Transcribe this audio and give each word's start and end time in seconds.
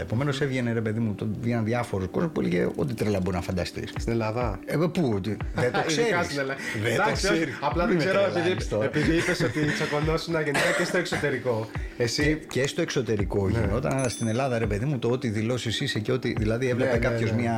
πάντα. 0.00 0.12
Επομένως 0.12 0.40
έβγαινε 0.40 0.72
ρε 0.72 0.80
παιδί 0.80 1.00
μου, 1.00 1.14
το 1.14 1.26
βγαίναν 1.40 1.64
διάφορους 1.64 2.08
κόσμους 2.10 2.32
που 2.32 2.40
έλεγε 2.40 2.68
ό,τι 2.76 2.94
τρέλα 2.94 3.20
μπορεί 3.20 3.36
να 3.36 3.42
φανταστείς. 3.42 3.90
Στην 3.98 4.12
Ελλάδα. 4.12 4.58
Ε, 4.66 4.76
πού, 4.76 5.12
ότι- 5.14 5.36
δεν 5.54 5.72
το 5.72 5.82
ξέρεις. 5.86 6.10
Ειδικά 6.10 6.22
στην 6.22 6.38
Ελλάδα. 6.38 6.60
Δεν 6.82 6.82
το 6.96 7.02
Εντάξει, 7.02 7.26
όχι, 7.26 7.34
ξέρεις. 7.36 7.58
Απλά 7.60 7.86
δεν 7.86 7.94
Μην 7.96 8.04
με 8.04 8.10
ξέρω 8.10 8.22
τρελάνεις 8.22 8.50
επειδή, 8.52 8.68
τώρα. 8.68 8.84
επειδή 8.84 9.16
είπες 9.16 9.40
ότι 9.40 9.60
τσακωνόσουν 9.72 10.34
γενικά 10.34 10.70
και 10.78 10.84
στο 10.84 10.96
εξωτερικό. 10.98 11.68
Εσύ. 11.96 12.40
Και 12.48 12.66
στο 12.66 12.82
εξωτερικό 12.82 13.48
γινόταν, 13.48 13.92
αλλά 13.98 14.08
στην 14.08 14.26
Ελλάδα 14.28 14.58
ρε 14.58 14.66
παιδί 14.66 14.84
μου 14.84 14.98
το 14.98 15.08
ότι 15.10 15.28
δηλώσεις 15.28 15.80
είσαι 15.80 15.98
και 15.98 16.12
ότι. 16.12 16.34
Δηλαδή 16.38 16.68
έβλεπε 16.68 16.90
Ναι, 16.92 16.98
ναι, 16.98 17.04
κάποιος 17.04 17.30
ναι. 17.32 17.40
μια 17.40 17.56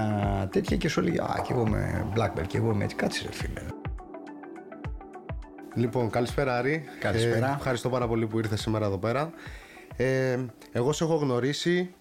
τέτοια 0.53 0.77
και 0.77 0.89
σου 0.89 1.01
έλεγε 1.01 1.21
Α, 1.21 1.43
και 1.47 1.53
εγώ 1.53 1.65
είμαι 1.67 2.07
black 2.17 2.39
belt, 2.41 2.47
και 2.47 2.57
εγώ 2.57 2.71
είμαι 2.73 2.85
έτσι. 2.85 2.97
Κάτσε 2.97 3.23
ρε 3.27 3.33
φίλε. 3.33 3.61
Λοιπόν, 5.75 6.11
καλησπέρα 6.11 6.57
Άρη. 6.59 6.85
Καλησπέρα. 7.01 7.49
Ε, 7.49 7.55
ευχαριστώ 7.57 7.89
πάρα 7.89 8.07
πολύ 8.07 8.27
που 8.27 8.39
ήρθες 8.39 8.61
σήμερα 8.61 8.87
εδώ 8.87 8.99
πέρα. 8.99 9.31
Ε, 9.97 10.39
εγώ 10.73 10.93
σε 10.93 11.05
έχω 11.05 11.15
γνωρίσει, 11.15 11.95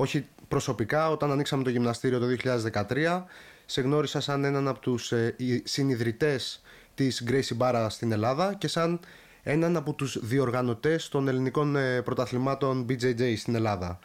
όχι 0.00 0.26
προσωπικά, 0.48 1.10
όταν 1.10 1.30
ανοίξαμε 1.30 1.62
το 1.62 1.70
γυμναστήριο 1.70 2.18
το 2.18 2.26
2013. 2.26 3.24
Σε 3.66 3.80
γνώρισα 3.80 4.20
σαν 4.20 4.44
έναν 4.44 4.68
από 4.68 4.78
τους 4.78 5.12
ε, 5.12 5.34
οι- 5.38 5.62
συνειδητές 5.66 6.62
της 6.94 7.24
Gracie 7.28 7.56
Barra 7.58 7.86
στην 7.88 8.12
Ελλάδα 8.12 8.54
και 8.54 8.68
σαν 8.68 9.00
έναν 9.42 9.76
από 9.76 9.92
τους 9.92 10.18
διοργανωτές 10.26 11.08
των 11.08 11.28
ελληνικών 11.28 11.76
ε, 11.76 12.02
πρωταθλημάτων 12.02 12.86
BJJ 12.88 13.34
στην 13.36 13.54
Ελλάδα. 13.54 13.98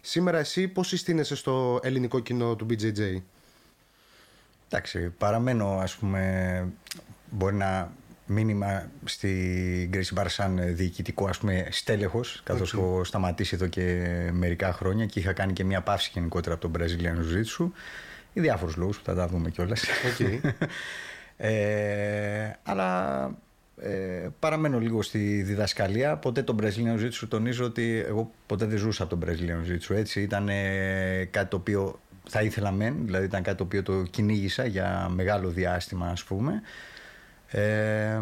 Σήμερα 0.00 0.38
εσύ 0.38 0.68
πώς 0.68 0.88
συστήνεσαι 0.88 1.36
στο 1.36 1.80
ελληνικό 1.82 2.18
κοινό 2.20 2.56
του 2.56 2.66
BJJ. 2.70 3.22
Εντάξει, 4.68 5.08
παραμένω 5.18 5.78
ας 5.78 5.96
πούμε, 5.96 6.64
μπορεί 7.30 7.54
να 7.54 7.92
μήνυμα 8.26 8.90
στη 9.04 9.90
Gracie 9.92 10.20
Barra 10.20 10.24
σαν 10.26 10.76
διοικητικό 10.76 11.26
ας 11.26 11.38
πούμε 11.38 11.66
στέλεχος 11.70 12.40
καθώς 12.44 12.74
έχω 12.74 13.04
σταματήσει 13.04 13.54
εδώ 13.54 13.66
και 13.66 14.06
μερικά 14.32 14.72
χρόνια 14.72 15.06
και 15.06 15.18
είχα 15.18 15.32
κάνει 15.32 15.52
και 15.52 15.64
μια 15.64 15.80
παύση 15.80 16.10
γενικότερα 16.14 16.54
από 16.54 16.68
τον 16.68 16.82
Brazilian 16.82 17.16
Jiu-Jitsu 17.16 17.70
για 18.32 18.42
διάφορους 18.42 18.76
λόγους 18.76 18.98
που 18.98 19.04
θα 19.04 19.14
τα 19.14 19.26
δούμε 19.26 19.50
κιόλας. 19.50 19.82
Οκ. 19.82 20.28
ε, 21.36 22.52
αλλά 22.62 23.30
ε, 23.80 24.28
παραμένω 24.38 24.78
λίγο 24.80 25.02
στη 25.02 25.42
διδασκαλία. 25.42 26.16
Ποτέ 26.16 26.42
τον 26.42 26.58
Brazilian 26.62 27.00
Jiu-Jitsu 27.00 27.26
τονίζω 27.28 27.64
ότι 27.64 28.04
εγώ 28.06 28.30
ποτέ 28.46 28.64
δεν 28.64 28.78
ζούσα 28.78 29.02
από 29.02 29.16
τον 29.16 29.28
Brazilian 29.28 29.68
Jiu-Jitsu. 29.68 29.96
Έτσι 29.96 30.22
ήταν 30.22 30.48
ε, 30.48 31.28
κάτι 31.30 31.48
το 31.48 31.56
οποίο 31.56 32.00
θα 32.28 32.42
ήθελα 32.42 32.70
μεν, 32.70 32.96
δηλαδή 33.04 33.24
ήταν 33.24 33.42
κάτι 33.42 33.56
το 33.56 33.64
οποίο 33.64 33.82
το 33.82 34.02
κυνήγησα 34.02 34.66
για 34.66 35.08
μεγάλο 35.14 35.48
διάστημα 35.48 36.08
ας 36.08 36.24
πούμε. 36.24 36.62
Ε, 37.50 38.20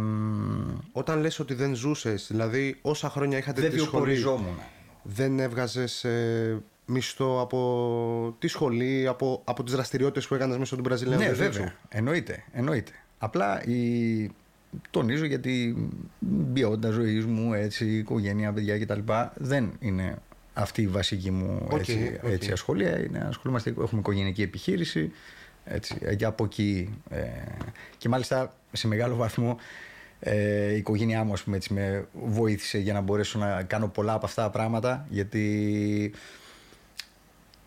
Όταν 0.93 1.21
λες 1.21 1.39
ότι 1.39 1.55
δεν 1.55 1.75
ζούσες, 1.75 2.27
δηλαδή 2.31 2.79
όσα 2.83 3.11
χρόνια 3.11 3.39
είχατε 3.39 3.61
δεν 3.61 3.71
τη 3.71 3.79
σχολή, 3.79 3.91
βιοποριζόμουν. 3.93 4.59
δεν 5.03 5.39
έβγαζες 5.39 6.05
ε, 6.05 6.63
μισθό 6.87 7.41
από 7.41 8.37
τη 8.39 8.47
σχολή, 8.49 9.07
από, 9.07 9.41
από 9.45 9.63
τις 9.63 9.73
δραστηριότητες 9.75 10.27
που 10.27 10.35
έκανες 10.35 10.57
μέσω 10.57 10.77
του 10.77 10.83
Brazilian 10.91 11.17
Ναι, 11.17 11.31
Jiu-Jitsu; 11.31 11.37
βέβαια. 11.37 11.75
Εννοείται. 11.89 12.45
εννοείται. 12.53 12.93
Απλά 13.19 13.65
η... 13.65 14.31
τονίζω 14.91 15.25
γιατί 15.25 15.63
η 15.63 16.33
ποιότητα 16.53 16.91
ζωής 16.91 17.25
μου, 17.27 17.55
έτσι, 17.55 17.87
η 17.87 17.97
οικογένεια, 17.99 18.53
παιδιά 18.53 18.79
κτλ. 18.79 19.01
δεν 19.35 19.73
είναι 19.81 20.17
αυτή 20.55 20.83
η 20.83 20.89
βασική 20.89 21.31
μου 21.31 21.67
Οκ, 21.71 21.79
έτσι, 21.79 22.21
οκ. 22.25 22.31
έτσι 22.31 22.53
ασχολία. 22.53 22.99
Είναι, 22.99 23.27
ασχολούμαστε, 23.29 23.71
έχουμε 23.71 24.01
οικογενειακή 24.01 24.43
επιχείρηση. 24.43 25.13
Έτσι, 25.65 25.97
ε, 26.01 26.15
και 26.15 26.25
από 26.25 26.45
εκεί. 26.45 26.99
Ε, 27.11 27.23
και 27.99 28.09
μάλιστα 28.09 28.55
σε 28.77 28.89
μεγάλο 28.89 29.15
βαθμό 29.17 29.57
ε, 30.21 30.73
η 30.73 30.77
οικογένειά 30.77 31.25
μου 31.25 31.33
ας 31.33 31.43
πούμε, 31.43 31.57
έτσι, 31.57 31.73
με 31.73 32.07
βοήθησε 32.25 32.79
για 32.79 32.93
να 32.93 33.01
μπορέσω 33.01 33.39
να 33.39 33.63
κάνω 33.63 33.89
πολλά 33.89 34.13
από 34.13 34.27
αυτά 34.27 34.43
τα 34.43 34.51
πράγματα 34.51 35.07
γιατί 35.09 36.13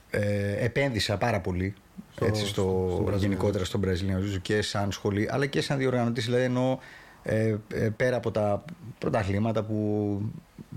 ε, 0.10 0.66
επένδυσα 0.66 1.18
πάρα 1.18 1.40
πολύ 1.40 1.74
Στο- 2.16 2.26
έτσι, 2.26 2.46
στο, 2.46 2.90
στο 2.94 3.06
Brazilian 3.08 3.18
γενικότερα 3.20 3.66
στον 3.66 3.82
Brazilian 3.86 4.20
Jiu-Jitsu 4.36 4.40
και 4.42 4.62
σαν 4.62 4.92
σχολή 4.92 5.28
αλλά 5.32 5.46
και 5.46 5.62
σαν 5.62 5.78
διοργανωτής 5.78 6.26
δηλαδή 6.26 6.44
εννοώ 6.44 6.78
ε, 7.24 7.56
ε, 7.74 7.90
πέρα 7.98 8.16
από 8.18 8.32
τα 8.32 8.66
πρωταθλήματα 8.98 9.64
που 9.64 10.22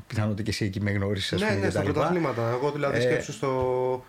πιθανότητα 0.06 0.42
και 0.42 0.50
εσύ 0.50 0.64
εκεί 0.64 0.80
με 0.80 0.90
γνώρισες 0.90 1.32
ας 1.32 1.40
Ναι, 1.40 1.46
πούμε, 1.46 1.58
ναι, 1.58 1.64
και 1.64 1.70
στα 1.70 1.78
τα 1.80 1.86
λοιπά. 1.86 1.94
πρωταθλήματα. 1.98 2.50
Εγώ 2.50 2.70
δηλαδή 2.70 2.96
Ε, 2.96 3.00
σκέψου 3.00 3.32
στο 3.32 4.04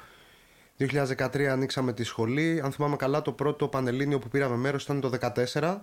2013 0.90 1.44
ανοίξαμε 1.44 1.94
τη 1.94 2.04
σχολή. 2.04 2.62
Αν 2.64 2.72
θυμάμαι 2.72 2.96
καλά, 2.96 3.22
το 3.22 3.32
πρώτο 3.32 3.68
πανελλήνιο 3.68 4.20
που 4.20 4.28
πήραμε 4.28 4.56
μέρος 4.56 4.84
ήταν 4.84 5.00
το 5.00 5.12
2014. 5.54 5.78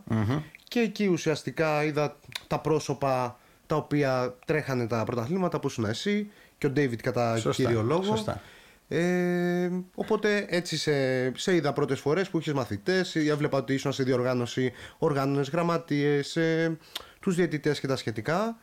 Και 0.68 0.80
εκεί 0.80 1.06
ουσιαστικά 1.06 1.84
είδα 1.84 2.16
τα 2.46 2.58
πρόσωπα 2.60 3.38
τα 3.66 3.76
οποία 3.76 4.34
τρέχανε 4.46 4.86
τα 4.86 5.04
πρωταθλήματα 5.04 5.60
που 5.60 5.66
ήσουν 5.66 5.84
εσύ 5.84 6.30
και 6.58 6.66
ο 6.66 6.70
Ντέιβιτ 6.70 7.00
κατά 7.00 7.36
Σωστά, 7.36 7.62
κύριο 7.62 7.82
λόγο. 7.82 8.02
σωστά. 8.02 8.40
Ε, 8.88 9.70
οπότε 9.94 10.46
έτσι 10.48 10.76
σε, 10.76 10.92
σε 11.38 11.54
είδα 11.54 11.72
πρώτες 11.72 12.00
φορές 12.00 12.28
που 12.28 12.38
είχες 12.38 12.52
μαθητές. 12.52 13.16
Έβλεπα 13.16 13.58
ότι 13.58 13.74
ήσουν 13.74 13.92
σε 13.92 14.02
διοργάνωση, 14.02 14.72
οργάνωνες 14.98 15.48
γραμματείες, 15.48 16.36
ε, 16.36 16.78
τους 17.20 17.34
διαιτητές 17.34 17.80
και 17.80 17.86
τα 17.86 17.96
σχετικά. 17.96 18.58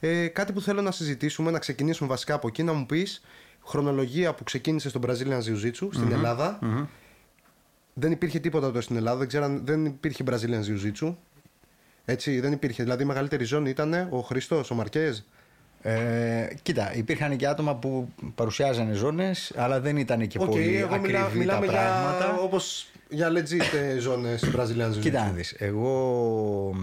Ε, 0.00 0.26
κάτι 0.26 0.52
που 0.52 0.60
θέλω 0.60 0.82
να 0.82 0.90
συζητήσουμε, 0.90 1.50
να 1.50 1.58
ξεκινήσουμε 1.58 2.08
βασικά 2.08 2.34
από 2.34 2.48
εκεί, 2.48 2.62
να 2.62 2.72
μου 2.72 2.86
πεις 2.86 3.22
χρονολογία 3.64 4.34
που 4.34 4.44
ξεκίνησε 4.44 4.88
στον 4.88 5.02
Brazilian 5.06 5.38
Jiu-Jitsu 5.38 5.88
στην 5.92 6.12
ελλαδα 6.12 6.58
Δεν 7.94 8.12
υπήρχε 8.12 8.38
τίποτα 8.38 8.66
τότε 8.66 8.80
στην 8.80 8.96
Ελλάδα, 8.96 9.18
δεν, 9.18 9.28
ξέραν, 9.28 9.62
δεν 9.64 9.84
υπήρχε 9.84 10.24
Brazilian 10.26 10.62
Jiu-Jitsu. 10.66 11.14
Έτσι, 12.04 12.40
δεν 12.40 12.52
υπήρχε. 12.52 12.82
Δηλαδή 12.82 13.02
η 13.02 13.06
μεγαλύτερη 13.06 13.44
ζώνη 13.44 13.70
ήταν 13.70 14.08
ο 14.10 14.20
Χρήστος, 14.20 14.70
ο 14.70 14.74
Μαρκές. 14.74 15.18
Ε, 15.82 16.48
κοίτα, 16.62 16.94
υπήρχαν 16.94 17.36
και 17.36 17.46
άτομα 17.46 17.74
που 17.74 18.08
παρουσιάζανε 18.34 18.92
ζώνες 18.92 19.52
αλλά 19.56 19.80
δεν 19.80 19.96
ήταν 19.96 20.26
και 20.26 20.38
Οκ, 20.38 20.46
πολύ 20.46 20.76
εγώ 20.76 20.94
ακριβή 20.94 21.12
μιλά, 21.12 21.28
τα 21.28 21.34
μιλάμε 21.34 21.66
για, 21.66 21.74
πράγματα. 21.74 22.40
όπως, 22.40 22.86
για 23.08 23.28
legit 23.28 23.76
ε, 23.94 23.98
ζώνες 23.98 24.44
Brazilian 24.56 24.90
Jiu-Jitsu. 24.94 25.00
Κοίτα 25.00 25.24
να 25.24 25.30
δεις, 25.30 25.54
εγώ 25.58 26.74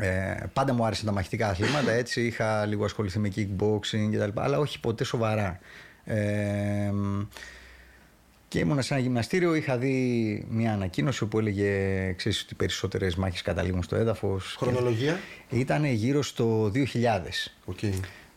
ε, 0.00 0.44
πάντα 0.52 0.72
μου 0.72 0.84
άρεσαν 0.84 1.06
τα 1.06 1.12
μαχητικά 1.12 1.48
αθλήματα, 1.48 1.90
έτσι 1.90 2.26
είχα 2.26 2.66
λίγο 2.66 2.84
ασχοληθεί 2.84 3.18
με 3.18 3.32
kickboxing 3.36 4.08
και 4.10 4.18
τα 4.18 4.26
λοιπά, 4.26 4.42
αλλά 4.42 4.58
όχι 4.58 4.80
ποτέ 4.80 5.04
σοβαρά. 5.04 5.58
Ε, 6.04 6.92
και 8.48 8.58
ήμουνα 8.58 8.82
σε 8.82 8.94
ένα 8.94 9.02
γυμναστήριο, 9.02 9.54
είχα 9.54 9.78
δει 9.78 10.46
μια 10.50 10.72
ανακοίνωση 10.72 11.26
που 11.26 11.38
έλεγε 11.38 11.68
ξέρεις, 12.12 12.40
ότι 12.42 12.52
οι 12.52 12.56
περισσότερες 12.56 13.14
μάχες 13.14 13.42
καταλήγουν 13.42 13.82
στο 13.82 13.96
έδαφος. 13.96 14.56
Χρονολογία; 14.58 15.18
Ήταν 15.50 15.84
γύρω 15.84 16.22
στο 16.22 16.70
2000. 16.74 17.52
Οκ. 17.64 17.78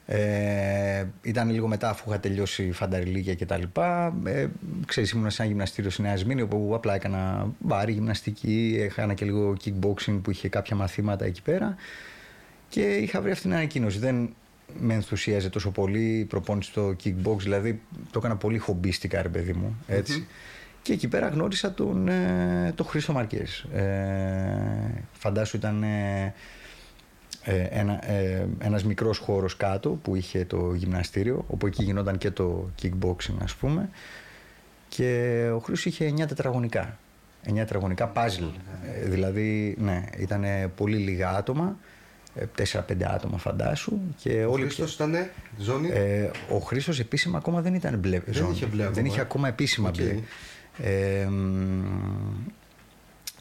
Ε, 0.06 1.06
ήταν 1.22 1.50
λίγο 1.50 1.68
μετά 1.68 1.90
αφού 1.90 2.10
είχα 2.10 2.20
τελειώσει 2.20 2.72
φανταριλίκια 2.72 3.34
και 3.34 3.46
τα 3.46 3.58
λοιπά. 3.58 4.16
Ε, 4.26 4.48
ξέρεις, 4.86 5.12
ήμουν 5.12 5.30
σε 5.30 5.42
ένα 5.42 5.52
γυμναστήριο 5.52 5.90
στη 5.90 6.02
Νέα 6.02 6.18
Σμύρνη 6.18 6.42
όπου 6.42 6.72
απλά 6.76 6.96
έκανα 6.96 7.52
βάρη, 7.60 7.92
γυμναστική, 7.92 8.78
έκανα 8.80 9.14
και 9.14 9.26
λίγο 9.26 9.56
kickboxing 9.66 10.20
που 10.24 10.32
είχε 10.32 10.50
κάποια 10.50 10.76
μαθήματα 10.76 11.26
εκεί 11.26 11.42
πέρα 11.42 11.76
και 12.70 12.82
είχα 12.82 13.22
βρει 13.22 13.32
αυτή 13.32 13.44
την 13.44 13.54
ανακοίνωση. 13.54 14.00
Δεν 14.00 14.36
με 14.80 14.94
ενθουσίαζε 14.94 15.50
τόσο 15.50 15.72
πολύ 15.72 16.20
η 16.20 16.26
προπόνηση 16.26 16.70
στο 16.70 16.96
kickbox, 17.04 17.38
δηλαδή 17.38 17.82
το 18.12 18.20
έκανα 18.20 18.36
πολύ 18.36 18.58
χομπίστικα 18.58 19.22
ρε 19.22 19.30
παιδί 19.30 19.54
μου, 19.54 19.78
ετσι 19.88 20.28
Και 20.82 20.94
εκεί 20.94 21.08
πέρα 21.08 21.28
γνώρισα 21.28 21.74
τον, 21.74 22.08
ε, 22.08 22.72
τον 22.76 22.86
Χρήστο 22.86 23.14
Μαρκές. 23.14 23.66
Ε, 23.74 25.04
φαντάσου 25.14 25.58
ήταν 25.58 25.84
ε, 25.84 25.88
ε, 26.26 26.34
ένα, 27.70 28.12
ε, 28.12 28.48
ένας 28.60 28.84
μικρός 28.84 29.18
χώρος 29.18 29.58
κάτω 29.58 29.90
που 29.90 30.16
είχε 30.16 30.46
το 30.46 30.74
γυμναστήριο 30.74 31.46
όπου 31.48 31.68
εκεί 31.68 31.84
γινόταν 31.84 32.18
και 32.18 32.32
το 32.32 32.70
kickboxing 32.82 33.36
ας 33.44 33.56
πούμε 33.56 33.90
και 34.90 35.50
ο 35.56 35.58
Χρήστος 35.60 35.86
είχε 35.86 36.14
9 36.18 36.26
τετραγωνικά 36.28 36.98
9 37.46 37.54
τετραγωνικά 37.56 38.12
puzzle 38.16 38.50
Ε, 39.04 39.10
δηλαδή 39.10 39.76
ναι 39.80 40.04
ήταν 40.18 40.44
πολύ 40.76 40.98
λίγα 40.98 41.30
άτομα 41.30 41.78
4-5 42.74 42.82
άτομα 43.04 43.38
φαντάσου 43.38 43.98
και 44.18 44.46
Ο 44.46 44.52
όλοι 44.52 44.62
Χρήστος 44.64 44.94
ήταν 44.94 45.16
ζώνη; 45.58 45.90
ε, 45.92 46.30
ο 46.50 46.58
Χρήστος 46.58 47.00
επίσημα 47.00 47.38
ακόμα 47.38 47.62
δεν 47.62 47.74
ήταν 47.74 47.98
μπλε 48.00 48.22
ζώνη. 48.32 48.52
είχε 48.52 48.66
μπλε 48.66 48.82
ακόμα, 48.82 48.96
Δεν 48.96 49.06
είχε 49.06 49.20
ε. 49.20 49.22
ακόμα 49.22 49.48
επίσημα 49.48 49.90
Οκ. 49.90 49.96
μπλε. 49.96 50.16
Ε, 50.78 51.28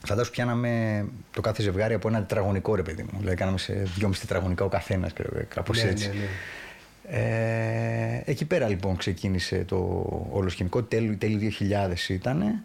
μ, 0.02 0.06
φαντάσου 0.06 0.31
πιάναμε 0.31 1.04
το 1.32 1.40
κάθε 1.40 1.62
ζευγάρι 1.62 1.94
από 1.94 2.08
ένα 2.08 2.19
τετραγωνικό 2.19 2.75
ρε 2.75 2.82
παιδί 2.82 3.02
μου. 3.02 3.19
Δηλαδή 3.19 3.37
κάναμε 3.37 3.58
σε 3.58 3.72
δυόμιση 3.72 4.20
τετραγωνικά 4.20 4.64
ο 4.64 4.69
καθένας, 4.69 5.12
κάπως 5.49 5.82
Ναι, 5.82 5.90
έτσι. 5.90 6.08
ναι, 6.08 6.14
ναι. 6.14 6.28
Ε, 7.04 8.22
εκεί 8.25 8.44
πέρα 8.44 8.69
λοιπόν 8.69 8.96
ξεκίνησε 8.96 9.64
το 9.66 9.76
όλο 10.32 10.49
σκηνικό. 10.49 10.82
Τέλη, 10.82 11.16
τέλη 11.16 11.56
2000 11.60 12.08
ήταν. 12.08 12.62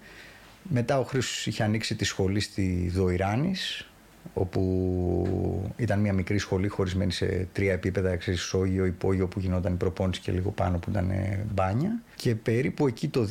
Μετά 0.62 1.00
ο 1.00 1.04
Χρήστος 1.04 1.48
είχε 1.48 1.64
ανοίξει 1.64 1.96
τη 1.96 2.06
σχολή 2.06 2.40
στη 2.40 2.92
Δοϊράνης 2.94 3.88
όπου 4.34 5.74
ήταν 5.78 6.00
μια 6.00 6.14
μικρή 6.14 6.38
σχολή 6.38 6.68
χωρισμένη 6.68 7.12
σε 7.12 7.48
τρία 7.54 7.72
επίπεδα, 7.74 8.16
ξέρεις, 8.16 8.42
σόγιο, 8.42 8.86
υπόγειο 8.86 9.28
που 9.28 9.40
γινόταν 9.40 9.74
η 9.74 9.76
προπόνηση 9.76 10.22
και 10.22 10.32
λίγο 10.32 10.50
πάνω 10.50 10.78
που 10.78 10.90
ήταν 10.90 11.10
ε, 11.10 11.46
μπάνια. 11.54 12.02
Και 12.16 12.36
περίπου 12.36 12.88
εκεί 12.88 13.08
το 13.08 13.28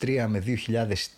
2003 0.00 0.26
με 0.28 0.42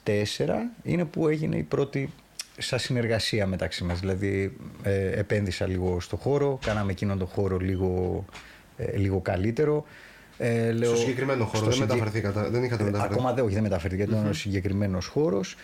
2004 0.05 0.47
είναι 0.83 1.05
που 1.05 1.29
έγινε 1.29 1.57
η 1.57 1.63
πρώτη 1.63 2.13
σαν 2.61 2.79
συνεργασία 2.79 3.47
μεταξύ 3.47 3.85
μας. 3.85 4.01
Δηλαδή 4.01 4.57
ε, 4.83 5.11
επένδυσα 5.11 5.67
λίγο 5.67 6.01
στο 6.01 6.17
χώρο, 6.17 6.59
κάναμε 6.65 6.93
εκείνον 6.93 7.19
τον 7.19 7.27
χώρο 7.27 7.57
λίγο, 7.59 8.25
ε, 8.77 8.97
λίγο 8.97 9.21
καλύτερο. 9.21 9.85
Ε, 10.39 10.73
λέω, 10.73 10.89
στο 10.89 10.99
συγκεκριμένο 10.99 11.45
χώρο, 11.45 11.65
δεν 11.65 11.73
συγκε... 11.73 11.87
μεταφερθήκατε. 11.87 12.49
Δεν 12.49 12.65
είχατε 12.65 12.85
μεταφερθεί. 12.85 13.15
Ακόμα 13.15 13.33
δεν, 13.33 13.45
όχι, 13.45 13.55
δεν 13.55 13.63
μεταφερθήκα, 13.63 14.03
ήταν 14.03 14.27
mm-hmm. 14.27 14.31
ο 14.31 14.33
συγκεκριμένος 14.33 15.07
χώρος. 15.07 15.57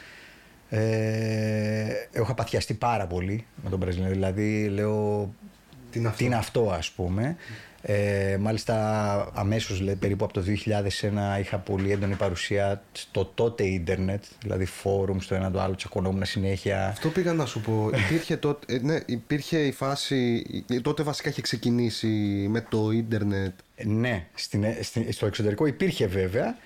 Ε, 0.70 1.88
έχω 2.12 2.34
παθιαστεί 2.34 2.75
πάρα 2.75 3.06
πολύ 3.06 3.46
με 3.62 3.70
τον 3.70 3.78
Βραζιλιάνο. 3.78 4.12
Δηλαδή, 4.12 4.69
λέω. 4.69 5.34
Τι 5.90 5.99
είναι 5.99 6.08
αυτό, 6.08 6.19
τι 6.19 6.25
είναι 6.25 6.37
αυτό 6.37 6.70
ας 6.70 6.90
πούμε. 6.90 7.37
Ε, 7.88 8.36
μάλιστα 8.40 8.76
αμέσως 9.34 9.82
περίπου 9.98 10.24
από 10.24 10.32
το 10.32 10.42
2001 11.36 11.40
είχα 11.40 11.58
πολύ 11.58 11.92
έντονη 11.92 12.14
παρουσία 12.14 12.82
στο 12.92 13.24
τότε 13.34 13.64
ίντερνετ, 13.64 14.24
δηλαδή 14.42 14.64
φόρουμ 14.64 15.18
στο 15.18 15.34
ένα 15.34 15.50
το 15.50 15.60
άλλο, 15.60 15.74
τσακωνόμουν 15.74 16.24
συνέχεια. 16.24 16.86
Αυτό 16.86 17.08
πήγα 17.08 17.32
να 17.32 17.46
σου 17.46 17.60
πω. 17.60 17.90
Υπήρχε, 18.06 18.36
τότε, 18.46 18.74
ε, 18.74 18.78
ναι, 18.78 19.00
υπήρχε 19.06 19.58
η 19.58 19.72
φάση, 19.72 20.42
τότε 20.82 21.02
βασικά 21.02 21.28
είχε 21.28 21.40
ξεκινήσει 21.40 22.06
με 22.50 22.60
το 22.68 22.90
ίντερνετ. 22.90 23.52
Ναι, 23.84 24.26
στην, 24.34 24.64
στην, 24.82 25.12
στο 25.12 25.26
εξωτερικό 25.26 25.66
υπήρχε 25.66 26.06
βέβαια. 26.06 26.56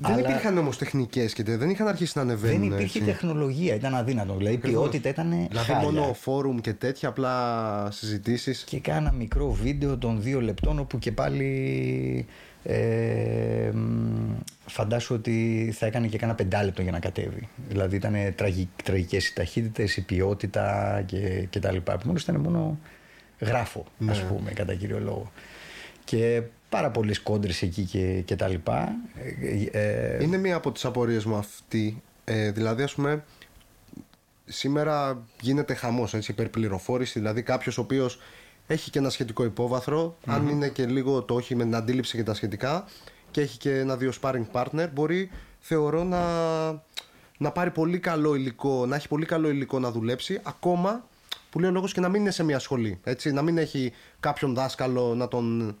Δεν 0.00 0.12
αλλά... 0.12 0.20
υπήρχαν 0.20 0.58
όμως 0.58 0.78
τεχνικές 0.78 1.32
και 1.32 1.42
δεν 1.42 1.70
είχαν 1.70 1.88
αρχίσει 1.88 2.12
να 2.16 2.22
ανεβαίνουν. 2.22 2.68
Δεν 2.68 2.72
υπήρχε 2.72 2.98
έτσι. 2.98 3.10
τεχνολογία, 3.10 3.74
ήταν 3.74 3.94
αδύνατο. 3.94 4.34
Δηλαδή 4.36 4.54
η 4.54 4.58
ποιότητα 4.58 5.08
ήταν. 5.08 5.30
Δηλαδή 5.30 5.72
χάλια. 5.72 5.90
μόνο 5.90 6.14
φόρουμ 6.14 6.58
και 6.58 6.72
τέτοια 6.72 7.08
απλά 7.08 7.88
συζητήσεις. 7.90 8.62
Και 8.62 8.80
κάνα 8.80 9.12
μικρό 9.12 9.50
βίντεο 9.50 9.98
των 9.98 10.22
δύο 10.22 10.40
λεπτών 10.40 10.78
όπου 10.78 10.98
και 10.98 11.12
πάλι. 11.12 12.26
Ε, 12.62 13.72
φαντάσου 14.66 15.14
ότι 15.14 15.70
θα 15.76 15.86
έκανε 15.86 16.06
και 16.06 16.18
κάνα 16.18 16.34
πεντάλεπτο 16.34 16.82
για 16.82 16.92
να 16.92 16.98
κατέβει. 16.98 17.48
Δηλαδή 17.68 17.96
ήταν 17.96 18.14
τραγικές 18.84 19.26
οι 19.26 19.34
ταχύτητες, 19.34 19.96
η 19.96 20.04
ποιότητα 20.04 21.02
και, 21.06 21.46
και 21.50 21.58
τα 21.58 21.72
λοιπά. 21.72 21.92
Επομένως 21.92 22.22
ήταν 22.22 22.36
μόνο 22.36 22.78
γράφω, 23.40 23.84
ναι. 23.98 24.10
ας 24.10 24.22
πούμε, 24.22 24.50
κατά 24.50 24.74
κύριο 24.74 25.00
λόγο. 25.00 25.32
Και 26.04 26.42
πάρα 26.68 26.90
πολλές 26.90 27.20
κόντρες 27.20 27.62
εκεί 27.62 27.82
και, 27.82 28.22
και 28.24 28.36
τα 28.36 28.48
λοιπά. 28.48 28.94
Ε, 29.72 29.78
ε, 29.78 30.22
Είναι 30.22 30.36
μία 30.36 30.56
από 30.56 30.72
τις 30.72 30.84
απορίες 30.84 31.24
μου 31.24 31.36
αυτή. 31.36 32.02
Ε, 32.24 32.50
δηλαδή, 32.50 32.82
ας 32.82 32.94
πούμε, 32.94 33.24
σήμερα 34.44 35.24
γίνεται 35.40 35.74
χαμός, 35.74 36.14
έτσι, 36.14 36.30
υπερπληροφόρηση. 36.30 37.18
Δηλαδή, 37.18 37.42
κάποιος 37.42 37.78
ο 37.78 37.80
οποίος 37.80 38.18
έχει 38.66 38.90
και 38.90 38.98
ένα 38.98 39.10
σχετικό 39.10 39.52
αν 40.26 40.48
είναι 40.48 40.68
και 40.68 40.86
λίγο 40.86 41.22
το 41.22 41.34
όχι 41.34 41.54
με 41.54 41.62
την 41.62 41.74
αντίληψη 41.74 42.16
και 42.16 42.22
τα 42.22 42.34
σχετικά, 42.34 42.84
και 43.30 43.40
έχει 43.40 43.58
και 43.58 43.78
ένα-δύο 43.78 44.12
sparring 44.20 44.46
partner, 44.52 44.88
μπορεί, 44.92 45.30
θεωρώ, 45.60 46.04
να, 46.04 46.20
να 47.38 47.50
πάρει 47.52 47.70
πολύ 47.70 47.98
καλό 47.98 48.34
υλικό, 48.34 48.86
να 48.86 48.96
έχει 48.96 49.08
πολύ 49.08 49.26
καλό 49.26 49.48
υλικό 49.48 49.78
να 49.78 49.90
δουλέψει, 49.90 50.40
ακόμα 50.42 51.04
που 51.50 51.58
λέει 51.58 51.70
ο 51.70 51.72
λόγος 51.72 51.92
και 51.92 52.00
να 52.00 52.08
μην 52.08 52.20
είναι 52.20 52.30
σε 52.30 52.44
μια 52.44 52.58
σχολή. 52.58 53.00
Έτσι, 53.04 53.32
να 53.32 53.42
μην 53.42 53.58
έχει 53.58 53.92
κάποιον 54.20 54.54
δάσκαλο 54.54 55.14
να 55.14 55.28
τον 55.28 55.76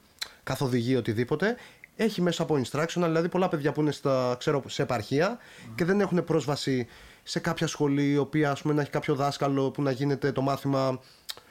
καθοδηγεί 0.48 0.96
οτιδήποτε. 0.96 1.56
Έχει 1.96 2.22
μέσα 2.22 2.42
από 2.42 2.60
instructional, 2.64 2.86
δηλαδή 3.06 3.28
πολλά 3.28 3.48
παιδιά 3.48 3.72
που 3.72 3.80
είναι 3.80 3.90
στα, 3.90 4.36
ξέρω, 4.38 4.62
σε 4.66 4.82
επαρχία 4.82 5.38
και 5.74 5.84
δεν 5.84 6.00
έχουν 6.00 6.24
πρόσβαση 6.24 6.86
σε 7.22 7.38
κάποια 7.38 7.66
σχολή 7.66 8.10
η 8.10 8.16
οποία 8.16 8.50
ας 8.50 8.62
πούμε, 8.62 8.74
να 8.74 8.80
έχει 8.80 8.90
κάποιο 8.90 9.14
δάσκαλο 9.14 9.70
που 9.70 9.82
να 9.82 9.90
γίνεται 9.90 10.32
το 10.32 10.40
μάθημα 10.40 11.00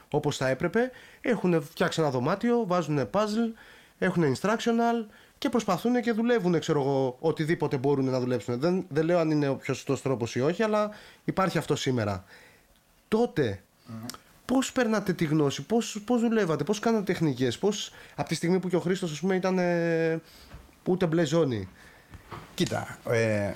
όπως 0.09 0.37
θα 0.37 0.47
έπρεπε. 0.47 0.91
Έχουν 1.21 1.61
φτιάξει 1.61 2.01
ένα 2.01 2.09
δωμάτιο, 2.09 2.65
βάζουν 2.67 3.09
puzzle, 3.11 3.53
έχουν 3.97 4.35
instructional 4.35 5.05
και 5.37 5.49
προσπαθούν 5.49 6.01
και 6.01 6.11
δουλεύουν, 6.11 6.59
ξέρω 6.59 6.81
εγώ, 6.81 7.17
οτιδήποτε 7.19 7.77
μπορούν 7.77 8.05
να 8.09 8.19
δουλέψουν. 8.19 8.59
Δεν, 8.59 8.85
δεν 8.89 9.05
λέω 9.05 9.19
αν 9.19 9.31
είναι 9.31 9.47
ο 9.47 9.55
πιο 9.55 9.73
σωστός 9.73 10.01
τρόπος 10.01 10.35
ή 10.35 10.41
όχι, 10.41 10.63
αλλά 10.63 10.89
υπάρχει 11.23 11.57
αυτό 11.57 11.75
σήμερα. 11.75 12.23
Τότε, 13.07 13.61
Πώς 14.53 14.71
παίρνατε 14.71 15.13
τη 15.13 15.25
γνώση, 15.25 15.61
πώς 15.61 16.01
πώς 16.05 16.21
δουλεύατε, 16.21 16.63
πώς 16.63 16.79
κάνατε 16.79 17.03
τεχνικές, 17.03 17.57
πώς 17.57 17.91
από 18.15 18.29
τη 18.29 18.35
στιγμή 18.35 18.59
που 18.59 18.69
και 18.69 18.75
ο 18.75 18.79
Χρήστος, 18.79 19.11
ας 19.11 19.19
πούμε, 19.19 19.35
ήταν 19.35 19.57
ε, 19.59 20.21
ούτε 20.85 21.05
μπλε 21.05 21.25
ζώνη. 21.25 21.67
Κοίτα, 22.53 22.97
ε, 23.09 23.51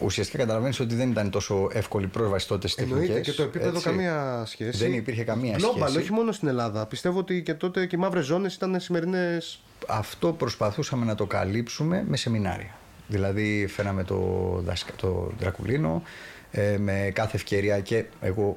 ουσιαστικά 0.00 0.38
καταλαβαίνεις 0.38 0.80
ότι 0.80 0.94
δεν 0.94 1.10
ήταν 1.10 1.30
τόσο 1.30 1.68
εύκολη 1.72 2.06
πρόσβαση 2.06 2.48
τότε 2.48 2.68
στις 2.68 2.88
τεχνικές. 2.88 3.20
και 3.20 3.32
το 3.32 3.42
επίπεδο 3.42 3.76
έτσι. 3.76 3.82
καμία 3.82 4.42
σχέση. 4.46 4.78
Δεν 4.78 4.92
υπήρχε 4.92 5.24
καμία 5.24 5.56
Global, 5.56 5.80
σχέση. 5.80 5.98
όχι 5.98 6.12
μόνο 6.12 6.32
στην 6.32 6.48
Ελλάδα. 6.48 6.86
Πιστεύω 6.86 7.18
ότι 7.18 7.42
και 7.42 7.54
τότε 7.54 7.86
και 7.86 7.96
οι 7.96 7.98
μαύρες 7.98 8.24
ζώνες 8.24 8.54
ήταν 8.54 8.80
σημερινές. 8.80 9.60
Αυτό 9.86 10.32
προσπαθούσαμε 10.32 11.04
να 11.04 11.14
το 11.14 11.26
καλύψουμε 11.26 12.04
με 12.08 12.16
σεμινάρια. 12.16 12.74
Δηλαδή, 13.08 13.66
φέραμε 13.66 14.04
το, 14.04 14.62
το 14.96 15.32
Δρακουλίνο 15.38 16.02
ε, 16.50 16.76
με 16.78 17.10
κάθε 17.14 17.36
ευκαιρία 17.36 17.80
και 17.80 18.04
εγώ 18.20 18.56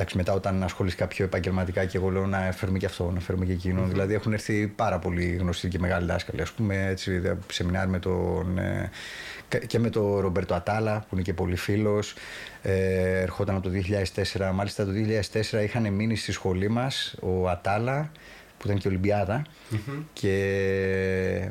Εντάξει, 0.00 0.16
μετά 0.16 0.32
όταν 0.32 0.62
ασχολείσαι 0.62 1.06
πιο 1.06 1.24
επαγγελματικά 1.24 1.84
και 1.84 1.96
εγώ 1.96 2.08
λέω 2.08 2.26
να 2.26 2.52
φέρουμε 2.52 2.78
και 2.78 2.86
αυτό, 2.86 3.10
να 3.10 3.20
φέρουμε 3.20 3.44
και 3.44 3.52
εκείνο. 3.52 3.84
Mm-hmm. 3.84 3.88
Δηλαδή 3.88 4.14
έχουν 4.14 4.32
έρθει 4.32 4.66
πάρα 4.66 4.98
πολύ 4.98 5.24
γνωστοί 5.24 5.68
και 5.68 5.78
μεγάλοι 5.78 6.06
δάσκαλοι. 6.06 6.40
Α 6.40 6.46
πούμε, 6.56 6.86
έτσι, 6.86 7.22
σεμινάρι 7.52 7.90
με 7.90 7.98
τον, 7.98 8.58
ε, 8.58 8.90
και 9.66 9.78
με 9.78 9.90
τον 9.90 10.18
Ρομπέρτο 10.18 10.54
Ατάλα, 10.54 10.98
που 11.00 11.14
είναι 11.14 11.22
και 11.22 11.34
πολύ 11.34 11.56
φίλος. 11.56 12.14
Ε, 12.62 13.20
ερχόταν 13.20 13.54
από 13.56 13.64
το 13.64 13.70
2004. 13.70 14.52
Μάλιστα 14.52 14.84
το 14.84 14.90
2004 14.92 15.62
είχαν 15.62 15.92
μείνει 15.92 16.16
στη 16.16 16.32
σχολή 16.32 16.68
μας 16.68 17.14
ο 17.20 17.48
Ατάλα, 17.48 18.10
που 18.58 18.66
ήταν 18.66 18.78
και 18.78 18.88
Ολυμπιάδα. 18.88 19.42
Mm-hmm. 19.72 20.02
Και 20.12 21.50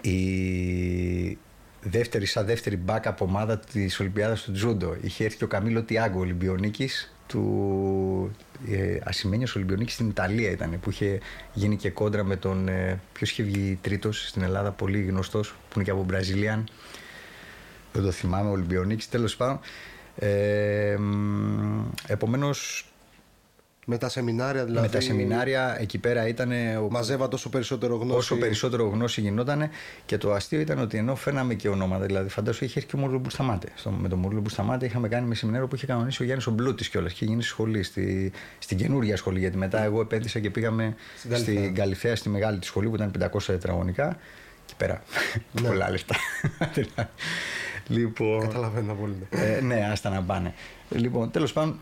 η 0.00 1.38
δεύτερη, 1.82 2.26
σαν 2.26 2.46
δεύτερη 2.46 2.76
μπακ 2.76 3.06
από 3.06 3.24
ομάδα 3.24 3.58
της 3.58 4.00
Ολυμπιάδας 4.00 4.42
του 4.42 4.52
Τζούντο. 4.52 4.96
Είχε 5.00 5.24
έρθει 5.24 5.36
και 5.36 5.44
ο 5.44 5.48
Καμίλο 5.48 5.82
Τιάγκο, 5.82 6.20
Ολυμπιονίκης, 6.20 7.14
του 7.30 8.30
ε, 8.68 8.98
Ασημένιος 9.04 9.56
Ολυμπιονίκης 9.56 9.94
στην 9.94 10.08
Ιταλία 10.08 10.50
ήταν 10.50 10.78
που 10.80 10.90
είχε 10.90 11.20
γίνει 11.52 11.76
και 11.76 11.90
κόντρα 11.90 12.24
με 12.24 12.36
τον 12.36 12.68
ε, 12.68 13.00
ποιος 13.12 13.30
είχε 13.30 13.42
βγει 13.42 13.78
τρίτος 13.82 14.28
στην 14.28 14.42
Ελλάδα 14.42 14.70
πολύ 14.70 15.02
γνωστός 15.02 15.48
που 15.48 15.72
είναι 15.74 15.84
και 15.84 15.90
από 15.90 16.04
Μπραζιλιάν. 16.04 16.68
Δεν 17.92 18.02
το 18.02 18.10
θυμάμαι 18.10 18.48
ο 18.48 18.52
Ολυμπιονίκης 18.52 19.08
τέλος 19.08 19.36
πάντων. 19.36 19.60
Ε, 20.16 20.98
επομένως 22.06 22.89
με 23.90 23.98
τα 23.98 24.08
σεμινάρια 24.08 24.64
δηλαδή. 24.64 24.86
Με 24.86 24.92
τα 24.92 25.00
σεμινάρια 25.00 25.76
εκεί 25.80 25.98
πέρα 25.98 26.28
ήταν. 26.28 26.52
Μαζεύα 26.90 27.28
τόσο 27.28 27.48
περισσότερο 27.48 27.96
γνώση. 27.96 28.18
Όσο 28.18 28.36
περισσότερο 28.36 28.88
γνώση 28.88 29.20
γινόταν. 29.20 29.68
Και 30.06 30.18
το 30.18 30.32
αστείο 30.32 30.60
ήταν 30.60 30.78
ότι 30.78 30.98
ενώ 30.98 31.14
φαίναμε 31.14 31.54
και 31.54 31.68
ονόματα, 31.68 32.04
δηλαδή 32.04 32.28
φαντάσου 32.28 32.64
είχε 32.64 32.78
έρθει 32.78 32.90
και 32.90 32.96
ο 32.96 32.98
Μούρλο 32.98 33.18
Μπουσταμάτε. 33.18 33.68
με 33.98 34.08
τον 34.08 34.18
Μούρλο 34.18 34.40
Μπουσταμάτε 34.40 34.86
είχαμε 34.86 35.08
κάνει 35.08 35.26
με 35.26 35.34
σεμινάριο 35.34 35.68
που 35.68 35.74
είχε 35.74 35.86
κανονίσει 35.86 36.22
ο 36.22 36.24
Γιάννης 36.24 36.46
ο 36.46 36.50
Μπλούτης 36.50 36.88
κιόλας. 36.88 37.12
Είχε 37.12 37.24
γίνει 37.24 37.42
σχολή, 37.42 37.82
στη, 37.82 38.32
στην 38.58 38.76
καινούργια 38.76 39.16
σχολή. 39.16 39.38
Γιατί 39.38 39.56
μετά 39.56 39.84
εγώ 39.84 40.00
επένδυσα 40.00 40.38
και 40.38 40.50
πήγαμε 40.50 40.94
στην, 41.18 41.36
στην 41.36 41.74
Καλυθέα, 41.74 42.16
στη 42.16 42.28
μεγάλη 42.28 42.58
της 42.58 42.68
σχολή 42.68 42.88
που 42.88 42.94
ήταν 42.94 43.12
500 43.32 43.42
τετραγωνικά. 43.46 44.16
Και 44.66 44.74
πέρα. 44.76 45.02
Ναι. 45.60 45.68
Πολλά 45.68 45.90
λεφτά. 45.90 46.14
λοιπόν, 47.88 48.40
Καταλαβαίνω 48.40 48.94
πολύ. 48.94 49.26
Ε, 49.30 49.60
ναι, 49.60 49.88
άστα 49.92 50.10
να 50.10 50.22
πάνε. 50.22 50.54
Λοιπόν, 50.88 51.30
τέλος 51.30 51.52
πάντων, 51.52 51.80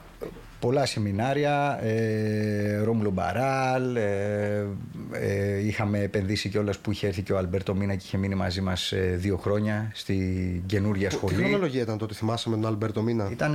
πολλά 0.61 0.87
σεμινάρια, 0.87 1.79
ε, 1.83 2.79
Ρόμουλο 2.83 3.11
Μπαράλ, 3.11 3.97
ε, 3.97 4.67
ε, 5.13 5.67
είχαμε 5.67 5.99
επενδύσει 5.99 6.49
κιόλας 6.49 6.79
που 6.79 6.91
είχε 6.91 7.07
έρθει 7.07 7.23
και 7.23 7.33
ο 7.33 7.39
Αλμπέρτο 7.39 7.75
Μίνα 7.75 7.95
και 7.95 8.03
είχε 8.05 8.17
μείνει 8.17 8.35
μαζί 8.35 8.61
μας 8.61 8.93
ε, 8.93 9.17
δύο 9.19 9.37
χρόνια 9.37 9.91
στη 9.95 10.63
καινούργια 10.67 11.11
σχολή. 11.11 11.35
Τι 11.35 11.43
χρονολογία 11.43 11.83
ήταν 11.83 11.99
τότε, 11.99 12.15
θυμάσαι 12.15 12.49
με 12.49 12.57
τον 12.57 12.67
Αλμπέρτο 12.67 13.03
Μίνα; 13.03 13.29
Ήταν 13.31 13.55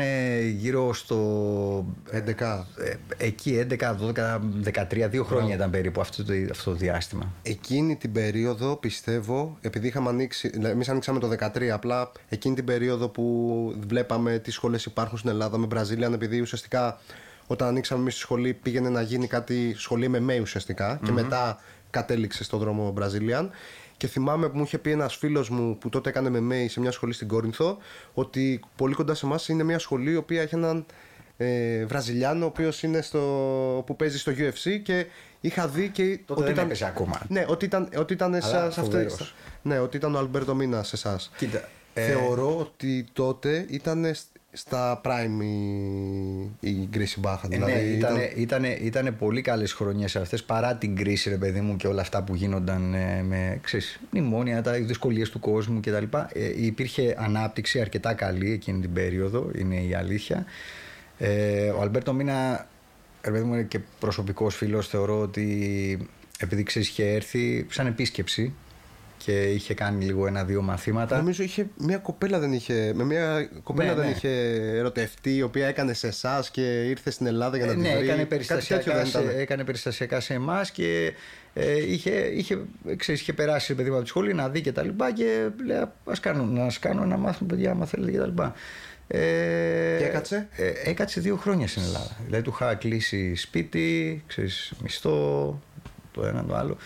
γύρω 0.56 0.94
στο. 0.94 1.22
11. 2.12 2.64
εκεί 3.18 3.68
11, 3.80 3.96
12, 4.16 4.40
13, 5.04 5.08
δύο 5.10 5.24
χρόνια 5.24 5.56
ήταν 5.56 5.70
περίπου 5.70 6.02
αυτό 6.02 6.24
το, 6.24 6.34
αυτό 6.52 6.72
το 6.72 6.78
διάστημα. 6.78 7.34
Εκείνη 7.44 7.96
την 7.96 8.12
περίοδο 8.12 8.76
πιστεύω, 8.76 9.58
επειδή 9.62 9.88
είχαμε 9.88 10.10
ανοίξει. 10.10 10.52
Εμείς 10.64 10.90
ανοίξαμε 10.90 11.20
το 11.20 11.30
13, 11.40 11.64
απλά 11.64 12.12
εκείνη 12.30 12.56
την 12.56 12.66
περίοδο 12.66 13.10
που 13.10 13.76
βλέπαμε 13.88 14.40
τι 14.40 14.52
σχολές 14.52 14.86
υπάρχουν 14.86 15.18
στην 15.18 15.30
Ελλάδα 15.30 15.58
με 15.58 15.68
Βραζίλια, 15.70 16.10
επειδή 16.14 16.42
ουσιαστικά 16.42 16.93
όταν 17.48 17.68
ανοίξαμε 17.68 18.02
εμείς 18.02 18.14
τη 18.14 18.20
σχολή 18.20 18.54
πήγαινε 18.54 18.90
να 18.90 19.02
γίνει 19.02 19.28
κάτι 19.28 19.74
σχολή 19.78 20.08
με 20.08 20.40
ουσιαστικά 20.40 21.00
και 21.06 21.12
μετά 21.12 21.60
κατέληξε 21.90 22.44
στον 22.44 22.60
δρόμο 22.60 22.92
Μπραζίλιαν. 22.92 23.52
Και 23.98 24.08
θυμάμαι 24.08 24.50
που 24.50 24.58
μου 24.58 24.64
είχε 24.64 24.78
πει 24.78 24.92
ένας 24.92 25.16
φίλος 25.16 25.50
μου 25.50 25.78
που 25.78 25.90
τότε 25.90 26.10
έκανε 26.10 26.30
με 26.30 26.40
ΜΕΙ 26.40 26.68
σε 26.68 26.80
μια 26.80 26.92
σχολή 26.92 27.14
στην 27.14 27.28
Κόρινθο 27.28 27.78
ότι 28.14 28.60
πολύ 28.76 28.94
κοντά 28.94 29.14
σε 29.14 29.26
εμάς 29.26 29.48
είναι 29.48 29.64
μια 29.64 29.80
σχολή 29.80 30.12
η 30.12 30.16
οποία 30.16 30.42
έχει 30.42 30.56
έναν 30.56 30.86
ε, 31.38 31.86
Βραζιλιάνο 31.86 32.46
ο 32.46 32.48
οποίος 32.48 32.84
που 33.86 33.96
παίζει 33.96 34.18
στο 34.20 34.32
UFC 34.32 34.80
και 34.84 35.06
είχα 35.42 35.68
δει 35.68 35.90
και. 35.90 36.20
Τότε 36.26 36.34
ότι 36.34 36.44
δεν 36.44 36.52
ήταν, 36.52 36.66
έπαιζε 36.66 36.86
ακόμα. 36.86 37.22
Ναι, 37.28 37.46
ότι 37.48 37.66
ήταν, 37.66 37.90
ότι 37.98 38.14
ήταν 38.14 38.42
σε 38.42 38.58
αυτή. 38.58 39.06
Ναι, 39.62 39.80
ότι 39.80 39.98
ήταν 39.98 40.16
ο 40.16 40.18
Αλμπέρτο 40.18 40.56
Μίνας 40.56 40.88
σε 40.88 40.96
εσάς. 40.96 41.32
Ε... 41.94 42.06
Θεωρώ 42.06 42.58
ότι 42.60 43.06
τότε 43.14 43.66
ήταν 43.70 44.16
στα 44.56 45.02
prime 45.04 45.44
η, 46.60 46.70
η 46.70 46.88
κρίση 46.92 47.20
μπάχα. 47.20 47.48
Δηλαδή 47.48 47.72
ναι, 47.72 47.80
ήταν, 47.80 48.18
ήταν... 48.36 48.64
Ήτανε, 48.64 49.12
πολύ 49.12 49.42
καλές 49.42 49.74
χρονιές 49.74 50.16
αυτές 50.16 50.44
παρά 50.44 50.76
την 50.76 50.96
κρίση 50.96 51.30
ρε 51.30 51.38
παιδί 51.38 51.62
μου 51.62 51.76
και 51.76 51.88
όλα 51.88 52.02
αυτά 52.02 52.24
που 52.24 52.36
γίνονταν 52.36 52.94
ε, 52.94 53.24
με 53.24 53.60
ξέρεις, 53.64 54.00
μνημόνια, 54.10 54.62
τα 54.62 54.72
δυσκολίες 54.72 55.30
του 55.30 55.40
κόσμου 55.40 55.80
κτλ. 55.80 56.18
Ε, 56.34 56.66
υπήρχε 56.66 57.16
ανάπτυξη 57.20 57.80
αρκετά 57.80 58.14
καλή 58.14 58.52
εκείνη 58.52 58.80
την 58.82 58.94
περίοδο, 58.94 59.50
είναι 59.56 59.76
η 59.76 59.94
αλήθεια. 59.94 60.46
Ε, 61.18 61.70
ο 61.70 61.82
Αλμπέρτο 61.82 62.14
Μίνα, 62.14 62.68
ρε 63.22 63.32
παιδί 63.32 63.44
μου 63.44 63.54
είναι 63.54 63.64
και 63.64 63.80
προσωπικός 64.00 64.56
φίλος, 64.56 64.88
θεωρώ 64.88 65.20
ότι 65.20 66.08
επειδή 66.40 66.64
ξέρεις 66.64 66.88
είχε 66.88 67.14
έρθει 67.14 67.66
σαν 67.70 67.88
επίσκεψη 67.88 68.54
και 69.26 69.42
είχε 69.42 69.74
κάνει 69.74 70.06
λίγο 70.06 70.28
ένα-δύο 70.28 70.62
μαθήματα. 70.62 71.18
Νομίζω 71.18 71.44
είχε 71.44 71.68
μια 71.78 71.98
κοπέλα 71.98 72.40
δεν 72.40 72.54
είχε. 72.54 72.92
Με 72.96 73.04
μια 73.04 73.50
κοπέλα 73.64 73.90
Ναι, 73.90 73.96
δεν 73.96 74.06
ναι. 74.06 74.12
είχε 74.12 74.30
ερωτευτεί, 74.78 75.36
η 75.36 75.42
οποία 75.42 75.68
έκανε 75.68 75.94
σε 75.94 76.08
εσάς 76.08 76.50
και 76.50 76.84
ήρθε 76.84 77.12
στην 77.12 77.26
Ελλάδα 77.26 77.58
για 77.58 77.66
να 77.66 77.72
Ε, 77.72 77.76
την 77.76 77.84
ναι, 77.84 77.90
βρει. 77.96 78.04
έκανε 78.04 78.18
Κάτι 78.18 78.28
περιστασιακά, 78.30 78.84
τέτοιο 78.84 78.98
δεν 79.00 79.06
σε, 79.06 79.20
ήταν. 79.20 79.40
έκανε 79.40 79.64
περιστασιακά 79.64 80.20
σε 80.20 80.34
εμάς 80.34 80.72
και 80.72 81.14
ε, 81.54 81.92
είχε, 81.92 82.10
είχε, 82.12 82.58
ξέρεις, 82.98 83.22
είχε 83.22 83.34
περάσει 83.34 83.76
παιδί 83.76 83.90
μου 83.90 83.94
από 83.96 84.04
τη 84.04 84.10
σχολή 84.10 84.34
να 84.34 84.50
δει 84.50 84.62
και 84.62 84.72
τα 84.72 84.84
λοιπά 84.84 85.12
και 85.14 85.48
λέει 85.66 85.84
ας 86.06 86.20
κάνω, 86.20 86.44
να 86.44 86.64
σας 86.64 86.80
κάνω 86.80 87.04
ένα 87.04 87.18
μάθημα 87.18 87.50
παιδιά 87.50 87.72
άμα 87.72 87.86
θέλετε 87.86 88.12
και 88.12 88.18
τα 88.18 88.26
λοιπά. 88.26 88.54
Ε, 89.08 89.18
Και 89.98 90.06
έκατσε; 90.06 90.48
Ε, 90.56 90.72
έκατσε 90.90 91.20
δύο 91.22 91.36
χρόνια 91.36 91.68
στην 91.68 91.82
Ελλάδα. 91.84 92.18
Δηλαδή 92.26 92.44
του 92.44 92.52
είχα 92.54 92.76
κλείσει 92.76 93.36
σπίτι, 93.36 94.24
ξέρεις, 94.28 94.74
μισθό, 94.84 95.60
το 96.12 96.26
ένα 96.26 96.46
το 96.46 96.56
άλλο. 96.56 96.78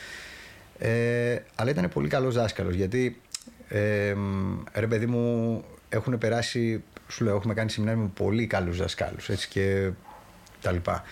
Ε, 0.79 1.37
αλλά 1.55 1.69
ήταν 1.69 1.89
πολύ 1.93 2.07
καλός 2.07 2.35
δάσκαλος 2.35 2.73
γιατί 2.75 3.21
ε, 3.67 4.13
μ, 4.13 4.63
ρε 4.73 4.87
παιδί 4.87 5.05
μου 5.05 5.63
έχουν 5.89 6.17
περάσει, 6.17 6.83
σου 7.07 7.23
λέω 7.23 7.35
έχουμε 7.35 7.53
κάνει 7.53 7.69
σεμινάρια 7.69 8.01
με 8.01 8.09
πολύ 8.13 8.47
καλούς 8.47 8.77
δασκάλους 8.77 9.29
έτσι 9.29 9.47
και 9.47 9.89
τα 10.61 10.71
λοιπά. 10.71 11.03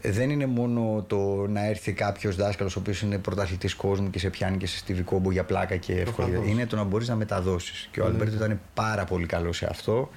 Ε, 0.00 0.10
Δεν 0.10 0.30
είναι 0.30 0.46
μόνο 0.46 1.04
το 1.06 1.46
να 1.48 1.66
έρθει 1.66 1.92
κάποιος 1.92 2.36
δάσκαλος 2.36 2.76
ο 2.76 2.78
οποίος 2.78 3.02
είναι 3.02 3.18
πρωταθλητής 3.18 3.74
κόσμου 3.74 4.10
και 4.10 4.18
σε 4.18 4.30
πιάνει 4.30 4.56
και 4.56 4.66
σε 4.66 4.76
στίβει 4.76 5.02
κόμπο 5.02 5.30
για 5.30 5.44
πλάκα 5.44 5.76
και 5.76 5.92
εύκολα. 5.92 6.28
Προφανώς. 6.28 6.50
Είναι 6.50 6.66
το 6.66 6.76
να 6.76 6.84
μπορείς 6.84 7.08
να 7.08 7.14
μεταδώσεις. 7.14 7.88
Και 7.92 8.00
ο 8.00 8.04
Αλμπέρτο 8.04 8.34
ήταν 8.34 8.60
πάρα 8.74 9.04
πολύ 9.04 9.26
καλός 9.26 9.56
σε 9.56 9.66
αυτό. 9.70 10.10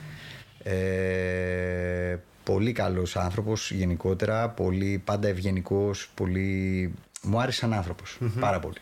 Ε, 0.64 2.18
πολύ 2.44 2.72
καλός 2.72 3.16
άνθρωπος 3.16 3.72
γενικότερα, 3.72 4.50
πολύ, 4.50 5.02
πάντα 5.06 5.28
ευγενικός, 5.28 6.10
πολύ... 6.14 6.94
Μου 7.26 7.40
άρεσε 7.40 7.60
σαν 7.60 7.74
ανθρωπος 7.74 8.18
πάρα 8.40 8.60
πολύ. 8.60 8.78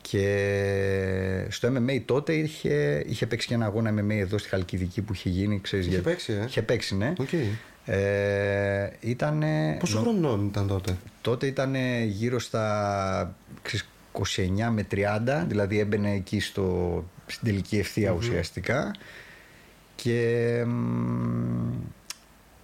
Και 0.00 1.46
στο 1.48 1.68
MMA 1.76 2.00
τότε 2.04 2.32
είχε, 2.32 3.02
είχε 3.06 3.26
παίξει 3.26 3.46
και 3.46 3.54
ένα 3.54 3.64
αγώνα 3.66 3.90
MMA 3.98 4.10
εδώ 4.14 4.38
στη 4.38 4.48
Χαλκιδική 4.48 5.00
που 5.02 5.12
είχε 5.12 5.28
γίνει, 5.28 5.60
ξέρεις, 5.60 5.86
Είχε 5.86 5.94
για- 5.94 6.04
παίξει, 6.04 6.32
ε; 6.32 6.44
Είχε 6.46 6.62
παίξει, 6.62 6.96
ναι. 6.96 7.12
Οκ. 7.18 7.28
Ε, 7.84 8.90
ήτανε, 9.00 9.76
Πόσο 9.80 9.98
χρονών 9.98 10.46
ήταν 10.46 10.66
τότε; 10.66 10.96
τότε 11.20 11.46
ήταν 11.46 11.74
γύρω 12.04 12.38
στα 12.38 13.34
ξέρεις, 13.62 13.86
29 14.12 14.70
με 14.70 14.86
30, 14.90 15.44
δηλαδή 15.48 15.78
έμπαινε 15.78 16.12
εκεί 16.14 16.40
στο, 16.40 17.04
στην 17.26 17.46
τελική 17.48 17.78
ευθεία 17.78 18.10
ουσιαστικά. 18.12 18.94
Και 19.94 20.62
μ, 20.66 21.72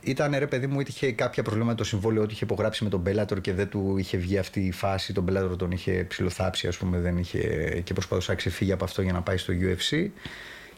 ήταν 0.03 0.35
ρε 0.39 0.47
παιδί 0.47 0.67
μου, 0.67 0.81
είχε 0.81 1.13
κάποια 1.13 1.43
προβλήματα 1.43 1.75
το 1.75 1.85
συμβόλαιο 1.85 2.23
ότι 2.23 2.33
είχε 2.33 2.45
υπογράψει 2.45 2.85
με 2.85 2.91
τον 2.91 3.03
Bellator 3.07 3.41
και 3.41 3.53
δεν 3.53 3.69
του 3.69 3.95
είχε 3.99 4.17
βγει 4.17 4.39
αυτή 4.39 4.61
η 4.61 4.73
φάση. 4.73 5.13
Τον 5.13 5.27
Bellator 5.29 5.59
τον 5.59 5.71
είχε 5.71 6.05
ψιλοθάψει, 6.09 6.67
ας 6.67 6.77
πούμε, 6.77 6.99
δεν 6.99 7.17
είχε, 7.17 7.39
και 7.85 7.93
προσπαθούσε 7.93 8.31
να 8.31 8.37
ξεφύγει 8.37 8.73
από 8.73 8.85
αυτό 8.85 9.03
για 9.03 9.13
να 9.13 9.21
πάει 9.21 9.37
στο 9.37 9.53
UFC. 9.61 10.09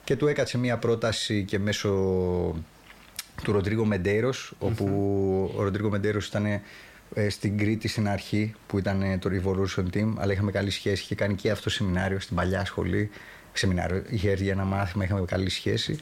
Και 0.04 0.16
του 0.16 0.26
έκατσε 0.26 0.58
μία 0.58 0.76
πρόταση 0.78 1.44
και 1.44 1.58
μέσω 1.58 1.90
του 3.42 3.52
Ροντρίγκο 3.52 3.84
Μεντέρος, 3.84 4.54
όπου 4.58 4.84
ο 5.56 5.62
Ροντρίγκο 5.62 5.90
Μεντέρος 5.90 6.26
ήταν 6.26 6.60
ε, 7.14 7.28
στην 7.28 7.58
Κρήτη 7.58 7.88
στην 7.88 8.08
αρχή 8.08 8.54
που 8.66 8.78
ήταν 8.78 9.02
ε, 9.02 9.18
το 9.18 9.30
Revolution 9.32 9.84
Team, 9.94 10.12
αλλά 10.16 10.32
είχαμε 10.32 10.50
καλή 10.50 10.70
σχέση. 10.70 11.02
Είχε 11.02 11.14
κάνει 11.14 11.34
και 11.34 11.50
αυτό 11.50 11.70
σεμινάριο 11.70 12.20
στην 12.20 12.36
παλιά 12.36 12.64
σχολή. 12.64 13.10
Σεμινάριο, 13.52 14.02
είχε 14.08 14.30
έρθει 14.30 14.42
για 14.42 14.52
ένα 14.52 14.64
μάθημα, 14.64 15.04
είχαμε 15.04 15.24
καλή 15.24 15.50
σχέση. 15.50 15.98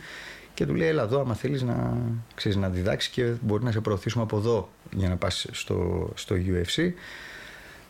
Και 0.64 0.68
του 0.68 0.74
λέει: 0.74 0.88
Έλα 0.88 1.02
εδώ, 1.02 1.20
άμα 1.20 1.34
θέλεις 1.34 1.62
να, 1.62 1.96
ξέρεις, 2.34 2.56
να 2.58 2.68
διδάξεις 2.68 3.10
και 3.12 3.32
μπορεί 3.40 3.64
να 3.64 3.70
σε 3.72 3.80
προωθήσουμε 3.80 4.22
από 4.22 4.36
εδώ 4.36 4.68
για 4.96 5.08
να 5.08 5.16
πας 5.16 5.46
στο, 5.50 6.08
στο 6.14 6.34
UFC. 6.34 6.90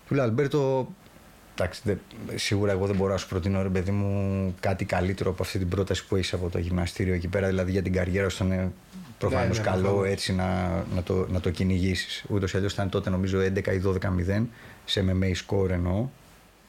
Του 0.09 0.15
λέει: 0.15 0.25
Αλμπέρτο, 0.25 0.89
εντάξει, 1.55 1.81
δεν- 1.85 2.01
σίγουρα 2.35 2.73
εγώ 2.73 2.87
δεν 2.87 2.97
μπορώ 2.97 3.13
να 3.13 3.19
σου 3.19 3.29
προτείνω 3.29 3.63
ρε 3.63 3.69
παιδί 3.69 3.91
μου 3.91 4.55
κάτι 4.61 4.85
καλύτερο 4.85 5.31
από 5.31 5.43
αυτή 5.43 5.59
την 5.59 5.69
πρόταση 5.69 6.07
που 6.07 6.17
έχεις 6.17 6.33
από 6.33 6.49
το 6.49 6.59
γυμναστήριο 6.59 7.15
εκεί 7.15 7.29
πέρα. 7.29 7.47
Δηλαδή 7.49 7.71
για 7.71 7.83
την 7.83 7.93
καριέρα 7.93 8.29
σου 8.29 8.45
ήταν 8.47 8.73
προφανώς 9.19 9.59
Ναι, 9.59 9.65
ναι, 9.65 9.71
καλό 9.71 9.83
προφανώς. 9.83 10.09
έτσι 10.09 10.35
να, 10.35 10.69
να 10.95 11.03
το, 11.03 11.27
να 11.31 11.41
το 11.41 11.51
κυνηγήσεις. 11.51 12.25
Ούτως 12.29 12.53
ή 12.53 12.57
αλλιώς 12.57 12.73
ήταν 12.73 12.89
τότε 12.89 13.11
νομίζω 13.11 13.39
11 13.39 13.67
ή 13.67 13.81
12-0 14.39 14.45
σε 14.85 15.05
MMA 15.09 15.33
score 15.47 15.69
εννοώ. 15.71 16.09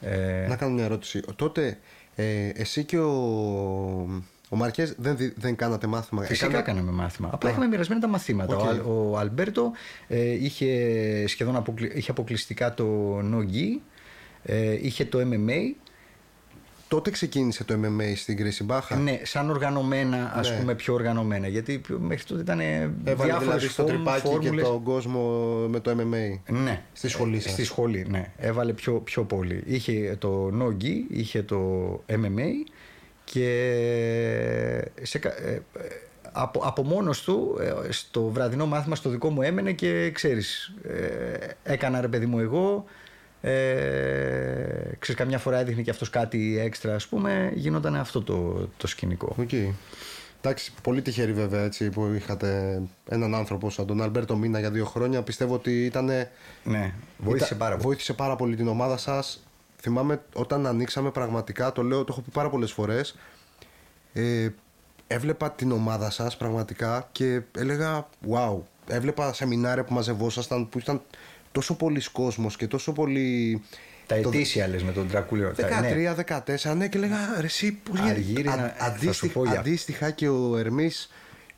Ε, 0.00 0.46
Να 0.48 0.56
κάνω 0.56 0.72
μια 0.74 0.84
ερώτηση. 0.84 1.20
Τότε 1.36 1.78
ε, 2.14 2.48
εσύ 2.54 2.84
και 2.84 2.98
ο, 2.98 4.22
ο 4.54 4.56
Μαρκές 4.56 4.94
δεν, 4.98 5.16
δι- 5.16 5.32
δεν 5.36 5.56
κάνατε 5.56 5.86
μάθημα. 5.86 6.22
Φυσικά 6.22 6.46
Έκανα- 6.46 6.62
κάναμε 6.62 6.90
μάθημα. 6.90 7.30
Απλά 7.32 7.50
είχαμε 7.50 7.66
μοιρασμένα 7.66 8.00
τα 8.00 8.08
μαθήματα. 8.08 8.56
Οκ. 8.56 8.62
Ο, 8.64 8.68
Αλ- 8.68 8.82
ο 8.86 9.18
Αλμπέρτο 9.18 9.72
ε, 10.08 10.30
είχε 10.30 10.68
σχεδόν 11.26 11.56
αποκλει... 11.56 11.92
είχε 11.94 12.10
αποκλειστικά 12.10 12.74
το 12.74 13.18
no 13.18 13.38
gi, 13.38 13.80
ε, 14.42 14.78
είχε 14.86 15.04
το 15.04 15.18
MMA. 15.30 15.74
Τότε 16.88 17.10
ξεκίνησε 17.10 17.64
το 17.64 17.74
MMA 17.74 18.12
στην 18.16 18.36
Κρίση 18.36 18.64
Μπάχα. 18.64 18.96
Ναι, 18.96 19.20
σαν 19.22 19.50
οργανωμένα, 19.50 20.32
ας 20.34 20.50
Ναι. 20.50 20.56
πούμε 20.56 20.74
πιο 20.74 20.94
οργανωμένα. 20.94 21.48
Γιατί 21.48 21.78
πιο- 21.78 21.98
μέχρι 21.98 22.24
τότε 22.24 22.40
ήταν 22.40 22.60
Έβαλε 22.60 22.92
διάφορες 23.04 23.38
δηλαδή 23.40 23.66
στο 23.66 23.82
φόρμ- 23.82 23.94
τρυπάκι 23.96 24.20
και 24.22 24.28
φόρμουλες. 24.28 24.66
τον 24.66 24.82
κόσμο 24.82 25.20
με 25.68 25.80
το 25.80 25.90
MMA. 25.90 26.38
Ναι. 26.52 26.82
Στη 26.92 27.08
σχολή 27.08 27.36
Ε, 27.36 27.40
σας. 27.40 27.52
Στη 27.52 27.64
σχολή, 27.64 28.06
ναι. 28.10 28.32
Έβαλε 28.36 28.72
πιο, 28.72 28.92
πιο 28.94 29.22
πολύ. 29.24 29.62
Είχε 29.66 30.16
το 30.18 30.50
no 30.62 30.72
gi, 30.84 31.04
είχε 31.08 31.42
το 31.42 31.58
MMA 32.06 32.48
και 33.24 33.48
σε, 35.02 35.18
κα- 35.18 35.38
ε, 35.42 35.52
ε, 35.54 35.62
από, 36.32 36.60
από 36.64 36.82
μόνος 36.82 37.22
του 37.22 37.58
ε, 37.88 37.92
στο 37.92 38.22
βραδινό 38.28 38.66
μάθημα 38.66 38.94
στο 38.94 39.10
δικό 39.10 39.30
μου 39.30 39.42
έμενε 39.42 39.72
και 39.72 40.10
ξέρεις 40.10 40.74
ε, 40.82 41.72
έκανα 41.72 42.00
ρε 42.00 42.08
παιδί 42.08 42.26
μου 42.26 42.38
εγώ 42.38 42.84
ε, 43.40 44.94
ξέρεις 44.98 45.20
καμιά 45.20 45.38
φορά 45.38 45.58
έδειχνε 45.58 45.82
και 45.82 45.90
αυτός 45.90 46.10
κάτι 46.10 46.58
έξτρα 46.60 46.94
ας 46.94 47.06
πούμε 47.06 47.50
γινόταν 47.54 47.96
αυτό 47.96 48.22
το, 48.22 48.68
το 48.76 48.86
σκηνικό 48.86 49.34
Οκ. 49.38 49.50
Εντάξει, 50.42 50.72
πολύ 50.82 51.02
τυχεροί 51.02 51.32
βέβαια 51.32 51.64
έτσι, 51.64 51.90
που 51.90 52.12
είχατε 52.16 52.80
έναν 53.08 53.34
άνθρωπο 53.34 53.70
σαν 53.70 53.86
τον 53.86 54.02
Αλμπέρτο 54.02 54.36
Μίνα 54.36 54.58
για 54.58 54.70
δύο 54.70 54.84
χρόνια. 54.84 55.22
Πιστεύω 55.22 55.54
ότι 55.54 55.84
ήταν. 55.84 56.04
ναι 56.64 56.92
βοήθησε 57.18 57.46
ήταν- 57.46 57.58
πάρα 57.58 57.70
πολύ 57.76 57.86
Βοήθησε 57.86 58.12
πάρα 58.12 58.36
πολύ 58.36 58.56
την 58.56 58.68
ομάδα 58.68 58.96
σας. 58.96 59.43
Θυμάμαι 59.84 60.22
όταν 60.34 60.66
ανοίξαμε 60.66 61.10
πραγματικά, 61.10 61.72
το 61.72 61.82
λέω, 61.82 61.98
το 62.04 62.06
έχω 62.10 62.20
πει 62.20 62.30
πάρα 62.32 62.48
πολλές 62.50 62.72
φορές. 62.72 63.16
Ε, 64.12 64.48
έβλεπα 65.06 65.50
την 65.50 65.72
ομάδα 65.72 66.10
σας 66.10 66.36
πραγματικά 66.36 67.08
και 67.12 67.40
έλεγα 67.58 68.08
Wow. 68.30 68.56
Έβλεπα 68.88 69.32
σεμινάρια 69.32 69.84
που 69.84 69.92
μαζευόσασταν 69.94 70.68
που 70.68 70.78
ήταν 70.78 71.02
τόσο 71.52 71.74
πολλοί 71.76 72.02
κόσμος 72.12 72.56
και 72.56 72.66
τόσο 72.66 72.92
πολύ. 72.92 73.62
τα 74.06 74.20
το- 74.20 74.28
ετήσια 74.28 74.68
λες 74.68 74.82
με 74.82 74.92
τον 74.92 75.08
Τρακούλιο 75.08 75.52
13-14, 75.56 76.74
ναι, 76.74 76.88
και 76.88 76.98
λέγα 76.98 77.16
ρε, 77.40 77.46
εσύ 77.46 77.72
πώς 77.72 77.98
γίνεται». 77.98 78.10
Αργύρι 78.14 78.48
Α- 78.48 78.56
να- 78.56 78.68
θα 78.68 78.84
σου 78.84 78.90
αντίστοιχα, 78.92 79.32
πω 79.32 79.44
για- 79.44 79.58
αντίστοιχα 79.60 80.10
και 80.10 80.28
ο 80.28 80.56
Ερμής 80.56 81.10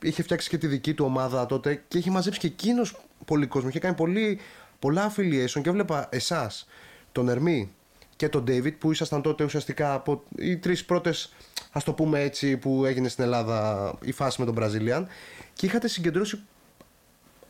είχε 0.03 0.23
φτιάξει 0.23 0.49
και 0.49 0.59
τη 0.59 0.67
δική 0.67 0.95
του 0.95 1.05
ομάδα 1.05 1.47
τότε 1.47 1.83
και 1.89 1.99
είχε 1.99 2.11
μαζέψει 2.11 2.39
και 2.41 2.47
εκείνος 2.47 2.97
πολύ 3.25 3.47
κόσμο. 3.47 3.69
Είχε 3.69 3.79
κάνει 3.79 3.95
πολύ, 3.95 4.39
πολλά 4.79 5.13
affiliation 5.15 5.61
και 5.63 5.69
έβλεπα 5.69 6.09
εσάς, 6.11 6.69
τον 7.13 7.29
Ερμή 7.29 7.71
και 8.17 8.29
τον 8.29 8.45
David 8.49 8.73
που 8.79 8.91
ήσασταν 8.93 9.23
τότε 9.23 9.45
ουσιαστικά 9.45 9.95
από 9.95 10.23
οι 10.37 10.57
τρεις 10.57 10.85
πρώτες, 10.85 11.35
ας 11.73 11.85
το 11.85 11.93
πούμε 11.93 12.21
έτσι, 12.21 12.57
που 12.57 12.85
έγινε 12.85 13.09
στην 13.09 13.25
Ελλάδα 13.25 13.93
η 14.03 14.13
φάση 14.13 14.43
με 14.45 14.53
τον 14.53 14.55
Brazilian 14.59 15.05
και 15.53 15.67
είχατε 15.67 15.89
συγκεντρώσει 15.89 16.39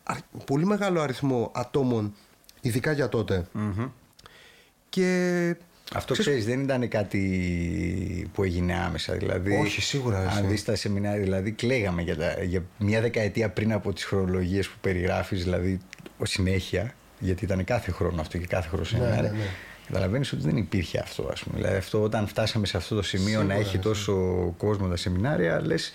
αρ- 0.02 0.18
πολύ 0.44 0.64
μεγάλο 0.66 1.00
αριθμό 1.00 1.50
ατόμων, 1.54 2.14
ειδικά 2.60 2.92
για 2.92 3.08
τότε. 3.08 3.46
Και 4.88 5.54
Αυτό 5.94 6.14
ξέρεις, 6.14 6.44
δεν 6.44 6.60
ήταν 6.60 6.88
κάτι 6.88 8.30
που 8.32 8.42
έγινε 8.42 8.74
άμεσα. 8.74 9.12
Δηλαδή, 9.14 9.56
Όχι, 9.56 9.80
σίγουρα, 9.80 10.22
εσύ. 10.28 10.38
Αν 10.38 10.48
δεις 10.48 10.64
τα 10.64 10.76
σεμινάρια, 10.76 11.22
δηλαδή 11.22 11.50
κλαίγαμε 11.52 12.02
για, 12.02 12.16
τα, 12.16 12.42
για 12.42 12.62
μια 12.78 13.00
δεκαετία 13.00 13.50
πριν 13.50 13.72
από 13.72 13.92
τις 13.92 14.04
χρονολογίες 14.04 14.68
που 14.68 14.76
περιγράφεις, 14.80 15.42
δηλαδή 15.42 15.78
ο 16.18 16.24
συνέχεια, 16.24 16.94
γιατί 17.18 17.44
ήταν 17.44 17.64
κάθε 17.64 17.90
χρόνο 17.90 18.20
αυτό 18.20 18.38
και 18.38 18.46
κάθε 18.46 18.68
χρόνο 18.68 18.84
σεμινάρια. 18.84 19.22
ναι, 19.30 19.38
ναι. 19.38 19.44
Καταλαβαίνεις 19.86 20.32
ότι 20.32 20.42
δεν 20.42 20.56
υπήρχε 20.56 20.98
αυτό, 20.98 21.28
ας 21.32 21.42
πούμε. 21.42 21.56
Δηλαδή, 21.56 21.76
αυτό, 21.76 22.02
όταν 22.02 22.26
φτάσαμε 22.26 22.66
σε 22.66 22.76
αυτό 22.76 22.94
το 22.94 23.02
σημείο 23.02 23.38
να 23.42 23.44
Σίγουρα, 23.44 23.54
έχει 23.68 23.78
τόσο 23.78 24.14
κόσμο 24.56 24.88
τα 24.88 24.96
σεμινάρια, 24.96 25.60
λες, 25.66 25.92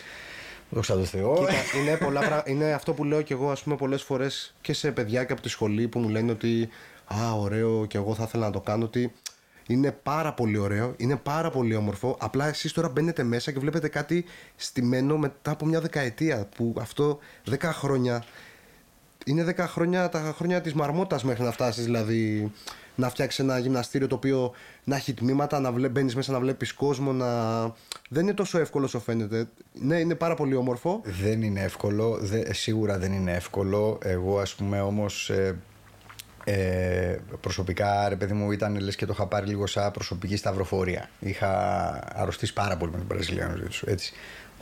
δόξα 0.69 0.93
τω 0.95 1.05
Θεώ. 1.05 1.35
Κοίτα, 1.35 1.79
είναι, 1.81 1.97
πολλά, 1.97 2.19
πρα- 2.19 2.43
είναι 2.45 2.71
αυτό 2.73 2.93
που 2.93 3.03
λέω 3.03 3.21
και 3.21 3.33
εγώ 3.33 3.51
ας 3.51 3.63
πούμε 3.63 3.75
πολλές 3.75 4.01
φορές 4.03 4.53
και 4.61 4.73
σε 4.73 4.91
παιδιά 4.91 5.23
και 5.23 5.33
από 5.33 5.41
τη 5.41 5.49
σχολή 5.49 5.87
που 5.87 5.99
μου 5.99 6.09
λένε 6.09 6.31
ότι 6.31 6.69
α 7.05 7.31
ωραίο 7.33 7.85
και 7.85 7.97
εγώ 7.97 8.15
θα 8.15 8.23
ήθελα 8.27 8.45
να 8.45 8.51
το 8.51 8.59
κάνω 8.61 8.85
ότι 8.85 9.11
είναι 9.67 9.91
πάρα 10.03 10.33
πολύ 10.33 10.57
ωραίο, 10.57 10.93
είναι 10.97 11.15
πάρα 11.15 11.49
πολύ 11.49 11.75
όμορφο 11.75 12.17
απλά 12.19 12.47
εσείς 12.47 12.71
τώρα 12.71 12.89
μπαίνετε 12.89 13.23
μέσα 13.23 13.51
και 13.51 13.59
βλέπετε 13.59 13.87
κάτι 13.87 14.25
στημένο 14.55 15.17
μετά 15.17 15.51
από 15.51 15.65
μια 15.65 15.81
δεκαετία 15.81 16.47
που 16.55 16.75
αυτό 16.79 17.19
10 17.49 17.55
χρόνια 17.61 18.23
είναι 19.25 19.53
10 19.57 19.65
χρόνια 19.67 20.09
τα 20.09 20.33
χρόνια 20.37 20.61
της 20.61 20.73
μαρμότας 20.73 21.23
μέχρι 21.23 21.43
να 21.43 21.51
φτάσεις 21.51 21.83
δηλαδή 21.83 22.51
να 23.01 23.09
φτιάξει 23.09 23.41
ένα 23.41 23.57
γυμναστήριο 23.59 24.07
το 24.07 24.15
οποίο 24.15 24.51
να 24.83 24.95
έχει 24.95 25.13
τμήματα, 25.13 25.59
να 25.59 25.71
βλέ, 25.71 25.89
μπαίνεις 25.89 26.15
μέσα 26.15 26.31
να 26.31 26.39
βλέπεις 26.39 26.73
κόσμο, 26.73 27.11
να... 27.13 27.61
δεν 28.09 28.23
είναι 28.23 28.33
τόσο 28.33 28.59
εύκολο 28.59 28.85
όσο 28.85 28.99
φαίνεται. 28.99 29.47
Ναι, 29.73 29.95
είναι 29.99 30.15
πάρα 30.15 30.35
πολύ 30.35 30.55
όμορφο. 30.55 31.01
Δεν 31.03 31.41
είναι 31.41 31.61
εύκολο, 31.61 32.17
δε- 32.21 32.53
σίγουρα 32.53 32.97
δεν 32.97 33.11
είναι 33.13 33.31
εύκολο. 33.33 33.97
Εγώ 34.03 34.39
ας 34.39 34.55
πούμε 34.55 34.81
όμως 34.81 35.29
ε, 35.29 35.55
Ε, 36.43 37.17
προσωπικά, 37.41 38.09
ρε 38.09 38.15
παιδί 38.15 38.33
μου, 38.33 38.51
ήταν 38.51 38.79
λες 38.79 38.95
και 38.95 39.05
το 39.05 39.13
είχα 39.15 39.25
πάρει 39.27 39.45
λίγο 39.47 39.67
σαν 39.67 39.91
προσωπική 39.91 40.35
σταυροφορία. 40.35 41.09
Είχα 41.19 41.49
αρρωστήσει 42.15 42.53
πάρα 42.53 42.77
πολύ 42.77 42.91
με 42.91 42.97
τον 42.97 43.07
Βραζιλιάνο 43.09 43.55
Ζήτσου. 43.55 43.89
Έτσι. 43.89 44.13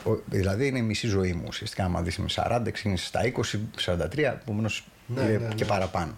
Ο, 0.04 0.12
δηλαδή 0.26 0.68
είναι 0.68 0.78
η 0.78 0.82
μισή 0.82 1.08
ζωή 1.08 1.34
μου 1.34 1.44
ουσιαστικά. 1.48 1.84
Άμα 1.84 2.02
δεις 2.02 2.18
με 2.18 2.26
40, 2.36 2.62
ξεκίνησε 2.72 3.06
στα 3.06 3.20
20, 3.86 3.96
43, 3.96 4.18
επομένως 4.18 4.88
Ναι, 5.08 5.22
είναι 5.22 5.32
ναι, 5.32 5.48
ναι. 5.48 5.54
και 5.54 5.66
παραπάνω. 5.66 6.18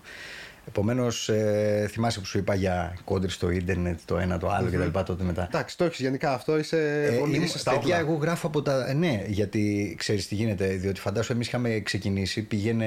Επομένως, 0.68 1.30
ε, 1.30 1.88
θυμάσαι 1.92 2.20
που 2.20 2.26
σου 2.26 2.38
είπα 2.38 2.56
για 2.56 2.98
κόντρε 3.04 3.30
στο 3.30 3.50
ίντερνετ, 3.50 4.00
το 4.06 4.18
ένα 4.18 4.38
το 4.38 4.50
άλλο 4.50 4.70
κτλ. 4.72 5.00
Τότε 5.06 5.24
μετά. 5.24 5.44
Εντάξει, 5.44 5.78
το 5.78 5.84
έχεις 5.84 6.00
γενικά 6.00 6.34
αυτό, 6.34 6.58
είσαι 6.58 7.08
Ε, 7.12 7.18
πολύ 7.18 7.36
είμαι- 7.36 7.46
είσαι 7.46 7.58
στα 7.58 7.72
παιδιά, 7.72 7.96
όπλα. 8.00 8.10
εγώ 8.10 8.20
γράφω 8.22 8.48
από 8.48 8.62
τα. 8.62 8.90
ε, 8.90 8.94
Ναι, 8.94 9.24
γιατί 9.28 9.96
ξέρεις 9.98 10.28
τι 10.28 10.36
γίνεται. 10.36 10.68
Διότι 10.68 11.00
φαντάσου, 11.00 11.32
εμείς 11.34 11.48
είχαμε 11.48 11.80
ξεκινήσει, 11.80 12.42
πήγαινε. 12.42 12.86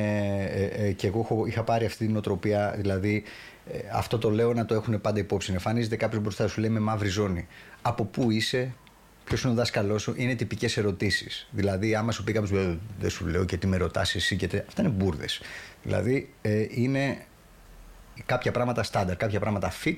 Ε, 0.54 0.86
ε, 0.86 0.92
και 0.92 1.06
εγώ 1.06 1.20
έχω- 1.20 1.46
είχα 1.46 1.62
πάρει 1.64 1.84
αυτή 1.84 2.06
την 2.06 2.16
οτροπία. 2.16 2.74
Δηλαδή, 2.76 3.22
ε, 3.72 3.78
αυτό 3.92 4.18
το 4.18 4.30
λέω 4.30 4.52
να 4.52 4.64
το 4.64 4.74
έχουν 4.74 5.00
πάντα 5.00 5.18
υπόψη. 5.18 5.52
Εμφανίζεται 5.52 5.96
κάποιος 5.96 6.22
μπροστά 6.22 6.48
σου, 6.48 6.60
λέει 6.60 6.70
με 6.70 6.80
μαύρη 6.80 7.08
ζώνη. 7.08 7.46
Από 7.82 8.04
πού 8.04 8.30
είσαι, 8.30 8.72
ποιος 9.24 9.42
είναι 9.42 9.52
ο 9.52 9.56
δάσκαλός 9.56 10.02
σου, 10.02 10.14
είναι 10.16 10.34
τυπικές 10.34 10.76
ερωτήσεις. 10.76 11.48
Δηλαδή, 11.50 11.94
άμα 11.94 12.12
σου 12.12 12.24
πει 12.24 12.32
κάποιος, 12.32 12.60
«Ε, 12.64 12.78
δεν 13.00 13.10
σου 13.10 13.26
λέω 13.26 13.44
και 13.44 13.56
τι 13.56 13.66
με 13.66 13.76
ρωτάς 13.76 14.14
εσύ 14.14 14.36
και 14.36 14.46
τε... 14.48 14.64
Αυτά 14.68 14.82
είναι 14.82 14.90
μπουρδες. 14.90 15.40
Δηλαδή, 15.82 16.32
ε, 16.42 16.66
είναι 16.70 17.16
κάποια 18.26 18.50
πράγματα 18.52 18.82
στάνταρ, 18.82 19.16
κάποια 19.16 19.40
πράγματα 19.40 19.72
fix. 19.84 19.96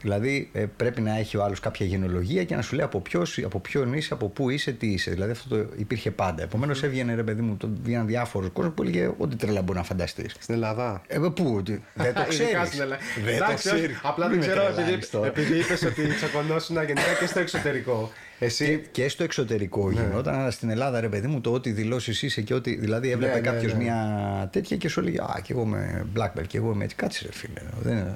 Δηλαδή 0.00 0.50
ε, 0.52 0.64
πρέπει 0.76 1.00
να 1.00 1.16
έχει 1.18 1.36
ο 1.36 1.44
άλλος 1.44 1.60
κάποια 1.60 1.86
γενολογία 1.86 2.44
και 2.44 2.54
να 2.56 2.62
σου 2.62 2.74
λέει 2.74 2.84
από, 2.84 3.00
ποιος, 3.00 3.38
από 3.44 3.60
ποιον 3.60 3.92
είσαι, 3.92 4.12
από 4.14 4.28
πού 4.28 4.50
είσαι, 4.50 4.72
τι 4.72 4.86
είσαι. 4.86 5.10
Δηλαδή 5.10 5.30
αυτό 5.30 5.56
το 5.56 5.66
υπήρχε 5.76 6.10
πάντα. 6.10 6.42
Επομένως 6.42 6.82
έβγαινε 6.82 7.14
ρε 7.14 7.22
παιδί 7.22 7.42
μου, 7.42 7.56
το, 7.56 7.68
βγαίναν 7.82 8.06
διάφορους 8.06 8.50
κόσμο 8.52 8.70
που 8.70 8.82
έλεγε 8.82 9.10
ό,τι 9.18 9.36
τρελά 9.36 9.62
μπορεί 9.62 9.78
να 9.78 9.84
φανταστείς. 9.84 10.34
Στην 10.38 10.54
Ελλάδα. 10.54 11.02
Ε, 11.06 11.18
πού, 11.18 11.62
τι- 11.64 11.78
δεν 11.94 12.14
το 12.14 12.24
ξέρεις. 12.28 12.46
Ειδικά 12.52 12.64
στην 12.64 12.80
Ελλάδα. 12.80 13.02
Δεν 13.24 13.38
το 13.38 13.44
Εντάξει, 13.44 13.68
όχι, 13.68 13.76
ξέρεις. 13.76 14.00
Απλά 14.02 14.28
δεν 14.28 14.40
ξέρω, 14.40 14.62
επειδή, 14.66 14.98
επειδή 15.26 15.58
είπες 15.58 15.82
ότι 15.82 16.14
τσακωνόσουν 16.14 16.76
γενικά 16.76 17.14
και 17.20 17.26
στο 17.26 17.38
εξωτερικό. 17.40 18.12
Και, 18.38 18.44
Εσύ. 18.44 18.86
και 18.92 19.08
στο 19.08 19.24
εξωτερικό 19.24 19.90
γινόταν, 19.90 20.34
αλλά 20.34 20.50
στην 20.50 20.70
Ελλάδα 20.70 21.00
ρε 21.00 21.08
παιδί 21.08 21.26
μου 21.26 21.40
το 21.40 21.52
ότι 21.52 21.70
δηλώσεις 21.70 22.22
είσαι 22.22 22.40
και 22.42 22.54
ότι. 22.54 22.74
Δηλαδή 22.74 23.10
έβλεπε 23.10 23.32
Ναι, 23.34 23.40
ναι, 23.40 23.46
κάποιος 23.46 23.72
ναι. 23.74 23.82
μια 23.82 24.48
τέτοια 24.52 24.76
και 24.76 24.88
σου 24.88 25.00
έλεγε 25.00 25.20
Α, 25.20 25.40
και 25.42 25.52
εγώ 25.52 25.62
είμαι 25.62 26.06
black 26.16 26.38
belt 26.38 26.46
και 26.46 26.56
εγώ 26.56 26.72
είμαι 26.72 26.84
έτσι. 26.84 26.96
Κάτσε 26.96 27.24
ρε 27.26 27.32
φίλε. 27.32 27.60
Δεν, 27.82 28.06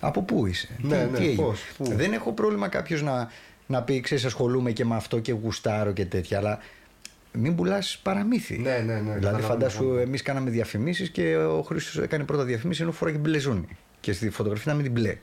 από 0.00 0.22
πού 0.22 0.46
είσαι, 0.46 0.68
Ναι, 0.82 1.04
τι, 1.04 1.10
ναι, 1.10 1.18
τι 1.18 1.24
έγινε; 1.24 1.42
πώς, 1.42 1.60
πού; 1.76 1.84
Δεν 1.94 2.12
έχω 2.12 2.32
πρόβλημα 2.32 2.68
κάποιος 2.68 3.02
να, 3.02 3.30
να 3.66 3.82
πει, 3.82 4.00
ξέρεις, 4.00 4.24
ασχολούμαι 4.24 4.70
και 4.72 4.84
με 4.84 4.96
αυτό 4.96 5.18
και 5.18 5.32
γουστάρω 5.32 5.92
και 5.92 6.04
τέτοια, 6.06 6.38
αλλά 6.38 6.58
μην 7.32 7.54
πουλάς 7.54 8.00
παραμύθι. 8.02 8.58
Ναι, 8.58 8.70
ναι, 8.70 8.78
ναι, 8.78 8.98
Δηλαδή, 9.00 9.14
καταλαβαίνω, 9.14 9.46
φαντάσου, 9.48 9.76
καταλαβαίνω. 9.76 10.00
εμείς 10.06 10.22
κάναμε 10.22 10.50
διαφημίσεις 10.50 11.10
και 11.10 11.36
ο 11.36 11.62
Χρήστος 11.62 11.98
έκανε 12.02 12.24
πρώτα 12.24 12.44
διαφημίσει 12.44 12.82
ενώ 12.82 12.92
φοράγε 12.92 13.18
μπλε 13.18 13.38
ζώνη. 13.38 13.68
Και 14.00 14.12
στη 14.12 14.30
φωτογραφία 14.30 14.72
ήταν 14.72 14.76
με 14.76 14.82
την 14.82 14.92
μπλε. 14.92 15.16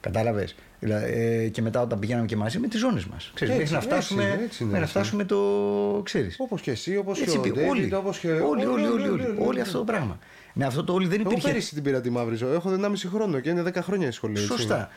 Κατάλαβες; 0.00 0.54
Ε, 0.80 1.48
και 1.48 1.62
μετά 1.62 1.80
όταν 1.80 1.98
πηγαίναμε 1.98 2.26
και 2.26 2.36
μαζί 2.36 2.58
με 2.58 2.68
τις 2.68 2.80
ζώνες 2.80 3.04
μας. 3.04 3.30
Έτσι, 3.32 3.44
Μέχρι 3.46 3.70
να 3.70 3.76
έτσι 3.76 3.88
φτάσουμε, 3.88 4.22
είναι, 4.22 4.32
έτσι 4.44 4.62
είναι, 4.62 4.72
μέχρι 4.72 4.72
να 4.72 4.78
έτσι 4.78 4.78
είναι. 4.78 4.86
φτάσουμε 4.86 5.24
το. 5.24 6.02
ξέρεις. 6.02 6.36
Όπως 6.38 6.60
και 6.60 6.70
εσύ, 6.70 6.96
όπως 6.96 7.18
και 7.18 7.24
Έτσι 7.24 7.36
ο 7.36 7.40
πει, 7.40 7.50
Ντέιβιντ, 7.50 7.70
όλοι, 7.70 7.94
όπως 7.94 8.18
και. 8.18 8.30
όλοι, 8.32 8.66
όλοι, 8.66 8.86
όλοι, 8.86 9.08
όλοι, 9.08 9.34
όλοι 9.38 9.60
αυτό 9.60 9.78
το 9.78 9.84
πράγμα. 9.84 10.18
Ναι, 10.52 10.66
αυτό 10.66 10.84
το 10.84 10.92
όλοι 10.92 11.06
δεν 11.06 11.20
Εγώ 11.20 11.30
υπήρχε. 11.30 11.48
πέρυσι 11.48 11.74
την 11.74 11.82
πήρα 11.82 12.00
τη 12.00 12.10
μαύρη 12.10 12.34
ζωή. 12.36 12.54
Έχω 12.54 12.70
1,5 12.80 12.92
χρόνο 13.14 13.40
και 13.40 13.50
είναι 13.50 13.62
10 13.62 13.70
χρόνια 13.82 14.08
η 14.08 14.10
σχολή. 14.10 14.32
έτσι. 14.34 14.46
Σωστά. 14.46 14.90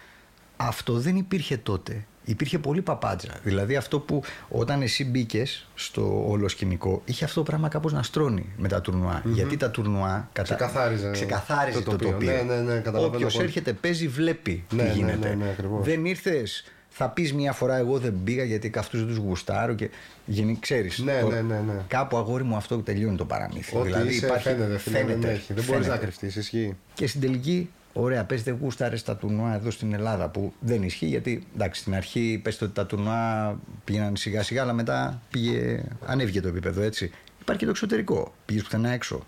Αυτό 0.57 0.93
δεν 0.93 1.15
υπήρχε 1.15 1.57
τότε. 1.57 2.05
Υπήρχε 2.25 2.59
πολύ 2.59 2.81
παπάντζα. 2.81 3.29
Δηλαδή 3.43 3.75
αυτό 3.75 3.99
που 3.99 4.23
όταν 4.49 4.81
εσύ 4.81 5.05
μπήκες 5.05 5.67
στο 5.75 6.29
όλο 6.29 6.47
σκηνικό, 6.47 7.01
είχε 7.05 7.23
αυτό 7.25 7.35
το 7.39 7.43
πράγμα 7.43 7.67
κάπως 7.67 7.93
να 7.93 8.03
στρώνει 8.03 8.45
με 8.57 8.67
τα 8.67 8.81
τουρνουά. 8.81 9.21
Γιατί 9.25 9.57
τα 9.57 9.69
τουρνουά 9.71 10.29
κατα... 10.33 10.55
Ξεκαθάριζε 10.55 11.11
ξεκαθάριζε 11.11 11.77
το 11.81 11.83
το 11.83 11.91
τοπίο. 11.91 12.11
τοπίο. 12.11 12.31
Ναι, 12.31 12.41
ναι, 12.41 12.55
ναι, 12.61 12.79
καταλαβαίνω 12.79 13.15
Όποιος 13.15 13.33
πολύ. 13.33 13.45
έρχεται, 13.45 13.73
παίζει, 13.73 14.07
βλέπει 14.07 14.63
Ναι, 14.73 14.83
τι 14.83 14.87
ναι, 14.87 14.93
γίνεται. 14.93 15.27
ναι, 15.29 15.35
ναι, 15.35 15.49
ακριβώς. 15.49 15.85
δεν 15.85 16.05
ήρθες, 16.05 16.63
θα 16.89 17.09
πεις 17.09 17.33
μια 17.33 17.51
φορά 17.53 17.77
εγώ 17.77 17.97
δεν 17.99 18.13
πήγα 18.23 18.43
γιατί 18.43 18.71
αυτούς 18.77 18.99
δεν 18.99 19.07
τους 19.07 19.17
γουστάρω 19.17 19.73
και 19.73 19.89
γίνει, 20.25 20.57
ξέρεις, 20.59 20.97
Ναι, 20.99 21.19
το- 21.21 21.27
ναι, 21.29 21.41
ναι, 21.41 21.61
ναι. 21.67 21.73
Κάπου 21.87 22.17
αγόρι 22.17 22.43
μου 22.43 22.55
αυτό 22.55 22.77
τελειώνει 22.77 23.17
το 23.17 23.25
παραμύθι. 23.25 23.75
Ότι 23.77 23.87
δηλαδή 23.87 24.07
είσαι, 24.09 24.25
υπάρχει, 24.25 24.43
φαίνεται, 24.47 24.77
φίλε, 24.77 24.97
δεν 24.97 25.07
φαίνεται, 25.07 25.31
έχει. 25.31 25.53
Δεν 25.53 25.63
μπορείς 25.63 25.79
να 25.87 25.93
φαίνεται. 25.93 26.05
κρυφτείς, 26.05 26.35
ισχύει. 26.35 26.75
Και 26.93 27.07
στην 27.07 27.21
τελική, 27.21 27.69
ωραία, 27.99 28.23
πες 28.23 28.43
δεν 28.43 28.57
γούσταρε 28.61 28.97
τα 28.97 29.15
τουρνουά 29.15 29.53
εδώ 29.53 29.71
στην 29.71 29.93
Ελλάδα 29.93 30.29
που 30.29 30.53
δεν 30.59 30.83
ισχύει 30.83 31.05
γιατί 31.05 31.47
εντάξει, 31.55 31.81
στην 31.81 31.95
αρχή 31.95 32.39
πες 32.43 32.61
ότι 32.61 32.73
τα 32.73 32.85
τουρνουά 32.85 33.57
πήγαιναν 33.83 34.15
σιγά 34.15 34.43
σιγά, 34.43 34.61
αλλά 34.61 34.73
μετά 34.73 35.21
πήγε, 35.31 35.83
ανέβηκε 36.05 36.41
το 36.41 36.47
επίπεδο 36.47 36.81
έτσι. 36.81 37.11
Υπάρχει 37.41 37.59
και 37.59 37.65
το 37.65 37.71
εξωτερικό. 37.71 38.33
Πήγες 38.45 38.63
πουθενά 38.63 38.89
έξω. 38.89 39.25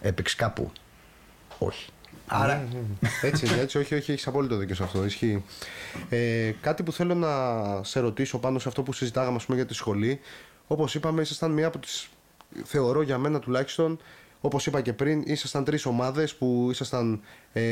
Έπαιξε 0.00 0.36
κάπου. 0.36 0.72
Όχι. 1.58 1.90
Άρα. 2.26 2.68
Έτσι 3.22 3.46
είναι, 3.46 3.60
έτσι, 3.60 3.78
όχι, 3.78 3.94
όχι, 3.94 4.12
έχεις 4.12 4.26
απόλυτο 4.26 4.56
δίκιο 4.56 4.74
σε 4.74 4.82
αυτό. 4.82 5.04
Ισχύει. 5.04 5.44
Ε, 6.08 6.52
κάτι 6.60 6.82
που 6.82 6.92
θέλω 6.92 7.14
να 7.14 7.28
σε 7.82 8.00
ρωτήσω 8.00 8.38
πάνω 8.38 8.58
σε 8.58 8.68
αυτό 8.68 8.82
που 8.82 8.92
συζητάγαμε 8.92 9.36
ας 9.36 9.44
πούμε, 9.44 9.56
για 9.56 9.66
τη 9.66 9.74
σχολή. 9.74 10.20
Όπως 10.66 10.94
είπαμε, 10.94 11.22
ήσασταν 11.22 11.50
μία 11.50 11.66
από 11.66 11.78
τις. 11.78 12.08
Θεωρώ 12.64 13.02
για 13.02 13.18
μένα 13.18 13.38
τουλάχιστον, 13.38 13.98
όπως 14.44 14.66
είπα 14.66 14.80
και 14.80 14.92
πριν, 14.92 15.22
ήσασταν 15.26 15.64
τρεις 15.64 15.86
ομάδες 15.86 16.34
που, 16.34 16.68
ήσασταν, 16.70 17.20
ε, 17.52 17.62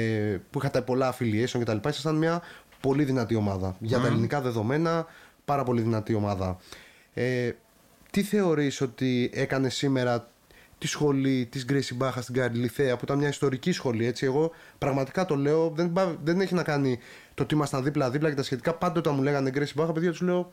που 0.51 0.59
είχατε 0.59 0.81
πολλά 0.81 1.15
affiliation 1.15 1.61
κτλ. 1.61 1.89
Ήσασταν 1.89 2.17
μια 2.17 2.43
πολύ 2.81 3.05
δυνατή 3.05 3.35
ομάδα. 3.35 3.77
Για 3.81 3.99
τα 3.99 4.07
ελληνικά 4.07 4.41
δεδομένα, 4.41 5.07
πάρα 5.45 5.65
πολύ 5.65 5.81
δυνατή 5.81 6.15
ομάδα. 6.15 6.59
Ε, 7.15 7.51
τι 8.11 8.23
θεωρείς 8.23 8.81
ότι 8.81 9.31
έκανε 9.35 9.69
σήμερα 9.69 10.29
τη 10.79 10.87
σχολή 10.87 11.47
της 11.51 11.65
Γκρέση 11.65 11.95
Μπάχας 11.95 12.23
στην 12.23 12.35
Καριλιθέα, 12.35 12.97
που 12.97 13.05
ήταν 13.05 13.19
μια 13.19 13.29
ιστορική 13.29 13.73
σχολή. 13.73 14.07
Έτσι; 14.07 14.25
Εγώ 14.27 14.51
πραγματικά 14.79 15.25
το 15.27 15.35
λέω, 15.37 15.73
δεν, 15.75 15.93
πα- 15.93 16.17
δεν 16.25 16.41
έχει 16.41 16.55
να 16.55 16.63
κάνει 16.63 16.99
το 17.35 17.43
ότι 17.43 17.55
ήμασταν 17.55 17.83
δίπλα-δίπλα 17.83 18.29
και 18.29 18.35
τα 18.35 18.43
σχετικά. 18.43 18.75
Πάντοτε 18.75 18.99
όταν 18.99 19.15
μου 19.15 19.23
λέγανε 19.23 19.51
Γκρέση 19.51 19.73
Μπάχα, 19.77 19.93
παιδιά 19.93 20.11
τους 20.11 20.21
λέω 20.21 20.51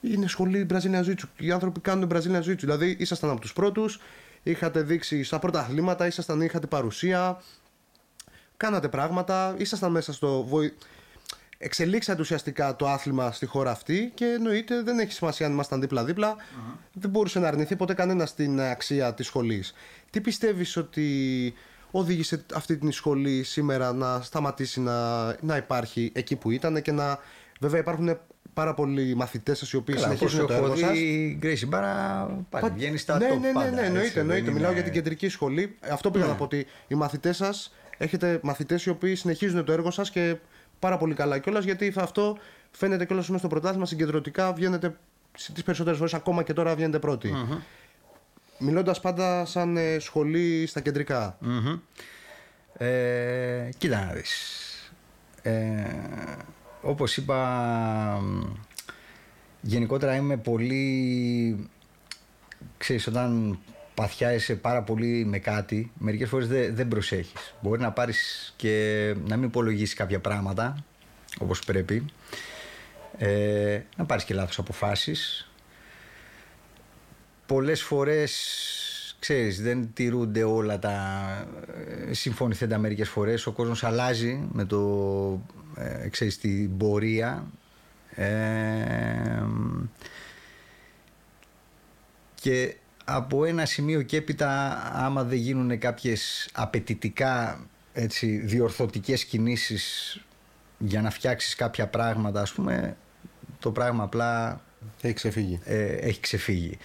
είναι 0.00 0.26
σχολή 0.28 0.66
Brazilian 0.70 1.04
Jiu-Jitsu. 1.04 1.24
Οι 1.38 1.50
άνθρωποι 1.50 1.80
κάνουν 1.80 2.10
Brazilian 2.12 2.42
Jiu-Jitsu. 2.42 2.58
Δηλαδή 2.58 2.96
ήσασταν 2.98 3.30
από 3.30 3.40
τους 3.40 3.52
πρώτους, 3.52 4.00
είχατε 4.42 4.82
δείξει 4.82 5.22
στα 5.22 5.38
πρώτα 5.38 5.60
αθλήματα, 5.60 6.06
ήσασταν, 6.06 6.40
είχατε 6.40 6.66
παρουσία, 6.66 7.42
κάνατε 8.56 8.88
πράγματα, 8.88 9.54
ήσασταν 9.58 9.90
μέσα 9.90 10.12
στο. 10.12 10.42
βοη- 10.44 10.72
Εξελίξατε 11.62 12.20
ουσιαστικά 12.20 12.76
το 12.76 12.88
άθλημα 12.88 13.32
στη 13.32 13.46
χώρα 13.46 13.70
αυτή 13.70 14.10
και 14.14 14.24
εννοείται 14.24 14.82
δεν 14.82 14.98
έχει 14.98 15.12
σημασία 15.12 15.46
αν 15.46 15.52
ήμασταν 15.52 15.80
δίπλα-δίπλα. 15.80 16.36
Δεν 16.92 17.10
μπορούσε 17.10 17.38
να 17.38 17.48
αρνηθεί 17.48 17.76
ποτέ 17.76 17.94
κανένα 17.94 18.26
την 18.26 18.60
αξία 18.60 19.14
της 19.14 19.26
σχολής. 19.26 19.74
Τι 20.10 20.20
πιστεύεις 20.20 20.76
ότι 20.76 21.54
οδήγησε 21.90 22.44
αυτή 22.54 22.76
την 22.76 22.92
σχολή 22.92 23.42
σήμερα 23.42 23.92
να 23.92 24.20
σταματήσει 24.20 24.80
να, 24.80 25.24
να 25.42 25.56
υπάρχει 25.56 26.12
εκεί 26.14 26.36
που 26.36 26.50
ήταν 26.50 26.82
και 26.82 26.92
να. 26.92 27.18
Βέβαια 27.60 27.80
υπάρχουν 27.80 28.18
πάρα 28.54 28.74
πολλοί 28.74 29.14
μαθητές 29.14 29.58
σα 29.58 29.76
οι 29.76 29.80
οποίοι 29.80 29.94
Καλά, 29.94 30.06
όπως 30.06 30.18
συνεχίζουν 30.18 30.46
το 30.46 30.52
έχω 30.54 30.62
έργο 30.64 30.76
σας. 30.76 30.90
δει, 30.90 30.98
η 30.98 31.38
Gracie 31.42 31.68
Μπάρα 31.68 32.24
πάλι 32.50 32.68
Πα- 32.68 32.74
βγαίνει 32.74 32.96
στα 32.96 33.18
ναι, 33.18 33.26
top 33.26 33.38
ναι, 33.40 33.46
ναι, 33.46 33.52
πάντα, 33.52 33.70
ναι, 33.70 33.76
έτσι, 33.76 33.86
εννοείται, 33.86 34.10
δεν 34.12 34.20
εννοείται. 34.22 34.40
είναι- 34.44 34.52
Μιλάω 34.52 34.72
για 34.72 34.82
την 34.82 34.92
κεντρική 34.92 35.28
σχολή. 35.28 35.76
Αυτό 35.90 36.10
πήγα 36.10 36.24
Ναι. 36.24 36.30
να 36.30 36.36
πω 36.36 36.44
ότι 36.44 36.66
οι 36.88 36.94
μαθητές 36.94 37.36
σας 37.36 37.74
έχετε 37.98 38.40
μαθητές 38.42 38.84
οι 38.84 38.90
οποίοι 38.90 39.14
συνεχίζουν 39.14 39.64
το 39.64 39.72
έργο 39.72 39.90
σας 39.90 40.10
και 40.10 40.36
πάρα 40.78 40.96
πολύ 40.96 41.14
καλά 41.14 41.38
κιόλας 41.38 41.64
γιατί 41.64 41.92
αυτό 41.96 42.38
φαίνεται 42.70 43.04
κιόλας 43.04 43.26
μέσα 43.26 43.38
στο 43.38 43.48
πρωτάθλημα 43.48 43.86
συγκεντρωτικά 43.86 44.52
βγαίνετε 44.52 44.96
τις 45.54 45.62
περισσότερες 45.62 45.98
φορές 45.98 46.14
ακόμα 46.14 46.42
και 46.42 46.52
τώρα 46.52 46.74
βγαίνετε 46.74 46.98
πρώτοι. 46.98 47.34
Μιλώντας 48.58 49.00
πάντα 49.00 49.44
σαν 49.44 49.76
ε, 49.76 49.98
σχολή 49.98 50.66
στα 50.66 50.80
κεντρικά. 50.80 51.36
Μμμ. 51.40 51.78
Ε, 52.76 53.68
κοίτα 53.78 54.04
να 54.04 54.12
δεις. 54.12 54.32
Ε, 55.42 55.52
όπως 56.82 57.16
είπα, 57.16 57.36
μ, 58.22 58.42
γενικότερα 59.60 60.14
είμαι 60.16 60.36
πολύ... 60.36 61.70
Ξέρεις, 62.78 63.06
όταν 63.06 63.58
παθιάζεσαι 63.94 64.54
πάρα 64.54 64.82
πολύ 64.82 65.24
με 65.24 65.38
κάτι, 65.38 65.92
μερικές 65.98 66.28
φορές 66.28 66.48
δεν, 66.48 66.74
δεν 66.74 66.88
προσέχεις. 66.88 67.54
Μπορεί 67.60 67.80
να 67.80 67.92
πάρεις 67.92 68.52
και 68.56 69.14
να 69.26 69.36
μην 69.36 69.48
υπολογίσεις 69.48 69.94
κάποια 69.94 70.20
πράγματα, 70.20 70.84
όπως 71.38 71.64
πρέπει. 71.64 72.04
Ε, 73.18 73.80
να 73.96 74.04
πάρεις 74.04 74.24
και 74.24 74.34
λάθος 74.34 74.58
αποφάσεις 74.58 75.50
πολλές 77.50 77.82
φορές 77.82 78.32
ξέρεις 79.20 79.62
δεν 79.62 79.90
τηρούνται 79.94 80.42
όλα 80.42 80.78
τα 80.78 80.96
ε, 82.08 82.14
συμφωνηθέντα 82.14 82.78
μερικές 82.78 83.08
φορές 83.08 83.46
ο 83.46 83.52
κόσμος 83.52 83.84
αλλάζει 83.84 84.48
με 84.52 84.64
το 84.64 85.40
ε, 85.76 86.08
ξέρεις 86.08 86.38
την 86.38 86.76
πορεία 86.76 87.44
ε, 88.14 89.44
και 92.34 92.74
από 93.04 93.44
ένα 93.44 93.64
σημείο 93.66 94.02
και 94.02 94.16
έπειτα 94.16 94.80
άμα 94.94 95.24
δεν 95.24 95.38
γίνουν 95.38 95.78
κάποιες 95.78 96.48
απαιτητικά 96.52 97.64
έτσι, 97.92 98.36
διορθωτικές 98.36 99.24
κινήσεις 99.24 100.20
για 100.78 101.02
να 101.02 101.10
φτιάξεις 101.10 101.54
κάποια 101.54 101.86
πράγματα 101.86 102.40
ας 102.40 102.52
πούμε 102.52 102.96
το 103.58 103.70
πράγμα 103.70 104.02
απλά 104.02 104.60
Έχει 105.00 105.14
ξεφύγει. 105.14 105.60
ε, 105.64 105.84
έχει 105.84 106.20
ξεφύγει. 106.20 106.78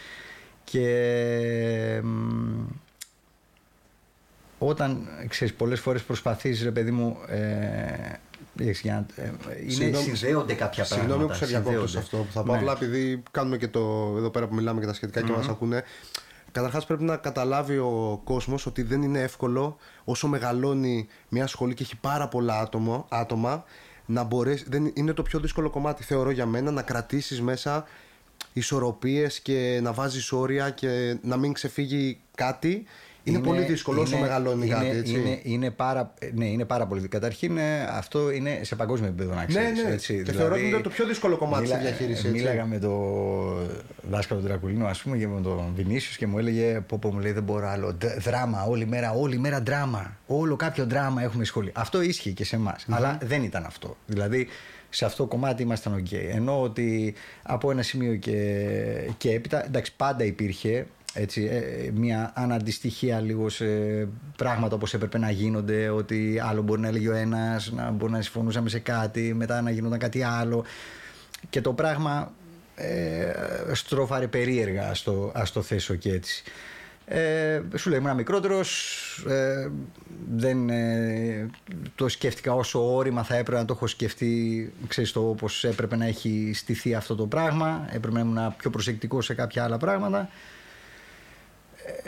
Και 0.65 2.01
μ, 2.03 2.63
όταν 4.57 5.07
ξέρεις 5.27 5.53
πολλές 5.53 5.79
φορές 5.79 6.03
προσπαθείς 6.03 6.63
ρε 6.63 6.71
παιδί 6.71 6.91
μου 6.91 7.17
ε, 7.27 8.71
για, 8.71 9.05
ε, 9.15 9.31
είναι, 9.61 9.71
συγγνώμη, 9.71 10.03
συνδέονται 10.03 10.53
κάποια 10.53 10.85
πράγματα. 10.85 11.11
Συγγνώμη 11.11 11.27
που 11.27 11.33
σε 11.33 11.45
διακόπτω 11.45 11.87
σε 11.87 11.97
αυτό. 11.97 12.25
Θα 12.31 12.43
πω 12.43 12.51
ναι. 12.51 12.57
απλά 12.57 12.71
επειδή 12.71 13.23
κάνουμε 13.31 13.57
και 13.57 13.67
το 13.67 14.13
εδώ 14.17 14.29
πέρα 14.29 14.47
που 14.47 14.55
μιλάμε 14.55 14.79
και 14.79 14.85
τα 14.85 14.93
σχετικά 14.93 15.21
mm-hmm. 15.21 15.25
και 15.25 15.31
μας 15.31 15.47
ακούνε. 15.47 15.83
Καταρχάς 16.51 16.85
πρέπει 16.85 17.03
να 17.03 17.17
καταλάβει 17.17 17.77
ο 17.77 18.21
κόσμος 18.23 18.65
ότι 18.65 18.81
δεν 18.83 19.01
είναι 19.01 19.21
εύκολο 19.21 19.77
όσο 20.03 20.27
μεγαλώνει 20.27 21.07
μια 21.29 21.47
σχολή 21.47 21.73
και 21.73 21.83
έχει 21.83 21.95
πάρα 21.95 22.27
πολλά 22.27 22.59
άτομα, 22.59 23.05
άτομα 23.09 23.63
να 24.05 24.23
μπορέσει. 24.23 24.65
Δεν 24.67 24.91
είναι 24.93 25.13
το 25.13 25.23
πιο 25.23 25.39
δύσκολο 25.39 25.69
κομμάτι, 25.69 26.03
θεωρώ 26.03 26.31
για 26.31 26.45
μένα, 26.45 26.71
να 26.71 26.81
κρατήσεις 26.81 27.41
μέσα 27.41 27.85
ισορροπίες 28.57 29.39
και 29.39 29.79
να 29.83 29.93
βάζεις 29.93 30.31
όρια 30.31 30.69
και 30.69 31.17
να 31.21 31.37
μην 31.37 31.53
ξεφύγει 31.53 32.19
κάτι 32.35 32.85
είναι, 33.25 33.39
πολύ 33.39 33.61
δύσκολο 33.61 34.01
όσο 34.01 34.17
μεγαλώνει 34.17 34.65
είναι, 34.65 34.75
κάτι, 34.75 34.87
έτσι. 34.87 35.13
Είναι, 35.13 35.39
είναι, 35.43 35.71
πάρα, 35.71 36.13
ναι, 36.33 36.45
είναι 36.45 36.65
πάρα 36.65 36.87
πολύ 36.87 36.99
δύσκολο. 37.01 37.21
Καταρχήν 37.21 37.57
ε, 37.57 37.83
αυτό 37.83 38.31
είναι 38.31 38.59
σε 38.63 38.75
παγκόσμιο 38.75 39.09
επίπεδο 39.09 39.33
να 39.33 39.45
ξέρεις. 39.45 39.77
Ναι, 39.77 39.83
ναι. 39.83 39.93
Έτσι. 39.93 40.13
Και 40.13 40.21
δηλαδή, 40.21 40.37
θεωρώ 40.37 40.55
ότι 40.55 40.67
είναι 40.67 40.79
το 40.79 40.89
πιο 40.89 41.05
δύσκολο 41.05 41.37
κομμάτι 41.37 41.61
μίλα, 41.61 41.75
στη 41.75 41.83
διαχείριση. 41.83 42.27
Μίλαγα 42.27 42.65
με 42.65 42.79
τον 42.79 43.69
δάσκαλο 44.09 44.39
του 44.39 44.47
Τρακουλίνου, 44.47 44.85
ας 44.85 45.01
πούμε, 45.01 45.17
και 45.17 45.27
με 45.27 45.41
τον 45.41 45.71
Βινίσιος 45.75 46.17
και 46.17 46.27
μου 46.27 46.37
έλεγε: 46.37 46.81
Πω, 46.87 46.97
πω 46.97 47.13
μου 47.13 47.19
λέει, 47.19 47.31
δεν 47.31 47.43
μπορώ 47.43 47.69
άλλο. 47.69 47.97
Δράμα, 48.19 48.63
όλη 48.63 48.85
μέρα, 48.85 49.11
όλη 49.11 49.37
μέρα 49.37 49.61
δράμα. 49.61 50.17
Όλο 50.27 50.55
κάποιο 50.55 50.85
δράμα 50.85 51.21
έχουμε 51.21 51.43
σχολή. 51.43 51.71
Αυτό 51.75 52.01
ίσχυε 52.01 52.31
και 52.31 52.45
σε 52.45 52.55
εμάς. 52.55 52.85
Αλλά 52.89 53.17
δεν 53.21 53.43
ήταν 53.43 53.63
αυτό. 53.65 53.97
Δηλαδή, 54.05 54.47
σε 54.95 55.05
αυτό 55.05 55.23
το 55.23 55.29
κομμάτι 55.29 55.61
ήμασταν 55.61 56.03
OK. 56.03 56.13
Ενώ 56.31 56.61
ότι 56.61 57.13
από 57.43 57.71
ένα 57.71 57.81
σημείο 57.81 58.15
και, 58.15 59.11
και 59.17 59.31
έπειτα, 59.31 59.65
εντάξει, 59.65 59.93
πάντα 59.95 60.23
υπήρχε 60.23 60.87
έτσι, 61.13 61.43
ε, 61.51 61.91
μια 61.93 62.31
αναντιστοιχία 62.35 63.19
λίγο 63.19 63.49
σε 63.49 63.65
πράγματα 64.37 64.75
όπως 64.75 64.93
έπρεπε 64.93 65.17
να 65.17 65.31
γίνονται 65.31 65.89
ότι 65.89 66.39
άλλο 66.43 66.61
μπορεί 66.61 66.81
να 66.81 66.87
έλεγε 66.87 67.09
ο 67.09 67.13
ένας 67.13 67.71
να 67.71 67.91
μπορεί 67.91 68.11
να 68.11 68.21
συμφωνούσαμε 68.21 68.69
σε 68.69 68.79
κάτι 68.79 69.33
μετά 69.33 69.61
να 69.61 69.71
γινόταν 69.71 69.99
κάτι 69.99 70.23
άλλο 70.23 70.65
και 71.49 71.61
το 71.61 71.73
πράγμα 71.73 72.31
ε, 72.75 73.31
στρόφαρε 73.71 74.27
περίεργα 74.27 74.89
ας 74.89 75.03
το, 75.03 75.31
ας 75.35 75.51
το 75.51 75.61
θέσω 75.61 75.95
και 75.95 76.11
έτσι 76.11 76.43
ε, 77.05 77.61
σου 77.75 77.89
λέει 77.89 77.99
ήμουν 77.99 78.15
μικρότερος 78.15 78.99
ε, 79.27 79.69
δεν 80.35 80.69
ε, 80.69 81.49
το 81.95 82.07
σκέφτηκα 82.07 82.53
όσο 82.53 82.95
όρημα 82.95 83.23
θα 83.23 83.35
έπρεπε 83.35 83.59
να 83.59 83.65
το 83.65 83.73
έχω 83.73 83.87
σκεφτεί 83.87 84.73
ξέρεις 84.87 85.11
το 85.11 85.29
όπως 85.29 85.63
έπρεπε 85.63 85.95
να 85.95 86.05
έχει 86.05 86.51
στηθεί 86.53 86.95
αυτό 86.95 87.15
το 87.15 87.25
πράγμα 87.25 87.89
έπρεπε 87.91 88.13
να 88.13 88.19
ήμουν 88.19 88.55
πιο 88.57 88.69
προσεκτικός 88.69 89.25
σε 89.25 89.33
κάποια 89.33 89.63
άλλα 89.63 89.77
πράγματα 89.77 90.29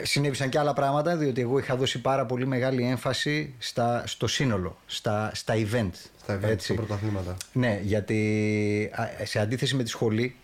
συνέβησαν 0.02 0.48
και 0.48 0.58
άλλα 0.58 0.72
πράγματα 0.72 1.16
διότι 1.16 1.40
εγώ 1.40 1.58
είχα 1.58 1.76
δώσει 1.76 2.00
πάρα 2.00 2.26
πολύ 2.26 2.46
μεγάλη 2.46 2.82
έμφαση 2.82 3.54
στα, 3.58 4.02
στο 4.06 4.26
σύνολο, 4.26 4.78
στα, 4.86 5.30
στα 5.34 5.54
event. 5.54 5.90
Στα 6.22 6.40
event, 6.40 6.56
στα 6.58 6.74
πρωταθλήματα. 6.74 7.36
Ναι, 7.52 7.80
γιατί 7.82 8.90
σε 9.24 9.38
αντίθεση 9.38 9.74
με 9.74 9.82
τη 9.82 9.88
σχολή, 9.88 10.36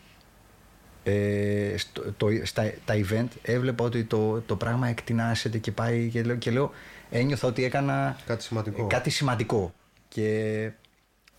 ε, 1.04 1.74
στο, 1.76 2.12
το, 2.16 2.26
στα, 2.42 2.72
τα 2.84 2.94
event 2.94 3.28
έβλεπα 3.42 3.84
ότι 3.84 4.04
το, 4.04 4.40
το 4.40 4.56
πράγμα 4.56 4.88
εκτινάσεται 4.88 5.58
και 5.58 5.72
πάει 5.72 6.08
και 6.08 6.22
λέω, 6.22 6.36
και 6.36 6.50
λέω 6.50 6.70
ένιωθα 7.10 7.48
ότι 7.48 7.64
έκανα 7.64 8.16
κάτι 8.26 8.42
σημαντικό. 8.42 8.86
Κάτι 8.86 9.10
σημαντικό. 9.10 9.74
Και... 10.08 10.70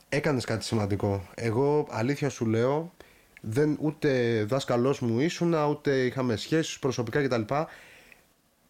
Έκανες 0.10 0.46
κάτι 0.46 0.64
σημαντικό. 0.64 1.28
Εγώ 1.36 1.88
αλήθεια 1.90 2.30
σου 2.30 2.46
λέω 2.46 2.94
δεν, 3.42 3.78
ούτε 3.82 4.44
δάσκαλός 4.44 5.00
μου 5.00 5.20
ήσουν, 5.20 5.54
ούτε 5.54 5.96
είχαμε 5.96 6.36
σχέσεις 6.36 6.80
προσωπικά 6.80 7.24
κτλ. 7.24 7.42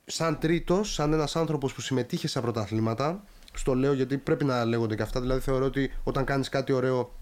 Σαν 0.06 0.40
τρίτος, 0.40 0.94
σαν 0.94 1.14
ένας 1.14 1.36
άνθρωπος 1.36 1.74
που 1.74 1.82
συμμετείχε 1.82 2.28
σε 2.28 2.42
πρωταθλήματα, 2.42 3.24
στο 3.54 3.74
λέω 3.74 3.94
γιατί 3.94 4.18
πρέπει 4.18 4.46
να 4.46 4.66
λέγονται 4.66 4.96
και 4.96 5.02
αυτά. 5.02 5.22
Δηλαδή, 5.22 5.42
θεωρώ 5.42 5.66
ότι 5.66 5.92
όταν 6.04 6.26
κάνεις 6.26 6.50
κάτι 6.50 6.74
ωραίο, 6.74 7.16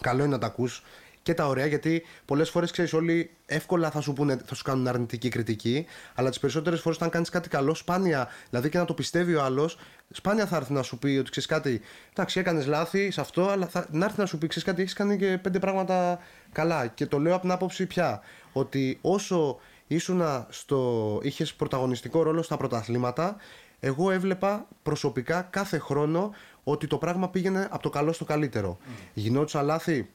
καλό 0.00 0.22
είναι 0.22 0.32
να 0.32 0.38
τα 0.38 0.46
ακούς 0.46 0.82
και 1.26 1.34
τα 1.34 1.46
ωραία, 1.46 1.66
γιατί 1.66 2.02
πολλές 2.24 2.50
φορές 2.50 2.70
ξέρεις, 2.70 2.92
όλοι 2.92 3.30
εύκολα 3.46 3.90
θα 3.90 4.00
σου, 4.00 4.12
πούνε, 4.12 4.38
θα 4.46 4.54
σου 4.54 4.62
κάνουν 4.62 4.88
αρνητική 4.88 5.28
κριτική, 5.28 5.86
αλλά 6.14 6.28
τις 6.28 6.38
περισσότερες 6.38 6.80
φορές 6.80 6.96
όταν 6.96 7.10
κάνεις 7.10 7.28
κάτι 7.28 7.48
καλό, 7.48 7.74
σπάνια, 7.74 8.28
δηλαδή 8.50 8.68
και 8.68 8.78
να 8.78 8.84
το 8.84 8.94
πιστεύει 8.94 9.34
ο 9.34 9.42
άλλος, 9.42 9.78
σπάνια 10.10 10.46
θα 10.46 10.56
έρθει 10.56 10.72
να 10.72 10.82
σου 10.82 10.98
πει 10.98 11.16
ότι 11.20 11.30
ξέρεις 11.30 11.48
κάτι. 11.48 11.80
Εντάξει, 12.10 12.40
έκανες 12.40 12.66
λάθη 12.66 13.10
σε 13.10 13.20
αυτό, 13.20 13.48
αλλά 13.48 13.66
θα 13.66 13.86
να 13.90 14.04
έρθει 14.04 14.20
να 14.20 14.26
σου 14.26 14.38
πει, 14.38 14.46
ξέρεις 14.46 14.68
κάτι, 14.68 14.82
έχεις 14.82 14.92
κάνει 14.92 15.16
και 15.16 15.38
πέντε 15.38 15.58
πράγματα 15.58 16.18
καλά. 16.52 16.86
Και 16.86 17.06
το 17.06 17.18
λέω 17.18 17.32
από 17.32 17.42
την 17.42 17.50
άποψη 17.50 17.86
πια, 17.86 18.20
ότι 18.52 18.98
όσο 19.00 19.58
ήσουν 19.86 20.22
στο, 20.48 21.20
είχες 21.22 21.54
πρωταγωνιστικό 21.54 22.22
ρόλο 22.22 22.42
στα 22.42 22.56
πρωταθλήματα, 22.56 23.36
εγώ 23.80 24.10
έβλεπα 24.10 24.66
προσωπικά 24.82 25.42
κάθε 25.42 25.78
χρόνο 25.78 26.30
ότι 26.64 26.86
το 26.86 26.98
πράγμα 26.98 27.28
πήγαινε 27.28 27.68
από 27.70 27.82
το 27.82 27.90
καλό 27.90 28.12
στο 28.12 28.24
καλύτερο. 28.24 28.78
Mm. 28.80 28.90
Γινόντουσαν 29.14 29.64
λάθη, 29.64 30.10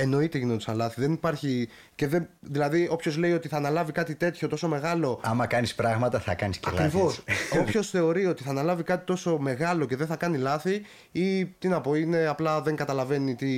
Εννοείται 0.00 0.38
γινόντουσαν 0.38 0.76
λάθη. 0.76 1.00
Δεν 1.00 1.12
υπάρχει. 1.12 1.68
Και 1.94 2.08
δεν, 2.08 2.28
δηλαδή, 2.40 2.88
όποιος 2.90 3.16
λέει 3.16 3.32
ότι 3.32 3.48
θα 3.48 3.56
αναλάβει 3.56 3.92
κάτι 3.92 4.14
τέτοιο 4.14 4.48
τόσο 4.48 4.68
μεγάλο. 4.68 5.20
Άμα 5.22 5.46
κάνεις 5.46 5.74
πράγματα, 5.74 6.20
θα 6.20 6.34
κάνεις 6.34 6.58
και 6.58 6.70
λάθη. 6.70 6.84
Ακριβώς. 6.84 7.22
όποιος 7.60 7.90
θεωρεί 7.90 8.26
ότι 8.26 8.42
θα 8.42 8.50
αναλάβει 8.50 8.82
κάτι 8.82 9.04
τόσο 9.04 9.38
μεγάλο 9.38 9.86
και 9.86 9.96
δεν 9.96 10.06
θα 10.06 10.16
κάνει 10.16 10.38
λάθη, 10.38 10.82
ή 11.12 11.46
τι 11.46 11.68
να 11.68 11.80
πω, 11.80 11.94
είναι 11.94 12.26
απλά 12.26 12.60
δεν 12.60 12.76
καταλαβαίνει 12.76 13.34
τι, 13.34 13.52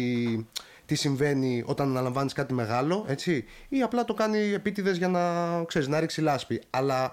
τι 0.86 0.94
συμβαίνει 0.94 1.62
όταν 1.66 1.88
αναλαμβάνεις 1.88 2.32
κάτι 2.32 2.54
μεγάλο, 2.54 3.04
έτσι. 3.08 3.44
Ή 3.68 3.82
απλά 3.82 4.04
το 4.04 4.14
κάνει 4.14 4.38
επίτηδες 4.38 4.96
για 4.96 5.08
να, 5.08 5.20
ξέρεις, 5.64 5.88
να 5.88 6.00
ρίξει 6.00 6.20
λάσπη. 6.20 6.60
Αλλά 6.70 7.12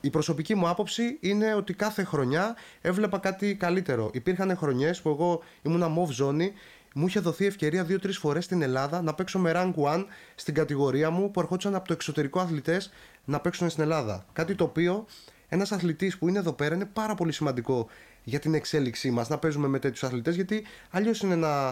η 0.00 0.10
προσωπική 0.10 0.54
μου 0.54 0.68
άποψη 0.68 1.16
είναι 1.20 1.54
ότι 1.54 1.74
κάθε 1.74 2.04
χρονιά 2.04 2.56
έβλεπα 2.80 3.18
κάτι 3.18 3.54
καλύτερο. 3.54 4.10
Υπήρχαν 4.12 4.56
χρονιές 4.56 5.00
που 5.00 5.08
εγώ 5.08 5.42
ήμουν 5.62 5.90
μοβ 5.90 6.10
ζώνη 6.10 6.52
μου 6.98 7.06
είχε 7.06 7.20
δοθεί 7.20 7.46
ευκαιρία 7.46 7.84
δύο-τρεις 7.84 8.18
φορές 8.18 8.44
στην 8.44 8.62
Ελλάδα 8.62 9.02
να 9.02 9.14
παίξω 9.14 9.38
με 9.38 9.52
rank 9.54 9.72
1 9.74 10.04
στην 10.34 10.54
κατηγορία 10.54 11.10
μου 11.10 11.30
που 11.30 11.40
ερχόντουσαν 11.40 11.74
από 11.74 11.86
το 11.86 11.92
εξωτερικό 11.92 12.40
αθλητές 12.40 12.92
να 13.24 13.40
παίξουν 13.40 13.70
στην 13.70 13.82
Ελλάδα. 13.82 14.26
Κάτι 14.32 14.54
το 14.54 14.64
οποίο 14.64 15.06
ένας 15.48 15.72
αθλητής 15.72 16.18
που 16.18 16.28
είναι 16.28 16.38
εδώ 16.38 16.52
πέρα 16.52 16.74
είναι 16.74 16.84
πάρα 16.84 17.14
πολύ 17.14 17.32
σημαντικό 17.32 17.88
για 18.24 18.38
την 18.38 18.54
εξέλιξή 18.54 19.10
μας 19.10 19.28
να 19.28 19.38
παίζουμε 19.38 19.68
με 19.68 19.78
τέτοιους 19.78 20.04
αθλητές 20.04 20.34
γιατί 20.34 20.66
αλλιώς 20.90 21.20
είναι 21.20 21.36
να, 21.36 21.66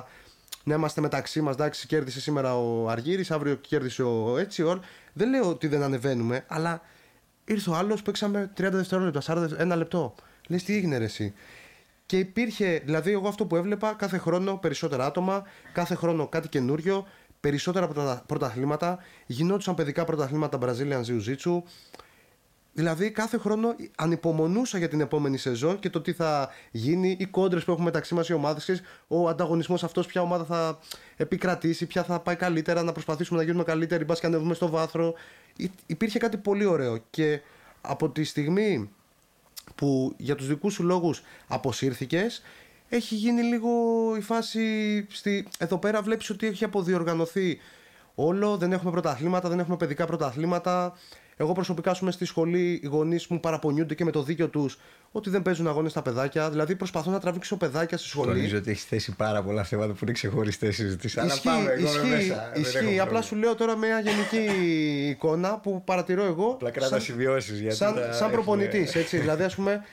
να 0.64 0.74
είμαστε 0.74 1.00
μεταξύ 1.00 1.40
μας. 1.40 1.54
Εντάξει, 1.54 1.86
κέρδισε 1.86 2.20
σήμερα 2.20 2.58
ο 2.58 2.88
Αργύρης, 2.88 3.30
αύριο 3.30 3.54
κέρδισε 3.54 4.02
ο 4.02 4.38
έτσι. 4.38 4.62
Ο... 4.62 4.80
Δεν 5.12 5.28
λέω 5.28 5.48
ότι 5.48 5.66
δεν 5.66 5.82
ανεβαίνουμε, 5.82 6.44
αλλά 6.48 6.80
ήρθε 7.44 7.70
ο 7.70 7.74
άλλος, 7.74 8.02
παίξαμε 8.02 8.52
30 8.56 8.68
δευτερόλεπτα, 8.70 9.22
40 9.26 9.58
ένα 9.58 9.76
λεπτό. 9.76 10.14
Λες 10.48 10.64
τι 10.64 10.74
έγινε 10.74 10.98
ρε, 10.98 11.04
εσύ; 11.04 11.34
Και 12.06 12.18
υπήρχε, 12.18 12.82
δηλαδή, 12.84 13.12
εγώ 13.12 13.28
αυτό 13.28 13.46
που 13.46 13.56
έβλεπα 13.56 13.94
κάθε 13.94 14.18
χρόνο 14.18 14.56
περισσότερα 14.56 15.06
άτομα, 15.06 15.42
κάθε 15.72 15.94
χρόνο 15.94 16.28
κάτι 16.28 16.48
καινούριο, 16.48 17.06
περισσότερα 17.40 17.88
πρωταθλήματα. 18.26 18.98
Γινόντουσαν 19.26 19.74
παιδικά 19.74 20.04
πρωταθλήματα 20.04 20.58
Brazilian 20.60 21.02
Jiu-Jitsu. 21.06 21.62
Δηλαδή, 22.72 23.10
κάθε 23.10 23.38
χρόνο 23.38 23.74
ανυπομονούσα 23.96 24.78
για 24.78 24.88
την 24.88 25.00
επόμενη 25.00 25.36
σεζόν 25.36 25.78
και 25.78 25.90
το 25.90 26.00
τι 26.00 26.12
θα 26.12 26.48
γίνει, 26.70 27.16
οι 27.20 27.26
κόντρες 27.26 27.64
που 27.64 27.70
έχουμε 27.70 27.86
μεταξύ 27.86 28.14
μας 28.14 28.28
οι 28.28 28.32
ομάδες, 28.32 28.82
ο 29.08 29.28
ανταγωνισμός 29.28 29.84
αυτός, 29.84 30.06
ποια 30.06 30.22
ομάδα 30.22 30.44
θα 30.44 30.78
επικρατήσει, 31.16 31.86
ποια 31.86 32.04
θα 32.04 32.20
πάει 32.20 32.36
καλύτερα, 32.36 32.82
να 32.82 32.92
προσπαθήσουμε 32.92 33.38
να 33.38 33.44
γίνουμε 33.44 33.64
καλύτεροι, 33.64 34.04
μπας 34.04 34.20
και 34.20 34.26
ανέβουμε 34.26 34.54
στο 34.54 34.68
βάθρο. 34.68 35.14
Υπήρχε 35.86 36.18
κάτι 36.18 36.36
πολύ 36.36 36.64
ωραίο. 36.64 36.98
Και 37.10 37.40
από 37.80 38.10
τη 38.10 38.24
στιγμή 38.24 38.90
που 39.74 40.14
για 40.16 40.34
τους 40.34 40.46
δικούς 40.46 40.72
σου 40.74 40.82
λόγους 40.82 41.22
αποσύρθηκες 41.46 42.42
έχει 42.88 43.14
γίνει 43.14 43.42
λίγο 43.42 43.70
η 44.16 44.20
φάση 44.20 45.06
στη... 45.10 45.48
εδώ 45.58 45.78
πέρα 45.78 46.02
βλέπεις 46.02 46.30
ότι 46.30 46.46
έχει 46.46 46.64
αποδιοργανωθεί 46.64 47.58
όλο 48.14 48.56
δεν 48.56 48.72
έχουμε 48.72 48.90
πρωταθλήματα, 48.90 49.48
δεν 49.48 49.58
έχουμε 49.58 49.76
παιδικά 49.76 50.06
πρωταθλήματα 50.06 50.98
εγώ 51.36 51.52
προσωπικά 51.52 51.94
σου 51.94 52.10
στη 52.10 52.24
σχολή 52.24 52.80
οι 52.82 52.86
γονείς 52.86 53.26
μου 53.26 53.40
παραπονιούνται 53.40 53.94
και 53.94 54.04
με 54.04 54.10
το 54.10 54.22
δίκιο 54.22 54.48
τους 54.48 54.78
ότι 55.12 55.30
δεν 55.30 55.42
παίζουν 55.42 55.68
αγώνες 55.68 55.90
στα 55.90 56.02
παιδάκια. 56.02 56.50
Δηλαδή 56.50 56.76
προσπαθώ 56.76 57.10
να 57.10 57.20
τραβήξω 57.20 57.56
παιδάκια 57.56 57.98
στη 57.98 58.08
σχολή. 58.08 58.28
Νομίζω 58.28 58.58
ότι 58.58 58.70
έχεις 58.70 58.84
θέσει 58.84 59.14
πάρα 59.16 59.42
πολλά 59.42 59.64
θέματα 59.64 59.92
που 59.92 59.98
είναι 60.02 60.12
ξεχωριστές 60.12 60.74
συζητήσεις. 60.74 61.18
Αλλά 61.18 61.38
πάμε 61.42 61.70
εγώ 61.70 61.84
ισχύει, 61.84 62.06
μέσα. 62.06 62.52
Ισχύει. 62.54 63.00
Απλά 63.00 63.22
σου 63.22 63.36
λέω 63.36 63.54
τώρα 63.54 63.76
μια 63.76 64.00
γενική 64.00 64.60
εικόνα 65.08 65.58
που 65.58 65.82
παρατηρώ 65.84 66.24
εγώ. 66.24 66.50
Απλά 66.50 66.70
κράτα 66.70 66.98
σημειώσεις. 66.98 67.76
Σαν, 67.76 67.94
σαν 68.10 68.30
προπονητής. 68.30 68.92
δηλαδή, 69.10 69.42
ας 69.42 69.54
πούμε, 69.54 69.84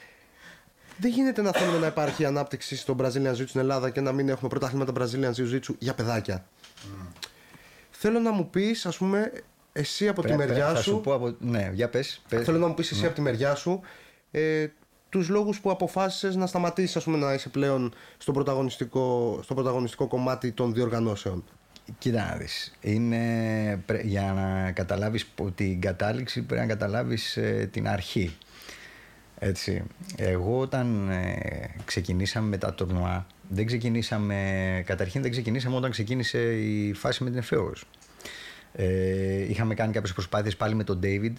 δεν 0.97 1.11
γίνεται 1.11 1.41
να 1.41 1.51
θέλουμε 1.51 1.77
να 1.77 1.87
υπάρχει 1.87 2.25
ανάπτυξη 2.25 2.75
στο 2.75 2.95
Brazilian 2.99 3.31
Jiu-Jitsu 3.31 3.47
στην 3.47 3.59
Ελλάδα 3.59 3.89
και 3.89 4.01
να 4.01 4.11
μην 4.11 4.29
έχουμε 4.29 4.49
πρωτάθληματα 4.49 4.93
Brazilian 4.97 5.31
Jiu-Jitsu 5.35 5.75
για 5.77 5.93
παιδάκια. 5.93 6.45
Mm. 6.45 7.07
Θέλω 7.91 8.19
να 8.19 8.31
μου 8.31 8.49
πεις, 8.49 8.85
ας 8.85 8.97
πούμε, 8.97 9.31
εσύ 9.73 10.07
από 10.07 10.21
τη 10.21 10.35
μεριά 10.35 10.75
σου. 10.75 10.83
σου 10.83 11.01
πω 11.01 11.13
από... 11.13 11.35
Ναι, 11.39 11.69
για 11.73 11.89
πες, 11.89 12.21
πες. 12.29 12.45
Θέλω 12.45 12.57
να 12.57 12.67
μου 12.67 12.73
πεις 12.73 12.91
εσύ 12.91 13.01
ναι. 13.01 13.07
από 13.07 13.15
τη 13.15 13.21
μεριά 13.21 13.55
σου 13.55 13.81
ε, 14.31 14.67
τους 15.09 15.29
λόγους 15.29 15.59
που 15.59 15.71
αποφάσισες 15.71 16.35
να 16.35 16.47
σταματήσεις 16.47 16.95
ας 16.95 17.03
πούμε, 17.03 17.17
να 17.17 17.33
είσαι 17.33 17.49
πλέον 17.49 17.93
στο 18.17 18.31
πρωταγωνιστικό, 18.31 19.39
στο 19.43 19.53
πρωταγωνιστικό 19.53 20.07
κομμάτι 20.07 20.51
των 20.51 20.73
διοργανώσεων; 20.73 21.43
Κοίτα 21.97 22.29
να 22.29 22.35
δεις, 22.35 22.73
είναι, 22.81 23.83
για 24.03 24.33
να 24.33 24.71
καταλάβεις 24.71 25.27
την 25.55 25.81
κατάληξη 25.81 26.41
πρέπει 26.41 26.61
να 26.61 26.67
καταλάβεις 26.67 27.37
ε, 27.37 27.69
την 27.71 27.87
αρχή. 27.87 28.37
Έτσι. 29.39 29.83
Εγώ 30.15 30.59
όταν 30.59 31.09
ε, 31.09 31.75
ξεκινήσαμε 31.85 32.47
με 32.47 32.57
τα 32.57 32.73
τουρνουά, 32.73 33.25
δεν 33.49 33.65
ξεκινήσαμε, 33.65 34.83
καταρχήν 34.85 35.21
δεν 35.21 35.31
ξεκινήσαμε 35.31 35.75
όταν 35.75 35.91
ξεκίνησε 35.91 36.53
η 36.53 36.93
φάση 36.93 37.23
με 37.23 37.29
την 37.29 37.39
Εφέως. 37.39 37.85
Ε, 38.73 39.49
είχαμε 39.49 39.73
κάνει 39.73 39.91
κάποιες 39.91 40.13
προσπάθειες 40.13 40.55
πάλι 40.55 40.75
με 40.75 40.83
τον 40.83 40.99
David 41.03 41.33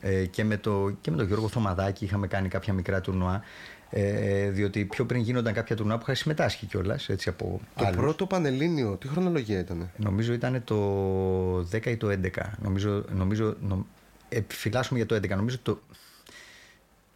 ε, 0.00 0.24
και, 0.24 0.44
με 0.44 0.56
το, 0.56 0.92
και 1.00 1.10
με 1.10 1.16
τον 1.16 1.26
Γιώργο 1.26 1.48
Θωμαδάκη 1.48 2.04
είχαμε 2.04 2.26
κάνει 2.26 2.48
κάποια 2.48 2.72
μικρά 2.72 3.00
τουρνουά. 3.00 3.42
Ε, 3.90 4.50
διότι 4.50 4.84
πιο 4.84 5.06
πριν 5.06 5.20
γίνονταν 5.20 5.52
κάποια 5.52 5.76
τουρνουά 5.76 5.96
που 5.96 6.02
είχα 6.02 6.14
συμμετάσχει 6.14 6.66
κιόλας. 6.66 7.08
Το 7.36 7.58
άλλους. 7.74 7.96
πρώτο 7.96 8.26
Πανελλήνιο, 8.26 8.96
τι 8.96 9.08
χρονολογία 9.08 9.58
ήταν. 9.58 9.90
Νομίζω 9.96 10.32
ήταν 10.32 10.64
το 10.64 11.58
10 11.72 11.86
ή 11.86 11.96
το 11.96 12.08
11. 12.10 12.28
Νομίζω, 12.62 13.04
νομίζω, 13.14 13.56
νο, 13.60 13.86
επιφυλάσσουμε 14.28 14.98
για 14.98 15.08
το 15.08 15.14
11. 15.14 15.36
Νομίζω 15.36 15.58
το, 15.62 15.80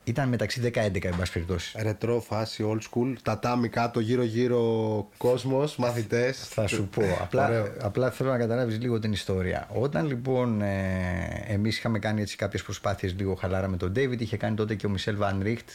ήταν 0.08 0.28
μεταξύ 0.28 0.60
10-11 0.64 1.04
εν 1.04 1.14
πάση 1.18 1.32
περιπτώσει. 1.32 1.78
Ρετρό, 1.82 2.20
φάση, 2.20 2.64
old 2.68 2.80
school, 2.90 3.12
τατάμι 3.22 3.68
κάτω, 3.68 4.00
γύρω-γύρω 4.00 5.08
κόσμος, 5.16 5.76
μαθητές. 5.76 6.48
Θα 6.48 6.66
σου 6.66 6.88
πω. 6.88 7.02
απλά, 7.20 7.72
απλά 7.80 8.10
θέλω 8.10 8.30
να 8.30 8.38
καταλάβει 8.38 8.74
λίγο 8.74 8.98
την 8.98 9.12
ιστορία. 9.12 9.68
Όταν 9.72 10.06
λοιπόν 10.06 10.62
ε, 10.62 11.44
εμείς 11.46 11.78
είχαμε 11.78 11.98
κάνει 11.98 12.20
έτσι 12.20 12.36
κάποιες 12.36 12.62
προσπάθειες 12.62 13.14
λίγο 13.18 13.34
χαλάρα 13.34 13.68
με 13.68 13.76
τον 13.76 13.92
David, 13.96 14.20
είχε 14.20 14.36
κάνει 14.36 14.56
τότε 14.56 14.74
και 14.74 14.86
ο 14.86 14.90
Μισελ 14.90 15.16
Βαν 15.16 15.40
Ρίχτ, 15.42 15.68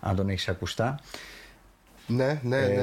αν 0.00 0.16
τον 0.16 0.28
έχεις 0.28 0.48
ακουστά. 0.48 1.00
Ναι, 2.06 2.40
ναι, 2.42 2.58
ναι. 2.58 2.66
ναι. 2.66 2.82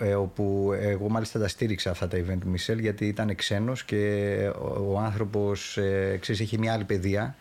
Ε, 0.00 0.08
ε, 0.08 0.14
όπου 0.14 0.72
εγώ 0.80 1.08
μάλιστα 1.08 1.38
τα 1.38 1.48
στήριξα 1.48 1.90
αυτά 1.90 2.08
τα 2.08 2.18
event 2.18 2.38
του 2.40 2.48
Μισελ 2.48 2.78
γιατί 2.78 3.06
ήταν 3.06 3.34
ξένος 3.34 3.84
και 3.84 4.34
ο, 4.58 4.92
ο 4.92 4.98
άνθρωπος 4.98 5.76
ε, 5.76 6.20
είχε 6.28 6.58
μια 6.58 6.72
άλλη 6.72 6.84
παιδεία 6.84 7.36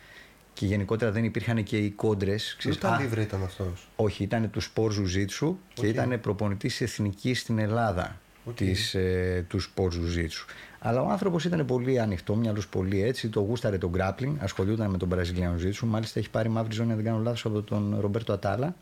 και 0.55 0.65
γενικότερα 0.65 1.11
δεν 1.11 1.23
υπήρχαν 1.23 1.63
και 1.63 1.77
οι 1.77 1.89
κόντρες. 1.89 2.57
Δεν 2.61 2.71
ήταν 2.71 3.21
ήταν 3.21 3.43
αυτός. 3.43 3.87
Όχι, 3.95 4.23
ήταν 4.23 4.49
τους 4.49 4.63
Σπορ 4.63 4.91
Ζουζίτσου 4.91 5.57
και 5.73 5.87
ήταν 5.87 6.19
προπονητής 6.21 6.81
εθνικής 6.81 7.39
στην 7.39 7.59
Ελλάδα 7.59 8.19
okay. 8.49 8.53
της, 8.53 8.93
ε, 8.93 9.45
τους 9.47 9.63
Σπορ 9.63 9.91
Ζουζίτσου. 9.91 10.45
Αλλά 10.79 11.01
ο 11.01 11.09
άνθρωπος 11.09 11.45
ήταν 11.45 11.65
πολύ 11.65 11.99
ανοιχτό, 11.99 12.35
μυαλό 12.35 12.61
πολύ 12.69 13.03
έτσι. 13.03 13.29
Το 13.29 13.39
γούσταρε 13.39 13.77
το 13.77 13.91
grappling, 13.97 14.33
ασχολιόταν 14.39 14.89
με 14.91 14.97
τον 14.97 15.09
Brazilian 15.13 15.61
Jiu-Jitsu. 15.61 15.85
Μάλιστα 15.85 16.19
έχει 16.19 16.29
πάρει 16.29 16.49
μαύρη 16.49 16.73
ζώνη, 16.73 16.89
αν 16.89 16.95
δεν 16.95 17.05
κάνω 17.05 17.19
λάθος, 17.19 17.45
από 17.45 17.61
τον 17.61 17.97
Ρομπέρτο 17.99 18.33
Ατάλα. 18.33 18.75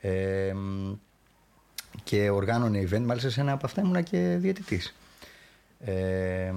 Ε, 0.00 0.54
και 2.04 2.30
οργάνωνε 2.30 2.88
event, 2.90 3.02
μάλιστα 3.04 3.30
σε 3.30 3.40
ένα 3.40 3.52
από 3.52 3.66
αυτά 3.66 3.80
ήμουνα 3.80 4.00
και 4.00 4.36
διαιτητής. 4.40 4.94
Ε, 5.80 6.52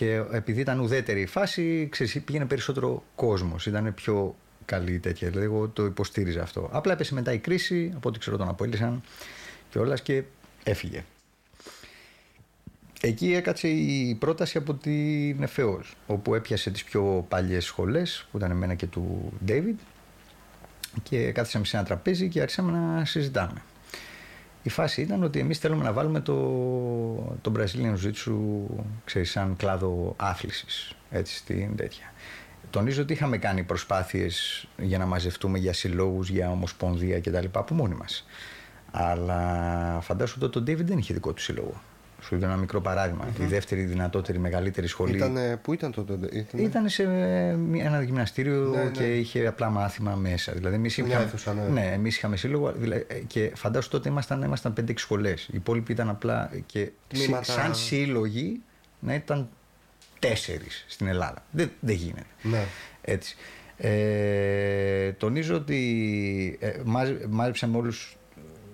και 0.00 0.22
επειδή 0.30 0.60
ήταν 0.60 0.80
ουδέτερη 0.80 1.20
η 1.20 1.26
φάση, 1.26 1.88
ξέρεις, 1.90 2.20
πήγαινε 2.24 2.44
περισσότερο 2.44 3.02
κόσμος. 3.14 3.66
Ήταν 3.66 3.94
πιο 3.94 4.36
καλή 4.64 4.98
τέτοια. 4.98 5.28
Δηλαδή, 5.28 5.46
εγώ 5.46 5.68
το 5.68 5.84
υποστήριζα 5.84 6.42
αυτό. 6.42 6.68
Απλά 6.72 6.92
έπεσε 6.92 7.14
μετά 7.14 7.32
η 7.32 7.38
κρίση, 7.38 7.92
από 7.96 8.08
ό,τι 8.08 8.18
ξέρω 8.18 8.36
τον 8.36 8.48
απόλυσαν 8.48 9.02
και 9.70 9.78
όλα 9.78 9.96
και 9.96 10.22
έφυγε. 10.62 11.04
Εκεί 13.00 13.32
έκατσε 13.32 13.68
η 13.68 14.14
πρόταση 14.14 14.58
από 14.58 14.74
την 14.74 15.42
ΕΦΕΟΣ, 15.42 15.94
όπου 16.06 16.34
έπιασε 16.34 16.70
τις 16.70 16.84
πιο 16.84 17.26
παλιές 17.28 17.64
σχολές, 17.64 18.26
που 18.30 18.36
ήταν 18.36 18.50
εμένα 18.50 18.74
και 18.74 18.86
του 18.86 19.32
David, 19.48 19.76
και 21.02 21.32
κάθισαμε 21.32 21.64
σε 21.64 21.76
ένα 21.76 21.86
τραπέζι 21.86 22.28
και 22.28 22.40
άρχισαμε 22.40 22.72
να 22.72 23.04
συζητάμε. 23.04 23.62
Η 24.62 24.68
φάση 24.68 25.00
ήταν 25.00 25.22
ότι 25.22 25.38
εμείς 25.38 25.58
θέλουμε 25.58 25.84
να 25.84 25.92
βάλουμε 25.92 26.20
το, 26.20 26.34
το 27.40 27.52
Brazilian 27.56 27.94
Jiu-Jitsu 27.94 28.34
ξέρεις, 29.04 29.30
σαν 29.30 29.56
κλάδο 29.56 30.14
άθλησης, 30.16 30.96
έτσι, 31.10 31.36
στην 31.36 31.76
τέτοια. 31.76 32.12
Τονίζω 32.70 33.02
ότι 33.02 33.12
είχαμε 33.12 33.38
κάνει 33.38 33.62
προσπάθειες 33.62 34.66
για 34.76 34.98
να 34.98 35.06
μαζευτούμε 35.06 35.58
για 35.58 35.72
συλλόγους, 35.72 36.28
για 36.28 36.50
ομοσπονδία 36.50 37.20
κτλ. 37.20 37.46
από 37.52 37.74
μόνοι 37.74 37.94
μας. 37.94 38.26
Αλλά 38.90 39.98
φαντάσου 40.00 40.38
ότι 40.42 40.58
ο 40.58 40.62
David 40.62 40.84
δεν 40.84 40.98
είχε 40.98 41.14
δικό 41.14 41.32
του 41.32 41.42
σύλλογο. 41.42 41.80
Σου 42.22 42.36
δίνω 42.36 42.46
ένα 42.46 42.56
μικρό 42.56 42.82
Η 43.40 43.44
δεύτερη 43.44 43.82
δυνατότερη, 43.82 44.38
μεγαλύτερη 44.38 44.86
σχολή. 44.86 45.16
Ήτανε, 45.16 45.56
πού 45.62 45.72
ήταν 45.72 45.92
τότε, 45.92 46.28
ήταν... 46.32 46.60
ήταν 46.60 46.88
σε 46.88 47.02
ένα 47.82 48.02
γυμναστήριο 48.02 48.60
ναι, 48.60 48.82
ναι. 48.82 48.90
και 48.90 49.18
είχε 49.18 49.46
απλά 49.46 49.70
μάθημα 49.70 50.14
μέσα. 50.14 50.52
Δηλαδή, 50.52 50.74
εμείς 50.74 50.96
είχαμε, 50.96 51.30
ναι. 51.54 51.80
ναι, 51.80 51.92
εμείς 51.92 52.16
είχαμε 52.16 52.36
σύλλογο 52.36 52.74
και 53.26 53.52
φαντάσου 53.54 53.88
τότε 53.88 54.08
ήμασταν, 54.08 54.42
ήμασταν 54.42 54.74
5-6 54.80 54.92
σχολές. 54.94 55.42
Οι 55.42 55.52
υπόλοιποι 55.54 55.92
ήταν 55.92 56.08
απλά 56.08 56.50
και 56.66 56.90
Τμήματα... 57.08 57.44
σαν 57.44 57.74
σύλλογοι 57.74 58.62
να 58.98 59.14
ήταν 59.14 59.48
τέσσερις 60.18 60.84
στην 60.88 61.06
Ελλάδα. 61.06 61.44
Δεν, 61.50 61.70
δεν 61.80 61.94
γίνεται. 61.94 62.26
Ναι. 62.42 62.64
Έτσι. 63.02 63.36
Ε, 63.76 65.12
τονίζω 65.12 65.54
ότι 65.54 66.58
ε, 66.60 66.72
μάζεψαμε 67.28 67.76
όλους 67.76 68.16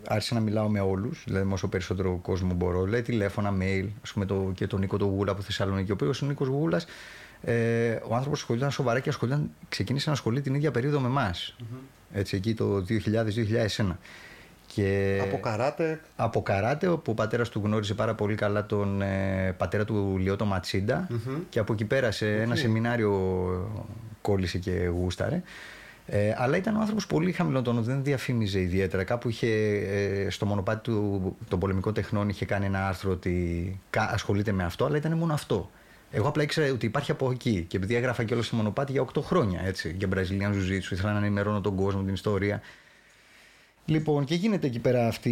άρχισα 0.09 0.35
να 0.35 0.41
μιλάω 0.41 0.69
με 0.69 0.81
όλους, 0.81 1.23
δηλαδή 1.27 1.47
με 1.47 1.53
όσο 1.53 1.69
περισσότερο 1.69 2.19
κόσμο 2.23 2.53
μπορώ. 2.55 2.87
Λέει 2.87 3.03
τηλέφωνα, 3.03 3.55
mail, 3.61 3.87
ας 4.03 4.13
πούμε 4.13 4.25
το, 4.25 4.53
και 4.55 4.67
τον 4.67 4.81
Νίκο 4.81 4.97
τον 4.97 5.09
Γούλα 5.09 5.33
από 5.33 5.43
Θεσσαλονίκη. 5.43 5.91
Ο 5.91 5.95
οποίος 5.95 6.23
ο 6.23 6.27
Νίκος 6.27 6.49
Γούλας, 6.49 6.87
ε, 7.43 7.91
ο 8.09 8.15
άνθρωπος 8.15 8.41
ασχολιόταν 8.41 8.71
σοβαρά 8.71 9.01
και 9.01 9.09
ασχολιόταν, 9.09 9.51
ξεκίνησε 9.69 10.09
να 10.09 10.15
ασχολεί 10.15 10.41
την 10.41 10.55
ίδια 10.55 10.71
περίοδο 10.71 11.01
με 11.01 11.07
εμάς. 11.07 11.57
Mm-hmm. 11.61 11.79
Έτσι, 12.13 12.37
εκεί 12.37 12.55
το 12.55 12.85
2000-2001. 13.77 13.97
Και 14.67 15.19
από 15.23 15.41
καράτε. 15.41 16.01
Από 16.17 16.43
καράτε, 16.43 16.89
όπου 16.89 17.11
ο 17.11 17.15
πατέρας 17.15 17.49
του 17.49 17.61
γνώριζε 17.65 17.95
πάρα 17.95 18.15
πολύ 18.15 18.35
καλά 18.35 18.67
τον 18.67 19.03
ε, 19.03 19.55
πατέρα 19.57 19.85
του 19.85 20.17
Λιώτο 20.19 20.45
Ματσίντα. 20.45 21.07
Mm-hmm. 21.11 21.41
Και 21.49 21.59
από 21.59 21.73
εκεί 21.73 21.85
πέρα 21.85 22.11
σε 22.11 22.27
okay. 22.27 22.41
ένα 22.41 22.55
σεμινάριο 22.55 23.13
κόλλησε 24.21 24.59
και 24.59 24.71
γούσταρε. 24.71 25.43
Ε, 26.09 26.35
αλλά 26.37 26.57
ήταν 26.57 26.77
ο 26.77 26.81
άνθρωπος 26.81 27.07
πολύ 27.07 27.33
χαμηλό 27.33 27.63
δεν 27.63 28.05
διαφήμιζε 28.05 28.61
ιδιαίτερα. 28.61 29.05
Κάπου 29.05 29.29
είχε 29.29 29.47
ε, 29.47 30.31
στο 30.31 30.47
μονοπάτι 30.47 30.81
του, 30.81 31.37
των 31.49 31.59
πολεμικών 31.59 31.95
τεχνών 31.95 32.29
είχε 32.29 32.45
κάνει 32.45 32.67
ένα 32.67 32.89
άρθρο 32.89 33.11
ότι 33.11 33.81
ασχολείται 33.91 34.53
με 34.53 34.65
αυτό, 34.65 34.85
αλλά 34.85 34.97
ήταν 34.97 35.17
μόνο 35.19 35.33
αυτό. 35.33 35.71
Εγώ 36.11 36.29
απλά 36.29 36.43
ήξερα 36.43 36.73
ότι 36.73 36.87
υπάρχει 36.87 37.11
από 37.11 37.31
εκεί 37.31 37.65
και 37.69 37.77
επειδή 37.77 37.95
έγραφα 37.95 38.25
και 38.25 38.35
όλο 38.35 38.43
στο 38.43 38.57
μονοπάτι 38.57 38.93
για 38.93 39.05
8 39.15 39.23
χρόνια 39.23 39.61
έτσι, 39.65 39.95
για 39.99 40.09
Brazilian 40.15 40.53
Jiu-Jitsu, 40.53 40.93
ήθελα 40.93 41.13
να 41.13 41.19
ενημερώνω 41.19 41.61
τον 41.61 41.77
κόσμο, 41.77 42.03
την 42.03 42.15
ιστορία. 42.15 42.61
Λοιπόν, 43.85 44.25
και 44.25 44.35
γίνεται 44.35 44.67
εκεί 44.67 44.79
πέρα 44.79 45.07
αυτή 45.07 45.31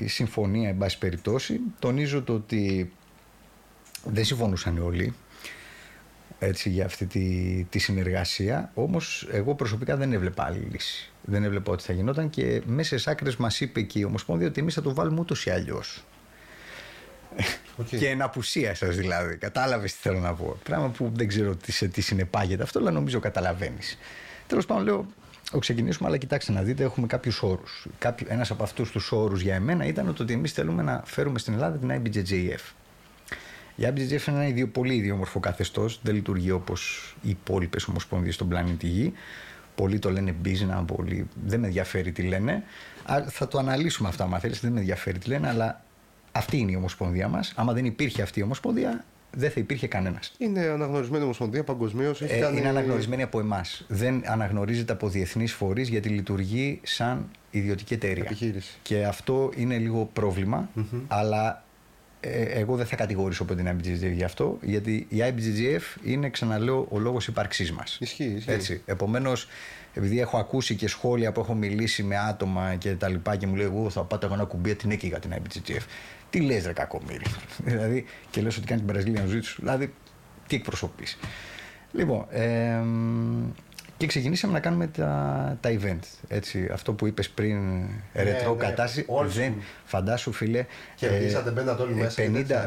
η 0.00 0.08
συμφωνία, 0.08 0.68
εν 0.68 0.76
πάση 0.76 0.98
περιπτώσει. 0.98 1.60
Τονίζω 1.78 2.22
το 2.22 2.32
ότι 2.32 2.92
δεν 4.04 4.24
συμφωνούσαν 4.24 4.78
όλοι 4.78 5.14
έτσι, 6.38 6.70
για 6.70 6.84
αυτή 6.84 7.06
τη, 7.06 7.66
τη 7.70 7.78
συνεργασία. 7.78 8.70
Όμως, 8.74 9.28
εγώ 9.30 9.54
προσωπικά 9.54 9.96
δεν 9.96 10.12
έβλεπα 10.12 10.44
άλλη 10.44 10.68
λύση. 10.70 11.10
Δεν 11.22 11.44
έβλεπα 11.44 11.72
ότι 11.72 11.82
θα 11.82 11.92
γινόταν 11.92 12.30
και 12.30 12.62
μέσα 12.66 12.98
σε 12.98 13.10
άκρες 13.10 13.36
μας 13.36 13.60
είπε 13.60 13.80
και 13.82 13.98
η 13.98 14.04
Ομοσπονδία 14.04 14.46
ότι 14.46 14.60
εμείς 14.60 14.74
θα 14.74 14.82
το 14.82 14.94
βάλουμε 14.94 15.20
ούτως 15.20 15.46
ή 15.46 15.50
αλλιώς. 15.50 16.04
Okay. 17.82 17.96
και 17.98 18.08
εν 18.08 18.22
απουσία 18.22 18.74
σας 18.74 18.96
δηλαδή. 18.96 19.36
Κατάλαβες 19.36 19.92
τι 19.92 19.98
θέλω 20.00 20.18
να 20.18 20.34
πω. 20.34 20.56
Πράγμα 20.62 20.88
που 20.88 21.10
δεν 21.14 21.28
ξέρω 21.28 21.56
τι, 21.56 21.72
σε 21.72 21.88
τι 21.88 22.00
συνεπάγεται 22.00 22.62
αυτό, 22.62 22.78
αλλά 22.78 22.90
νομίζω 22.90 23.20
καταλαβαίνεις. 23.20 23.98
Τέλος 24.46 24.66
πάντων, 24.66 24.84
λέω, 24.84 25.06
ο 25.52 25.58
ξεκινήσουμε, 25.58 26.08
αλλά 26.08 26.16
κοιτάξτε 26.16 26.52
να 26.52 26.62
δείτε, 26.62 26.84
έχουμε 26.84 27.06
κάποιους 27.06 27.42
όρους. 27.42 27.86
Ένας 28.26 28.50
από 28.50 28.62
αυτούς 28.62 28.90
τους 28.90 29.12
όρους 29.12 29.40
για 29.40 29.54
εμένα 29.54 29.86
ήταν 29.86 30.08
ότι 30.18 30.32
εμείς 30.32 30.52
θέλουμε 30.52 30.82
να 30.82 31.02
φέρουμε 31.04 31.38
στην 31.38 31.52
Ελλάδα 31.52 31.76
την 31.76 32.02
IBJJF. 32.02 32.72
Η 33.76 33.84
IBJJF 33.86 34.26
είναι 34.26 34.36
ένα 34.36 34.46
ίδιο, 34.46 34.68
πολύ 34.68 34.94
ιδιόμορφο 34.94 35.40
καθεστώς. 35.40 36.00
Δεν 36.02 36.14
λειτουργεί 36.14 36.50
όπως 36.50 37.14
οι 37.22 37.28
υπόλοιπες 37.28 37.86
ομοσπονδίες 37.86 38.34
στον 38.34 38.48
πλανήτη 38.48 38.86
Γη. 38.86 39.12
Πολλοί 39.74 39.98
το 39.98 40.10
λένε 40.10 40.34
business, 40.44 40.84
πολλοί 40.86 41.26
δεν 41.44 41.60
με 41.60 41.66
ενδιαφέρει 41.66 42.12
τι 42.12 42.22
λένε. 42.22 42.62
Θα 43.28 43.48
το 43.48 43.58
αναλύσουμε 43.58 44.08
αυτά, 44.08 44.24
αν 44.24 44.40
θέλεις. 44.40 44.60
Δεν 44.60 44.72
με 44.72 44.78
ενδιαφέρει 44.80 45.18
τι 45.18 45.28
λένε, 45.28 45.48
αλλά 45.48 45.82
αυτή 46.32 46.58
είναι 46.58 46.70
η 46.70 46.74
ομοσπονδία 46.76 47.28
μας. 47.28 47.52
Άμα 47.56 47.72
δεν 47.72 47.84
υπήρχε 47.84 48.22
αυτή 48.22 48.40
η 48.40 48.42
ομοσπονδία, 48.42 49.04
δεν 49.30 49.50
θα 49.50 49.60
υπήρχε 49.60 49.86
κανένας. 49.86 50.32
Είναι 50.38 50.60
αναγνωρισμένη 50.60 51.24
ομοσπονδία 51.24 51.64
παγκοσμίως. 51.64 52.20
Ε, 52.20 52.26
κάνει... 52.26 52.58
Είναι 52.58 52.68
αναγνωρισμένη 52.68 53.22
από 53.22 53.40
εμάς. 53.40 53.84
Δεν 53.88 54.22
αναγνωρίζεται 54.26 54.92
από 54.92 55.08
διεθνείς 55.08 55.52
φορείς 55.52 55.88
γιατί 55.88 56.08
λειτουργεί 56.08 56.80
σαν 56.82 57.30
ιδιωτική 57.50 57.94
εταιρεία. 57.94 58.24
Επιχείρηση. 58.24 58.78
Και 58.82 59.04
αυτό 59.04 59.50
είναι 59.56 59.78
λίγο 59.78 60.10
αλλά 61.08 61.48
ε, 61.48 61.65
εγώ 62.54 62.76
δεν 62.76 62.86
θα 62.86 62.96
κατηγορήσω 62.96 63.42
από 63.42 63.54
την 63.54 63.68
IBGGF 63.68 64.12
γι' 64.12 64.24
αυτό, 64.24 64.58
γιατί 64.62 65.06
η 65.08 65.16
IBGGF 65.18 66.00
είναι, 66.04 66.30
ξαναλέω, 66.30 66.86
ο 66.90 66.98
λόγος 66.98 67.26
ύπαρξής 67.26 67.72
μας. 67.72 67.96
Ισχύει, 68.00 68.24
ισχύει. 68.24 68.50
Έτσι. 68.50 68.82
Επομένως, 68.86 69.48
επειδή 69.94 70.20
έχω 70.20 70.38
ακούσει 70.38 70.74
και 70.74 70.88
σχόλια 70.88 71.32
που 71.32 71.40
έχω 71.40 71.54
μιλήσει 71.54 72.02
με 72.02 72.18
άτομα 72.18 72.74
και 72.74 72.94
τα 72.94 73.08
λοιπά 73.08 73.36
και 73.36 73.46
μου 73.46 73.54
λέει 73.54 73.66
εγώ 73.66 73.90
θα 73.90 74.02
πάω 74.02 74.32
ένα 74.32 74.44
κουμπί 74.44 74.74
την 74.74 74.90
έκυγα 74.90 75.18
την 75.18 75.30
IBGGF. 75.34 75.84
Τι 76.30 76.40
λες, 76.40 76.66
ρε 76.66 76.72
κακομίρι. 76.72 77.24
δηλαδή, 77.64 78.04
και 78.30 78.40
λες 78.40 78.56
ότι 78.56 78.66
κάνεις 78.66 78.84
την 78.84 78.94
Brazilian 78.94 79.32
Jiu 79.32 79.40
Δηλαδή, 79.56 79.92
τι 80.46 80.56
εκπροσωπείς. 80.56 81.18
Λοιπόν, 81.92 82.26
ε, 82.30 82.80
και 83.96 84.06
ξεκινήσαμε 84.06 84.52
να 84.52 84.60
κάνουμε 84.60 84.86
τα, 84.86 85.58
τα 85.60 85.70
event. 85.70 86.00
Έτσι, 86.28 86.68
αυτό 86.72 86.92
που 86.92 87.06
είπες 87.06 87.28
πριν, 87.28 87.78
ναι, 87.80 88.22
ρετρό 88.22 88.54
ναι, 88.54 88.60
κατάσταση. 88.60 89.06
Δεν, 89.26 89.54
φαντάσου, 89.84 90.32
φίλε. 90.32 90.64
Και 90.94 91.06
ε, 91.06 91.36
όλοι 91.80 91.94
μέσα. 91.94 92.22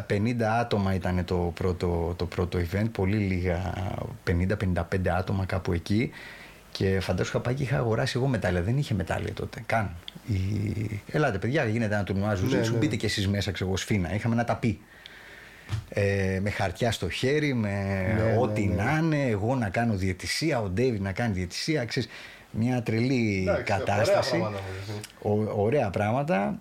50, 0.08 0.14
50 0.14 0.42
άτομα 0.60 0.94
ήταν 0.94 1.26
το 1.26 1.36
πρώτο, 1.36 2.14
το 2.18 2.26
πρώτο 2.26 2.60
event. 2.60 2.86
Πολύ 2.92 3.18
λίγα, 3.18 3.74
50-55 4.28 5.08
άτομα 5.18 5.46
κάπου 5.46 5.74
εκεί. 5.74 6.12
Και 6.72 7.00
φαντάσου 7.00 7.30
είχα 7.30 7.40
πάει 7.40 7.54
και 7.54 7.64
είχα 7.64 7.78
αγοράσει 7.78 8.14
εγώ 8.18 8.28
μετάλλια. 8.28 8.62
Δεν 8.62 8.78
είχε 8.78 8.94
μετάλλια 8.94 9.34
τότε. 9.34 9.64
Καν. 9.66 9.96
Η... 10.28 11.02
Ελάτε, 11.12 11.38
παιδιά, 11.38 11.66
γίνεται 11.66 11.94
ένα 11.96 12.04
τουρνουά 12.04 12.36
ζουζί. 12.36 12.56
Ναι, 12.56 12.64
σου 12.64 12.72
ναι. 12.72 12.78
μπείτε 12.78 12.96
κι 12.96 13.06
εσείς 13.06 13.28
μέσα, 13.28 13.52
ξέρω 13.52 13.70
εγώ, 13.70 13.78
σφίνα. 13.78 14.14
Είχαμε 14.16 14.34
ένα 14.34 14.44
ταπί. 14.44 14.80
Ε, 15.90 16.40
με 16.42 16.50
χαρτιά 16.50 16.92
στο 16.92 17.10
χέρι, 17.10 17.54
με 17.54 17.70
Ναι, 18.18 18.38
ό,τι 18.40 18.66
ναι, 18.68 18.74
ναι. 18.76 18.84
να 18.84 18.98
είναι. 18.98 19.26
Εγώ 19.28 19.56
να 19.56 19.70
κάνω 19.70 19.94
διαιτησία, 19.96 20.62
ο 20.62 20.70
Ντέιβι 20.70 21.00
να 21.00 21.12
κάνει 21.12 21.34
διαιτησία. 21.34 21.86
Ξέρεις, 21.86 22.10
μια 22.52 22.84
τρελή 22.84 23.40
Εντάξει, 23.48 23.64
κατάσταση. 23.64 24.36
ωραία 24.36 24.50
πράγματα, 24.50 24.64
μωρέ. 25.24 25.44
Ο- 25.52 25.64
ωραία 25.64 25.90
πράγματα. 25.90 26.60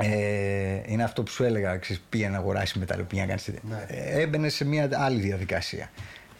Ε, 0.00 0.80
είναι 0.86 1.02
αυτό 1.04 1.22
που 1.22 1.30
σου 1.30 1.44
έλεγα, 1.44 1.76
ξέρεις, 1.76 2.02
πήγε 2.08 2.28
να 2.28 2.36
αγοράσεις 2.36 2.74
μετάλλιο, 2.74 3.04
πήγε 3.04 3.20
να 3.20 3.26
κάνεις 3.26 3.44
τέτοια. 3.44 3.60
Ναι. 3.68 3.84
Ε, 3.88 4.20
έμπαινε 4.20 4.48
σε 4.48 4.64
μια 4.64 4.88
άλλη 4.92 5.20
διαδικασία. 5.20 5.90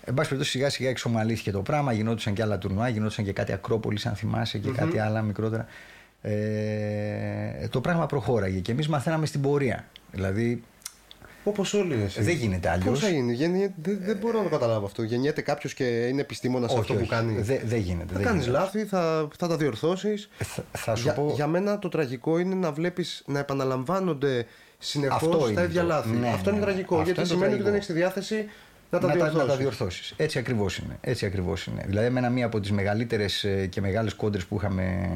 Εν 0.05 0.15
πάση 0.15 0.29
περιπτώσει, 0.29 0.57
σιγά 0.57 0.71
σιγά 0.71 0.89
εξομαλύθηκε 0.89 1.51
το 1.51 1.61
πράγμα, 1.63 1.93
γινόντουσαν 1.93 2.35
και 2.35 2.43
άλλα 2.43 2.59
τουρνουά, 2.59 2.89
γινόντουσαν 2.89 3.25
και 3.25 3.33
κάτι 3.33 3.53
Ακρόπολης, 3.53 4.07
αν 4.07 4.15
θυμάσαι, 4.15 4.59
και 4.59 4.71
κάτι 4.71 4.99
άλλα 4.99 5.23
μικρότερα. 5.23 5.67
Ε, 6.23 7.69
το 7.71 7.81
πράγμα 7.81 8.07
προχώραγε 8.07 8.59
και 8.59 8.73
εμείς 8.73 8.89
μαθαίναμε 8.89 9.27
στην 9.27 9.41
πορεία. 9.41 9.85
Δηλαδή, 10.13 10.63
Όπως 11.49 11.75
όλοι 11.75 12.03
εσύ. 12.05 12.23
δεν 12.23 12.35
γίνεται 12.35 12.71
αλλιώς. 12.71 13.01
Πώ 13.01 13.07
θα 13.07 13.13
γίνει, 13.13 13.33
γεννιέ- 13.33 13.71
δεν, 13.83 13.99
δεν 14.03 14.17
μπορώ 14.17 14.39
να 14.39 14.45
το 14.45 14.51
καταλάβω 14.51 14.87
αυτό. 14.87 15.03
Γεννιέται 15.03 15.41
κάποιος 15.41 15.75
και 15.75 15.85
είναι 15.85 16.21
επιστήμονας 16.21 16.73
σε 16.73 16.79
αυτό 16.79 16.95
που 16.95 17.07
κάνει. 17.07 17.41
Δεν 17.41 17.61
δεν 17.65 17.79
γίνεται. 17.79 18.13
θα 18.13 18.19
δεν 18.19 18.27
κάνεις 18.27 18.45
γίνεται. 18.45 18.61
λάθη, 18.61 18.85
θα, 18.85 19.29
θα 19.39 19.49
τα 19.49 19.57
διορθώσεις. 19.57 20.29
Θα, 20.39 20.65
θα 20.73 20.95
σου 20.95 21.03
Για, 21.03 21.13
πω. 21.13 21.33
για 21.35 21.47
μένα 21.47 21.79
το 21.79 21.89
τραγικό 21.89 22.39
είναι 22.39 22.55
να 22.55 22.73
βλέπεις 22.73 23.23
να 23.27 23.39
επαναλαμβάνονται 23.39 24.47
συνεχώς 24.79 25.17
Αυτό 25.23 25.37
τα 25.39 25.51
είναι 25.51 25.63
ίδια 25.63 25.81
το- 25.81 25.87
λάθη. 25.87 26.09
ναι, 26.11 26.29
αυτό 26.29 26.51
είναι 26.51 26.59
ναι. 26.59 26.65
τραγικό. 26.65 26.95
Αυτό 26.95 27.05
γιατί 27.05 27.21
είναι 27.21 27.29
το 27.29 27.35
σημαίνει 27.35 27.53
ότι 27.55 27.63
δεν 27.63 27.73
τραγικό. 27.73 27.77
έχεις 27.77 27.87
τη 27.87 27.93
διάθεση 27.93 28.49
να 28.91 28.99
τα 28.99 29.07
να, 29.07 29.13
τα, 29.13 29.19
διορθώσει. 29.19 29.47
να 29.47 29.53
τα 29.53 29.57
διορθώσεις. 29.57 30.15
Έτσι 30.17 30.39
ακριβώς 30.39 30.79
είναι. 30.79 30.97
Έτσι 31.01 31.27
ακριβώς 31.27 31.67
είναι. 31.67 31.83
Δηλαδή, 31.87 32.07
εμένα 32.07 32.31
μία 32.31 32.47
από 32.47 32.61
τις 32.61 32.73
μεγαλύτερες 32.73 33.45
ε, 33.45 33.67
και 33.67 33.81
μεγάλες 33.81 34.15
κόντρες 34.15 34.45
που 34.45 34.57
είχαμε 34.57 35.09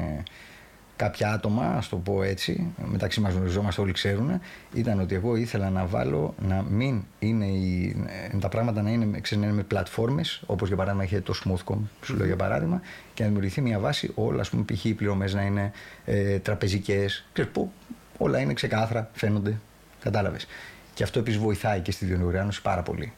κάποια 1.01 1.31
άτομα, 1.31 1.65
ας 1.65 1.89
το 1.89 1.97
πω 1.97 2.23
έτσι, 2.23 2.73
μεταξύ 2.85 3.19
μας 3.19 3.33
γνωριζόμαστε, 3.33 3.81
όλοι 3.81 3.91
ξέρουν, 3.91 4.39
ήταν 4.73 4.99
ότι 4.99 5.15
εγώ 5.15 5.35
ήθελα 5.35 5.69
να 5.69 5.85
βάλω 5.85 6.33
να 6.47 6.65
μην 6.69 7.03
είναι 7.19 7.45
οι, 7.45 7.95
ε, 8.31 8.37
τα 8.37 8.49
πράγματα 8.49 8.81
να 8.81 8.89
είναι, 8.89 9.19
ξέρεις, 9.19 9.43
να 9.43 9.49
είναι 9.49 9.55
με 9.55 9.63
πλατφόρμες, 9.63 10.43
όπως 10.45 10.67
για 10.67 10.77
παράδειγμα 10.77 11.03
είχε 11.03 11.21
το 11.21 11.33
Smoothcom, 11.43 11.77
σου 12.01 12.15
λέω 12.15 12.25
για 12.25 12.35
παράδειγμα, 12.35 12.81
και 13.13 13.21
να 13.21 13.27
δημιουργηθεί 13.27 13.61
μια 13.61 13.79
βάση 13.79 14.11
όλα, 14.15 14.41
ας 14.41 14.49
πούμε, 14.49 14.63
π.χ. 14.63 14.85
οι 14.85 14.93
πληρωμές 14.93 15.33
να 15.33 15.41
είναι 15.41 15.71
ε, 16.05 16.39
τραπεζικές, 16.39 17.25
ξέρεις, 17.33 17.51
που 17.51 17.71
όλα 18.17 18.39
είναι 18.39 18.53
ξεκάθαρα, 18.53 19.09
φαίνονται, 19.13 19.57
κατάλαβες. 20.01 20.47
Και 20.93 21.03
αυτό 21.03 21.19
επίσης 21.19 21.39
βοηθάει 21.39 21.79
και 21.79 21.91
στη 21.91 22.05
διοργάνωση 22.05 22.61
πάρα 22.61 22.81
πολύ. 22.81 23.13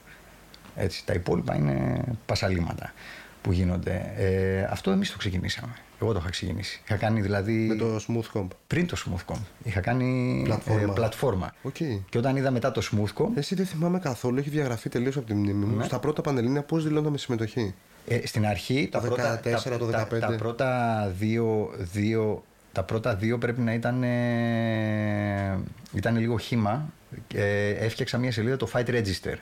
Έτσι, 0.76 1.06
τα 1.06 1.13
υπόλοιπα 1.13 1.56
είναι 1.56 2.04
πασαλείμματα 2.26 2.93
που 3.41 3.52
γίνονται. 3.52 4.13
Ε, 4.17 4.63
αυτό 4.63 4.91
εμείς 4.91 5.12
το 5.12 5.17
ξεκινήσαμε. 5.17 5.74
Εγώ 6.04 6.13
το 6.13 6.20
είχα 6.22 6.30
ξεκινήσει. 6.30 6.82
Είχα 6.86 6.96
κάνει 6.96 7.22
δηλαδή. 7.22 7.54
Με 7.54 7.76
το 7.76 7.96
Smoothcomp. 8.08 8.47
Πριν 8.68 8.88
το 8.88 8.98
Smoothcomp. 9.06 9.36
Είχα 9.63 9.80
κάνει 9.80 10.42
Πλατφόρμα. 10.46 10.82
ε, 10.82 10.86
πλατφόρμα. 10.94 11.54
Οκ. 11.62 11.76
Και 12.10 12.18
όταν 12.18 12.36
είδα 12.36 12.52
μετά 12.52 12.72
το 12.72 12.82
Smoothcomp, 12.91 13.28
Εσύ 13.36 13.56
δεν 13.56 13.66
θυμάμαι 13.66 14.00
καθόλου, 14.00 14.38
έχει 14.38 14.50
διαγραφεί 14.50 14.89
τελείως 14.89 15.18
από 15.18 15.26
τη 15.26 15.34
μνήμη 15.34 15.66
μου. 15.66 15.76
Ναι. 15.78 15.84
Στα 15.84 16.00
πρώτα 16.00 16.22
πανελλήνια 16.22 16.62
πώς 16.63 16.84
δηλώναμε 16.84 17.18
συμμετοχή; 17.18 17.74
ε, 18.08 18.28
στην 18.28 18.46
αρχή 18.46 18.88
τα, 18.92 19.00
Το 19.02 19.08
πρώτα, 19.08 19.39
14, 19.39 19.42
τα, 19.63 19.78
το 19.78 19.86
τα, 19.86 20.08
15. 20.12 20.20
τα 20.20 20.36
πρώτα 20.38 21.12
δύο, 21.20 21.72
δύο, 21.78 22.44
τα 22.72 22.84
πρώτα 22.84 23.16
δύο 23.16 23.38
πρέπει 23.38 23.62
να 23.62 23.74
ήταν, 23.74 24.04
ε, 24.04 25.60
ήταν 25.94 26.18
λίγο 26.18 26.38
χήμα. 26.38 26.86
Ε, 27.34 27.70
έφτιαξα 27.70 28.18
μια 28.18 28.32
σελίδα 28.32 28.58
το 28.58 28.70
Fight 28.74 28.86
Register. 28.89 29.36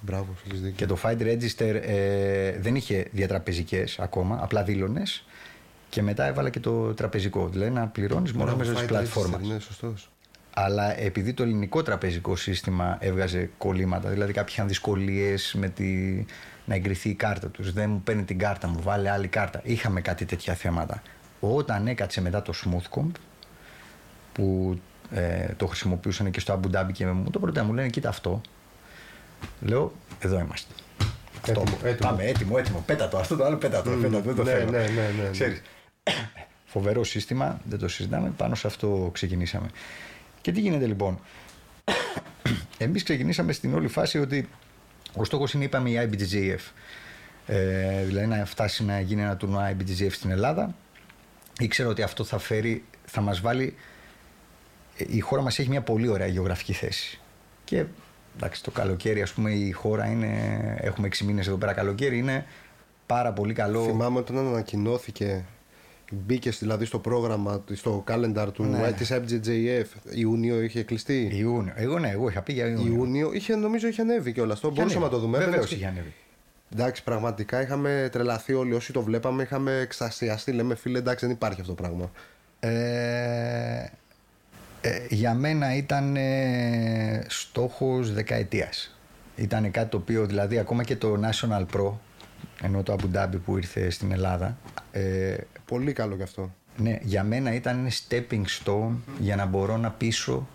Μπράβο, 0.00 0.26
έχεις 0.46 0.60
δίκιο. 0.60 0.76
Και 0.76 0.86
το 0.86 0.98
Fight 1.02 1.20
Register 1.22 1.80
ε, 1.86 2.58
δεν 2.60 2.74
είχε 2.74 3.06
διατραπεζικές 3.12 3.98
ακόμα, 3.98 4.38
απλά 4.42 4.62
δήλωνες. 4.62 5.24
Και 5.94 6.02
μετά 6.02 6.26
έβαλα 6.26 6.50
και 6.50 6.60
το 6.60 6.94
τραπεζικό. 6.94 7.48
Δηλαδή 7.48 7.70
να 7.70 7.86
πληρώνεις 7.86 8.32
μόνο 8.32 8.44
Μπράβο, 8.44 8.58
μέσα 8.58 8.72
της 8.72 8.82
Fight 8.82 8.86
πλατφόρμας. 8.86 9.40
Register, 9.40 9.52
Ναι, 9.52 9.58
σωστός. 9.58 10.10
Αλλά 10.54 10.98
επειδή 11.00 11.32
το 11.32 11.42
ελληνικό 11.42 11.82
τραπεζικό 11.82 12.36
σύστημα 12.36 12.96
έβγαζε 13.00 13.50
κολλήματα, 13.58 14.08
δηλαδή 14.08 14.32
κάποιοι 14.32 14.54
είχαν 14.56 14.68
δυσκολίες 14.68 15.54
με 15.58 15.68
τη... 15.68 15.84
να 16.64 16.74
εγκριθεί 16.74 17.08
η 17.08 17.14
κάρτα 17.14 17.48
τους, 17.48 17.72
δεν 17.72 17.90
μου 17.90 18.00
παίρνει 18.04 18.22
την 18.22 18.38
κάρτα 18.38 18.68
μου, 18.68 18.82
βάλε 18.82 19.10
άλλη 19.10 19.28
κάρτα. 19.28 19.60
Είχαμε 19.64 20.00
κάτι 20.00 20.24
τέτοια 20.24 20.54
θέματα. 20.54 21.02
Όταν 21.40 21.86
έκατσε 21.86 22.20
μετά 22.20 22.42
το 22.42 22.52
Smoothcomp, 22.64 23.10
που 24.32 24.78
ε, 25.10 25.46
το 25.56 25.66
χρησιμοποιούσαν 25.66 26.30
και 26.30 26.40
στο 26.40 26.60
Abu 26.60 26.76
Dhabi 26.76 26.92
και 26.92 27.06
μου 27.06 27.30
το 27.30 27.38
πρώτο 27.38 27.64
μου 27.64 27.72
λένε 27.72 27.88
κοίτα 27.88 28.08
αυτό. 28.08 28.40
Λέω, 29.60 29.92
εδώ 30.18 30.38
είμαστε. 30.38 30.74
Αυτό. 31.42 31.60
Έτοιμο, 31.60 31.78
έτοιμο. 31.82 32.08
Πάμε, 32.10 32.24
έτοιμο, 32.24 32.54
έτοιμο. 32.58 32.82
Πέτα 32.86 33.08
το, 33.08 33.18
αυτό 33.18 33.36
το 33.36 33.44
άλλο 33.44 33.56
πέτα 33.56 33.82
το, 33.82 33.90
πέτα 33.90 34.08
το, 34.08 34.20
δεν 34.20 34.34
το 34.34 34.42
ναι, 34.42 34.50
θέλω. 34.50 34.70
ναι, 34.70 34.78
ναι, 34.78 34.84
ναι, 34.84 35.22
ναι. 35.22 35.30
Ξέρεις, 35.30 35.62
φοβερό 36.74 37.04
σύστημα, 37.04 37.60
δεν 37.64 37.78
το 37.78 37.88
συζητάμε, 37.88 38.32
πάνω 38.36 38.54
σε 38.54 38.66
αυτό 38.66 39.10
ξεκινήσαμε. 39.12 39.68
Και 40.40 40.52
τι 40.52 40.60
γίνεται 40.60 40.86
λοιπόν; 40.86 41.18
Εμείς 42.78 43.02
ξεκινήσαμε 43.02 43.52
στην 43.52 43.74
όλη 43.74 43.88
φάση 43.88 44.18
ότι 44.18 44.48
ο 45.14 45.24
στόχος 45.24 45.52
είναι, 45.52 45.64
είπαμε, 45.64 45.90
η 45.90 45.98
IBJJF. 46.02 46.72
Ε, 47.46 48.04
δηλαδή 48.04 48.26
να 48.26 48.44
φτάσει 48.44 48.84
να 48.84 49.00
γίνει 49.00 49.22
ένα 49.22 49.36
τουρνουά 49.36 49.76
IBJJF 49.76 50.10
στην 50.10 50.30
Ελλάδα. 50.30 50.74
Ήξερα 51.58 51.88
ότι 51.88 52.02
αυτό 52.02 52.24
θα 52.24 52.38
φέρει, 52.38 52.84
θα 53.04 53.20
μας 53.20 53.40
βάλει... 53.40 53.76
Η 54.96 55.20
χώρα 55.20 55.42
μας 55.42 55.58
έχει 55.58 55.68
μια 55.68 55.82
πολύ 55.82 56.08
ωραία 56.08 56.26
γεωγραφική 56.26 56.72
θέση. 56.72 57.20
Και 57.64 57.84
εντάξει, 58.36 58.62
το 58.62 58.70
καλοκαίρι, 58.70 59.22
ας 59.22 59.32
πούμε, 59.32 59.50
η 59.50 59.70
χώρα 59.70 60.06
είναι... 60.06 60.28
Έχουμε 60.80 61.08
6 61.08 61.18
μήνες 61.18 61.46
εδώ 61.46 61.56
πέρα 61.56 61.72
καλοκαίρι, 61.72 62.18
είναι 62.18 62.46
πάρα 63.06 63.32
πολύ 63.32 63.52
καλό. 63.52 63.84
Θυμάμαι 63.84 64.18
όταν 64.18 64.38
ανακοινώθηκε, 64.38 65.44
μπήκε 66.12 66.50
δηλαδή 66.50 66.84
στο 66.84 66.98
πρόγραμμα, 66.98 67.64
στο 67.72 68.04
calendar 68.08 68.48
του 68.52 68.64
Ναι. 68.64 68.78
ναι. 68.78 68.92
της 68.92 69.12
IBJJF, 69.12 69.84
Ιούνιο 70.14 70.60
είχε 70.60 70.82
κλειστεί; 70.82 71.30
Ιούνιο. 71.32 71.72
Εγώ 71.76 71.98
ναι, 71.98 72.08
εγώ 72.10 72.28
είχα 72.28 72.42
πει 72.42 72.52
για 72.52 72.66
Ιούνιο. 72.66 72.92
Ιούνιο, 72.92 73.32
είχε, 73.32 73.56
νομίζω 73.56 73.86
είχε 73.88 74.00
ανέβει 74.00 74.32
κιόλας. 74.32 74.60
Το 74.60 74.70
μπορούσαμε 74.70 75.04
να 75.04 75.10
το 75.10 75.18
δούμε. 75.18 75.38
Βεβαίως 75.38 75.52
Έμπαινες 75.54 75.68
και- 75.70 75.74
είχε 75.74 75.86
ανέβει. 75.86 76.12
Εντάξει, 76.72 77.02
πραγματικά 77.04 77.62
είχαμε 77.62 78.08
τρελαθεί 78.12 78.52
όλοι 78.54 78.74
όσοι 78.74 78.92
το 78.92 79.02
βλέπαμε. 79.02 79.42
Είχαμε 79.42 79.78
εξαστιαστεί. 79.78 80.52
Λέμε, 80.52 80.74
φίλε, 80.74 80.98
εντάξει, 80.98 81.26
δεν 81.26 81.34
υπάρχει 81.34 81.60
αυτό 81.60 81.74
το 81.74 81.82
πράγμα. 81.82 82.10
Ε, 82.60 83.90
ε, 84.80 85.06
για 85.08 85.34
μένα 85.34 85.76
ήταν 85.76 86.16
ε, 86.16 87.24
στόχος 87.28 88.12
δεκαετίας. 88.12 88.96
Ήταν 89.36 89.70
κάτι 89.70 89.90
το 89.90 89.96
οποίο 89.96 90.26
δηλαδή 90.26 90.58
ακόμα 90.58 90.84
και 90.84 90.96
το 90.96 91.20
National 91.22 91.64
Pro 91.76 91.92
ενώ 92.62 92.82
το 92.82 92.96
Abu 92.98 93.16
Dhabi 93.18 93.38
που 93.44 93.56
ήρθε 93.56 93.90
στην 93.90 94.12
Ελλάδα 94.12 94.58
ε, 94.92 95.36
Πολύ 95.64 95.92
καλό 95.92 96.16
κι 96.16 96.22
αυτό. 96.22 96.52
ναι, 96.76 96.98
για 97.02 97.24
μένα 97.24 97.54
ήταν 97.54 97.78
ένα 97.78 97.90
stepping 97.90 98.44
stone 98.64 98.92
για 99.20 99.36
να 99.36 99.46
μπορώ 99.46 99.76
να 99.76 99.90
πείσω 99.90 100.48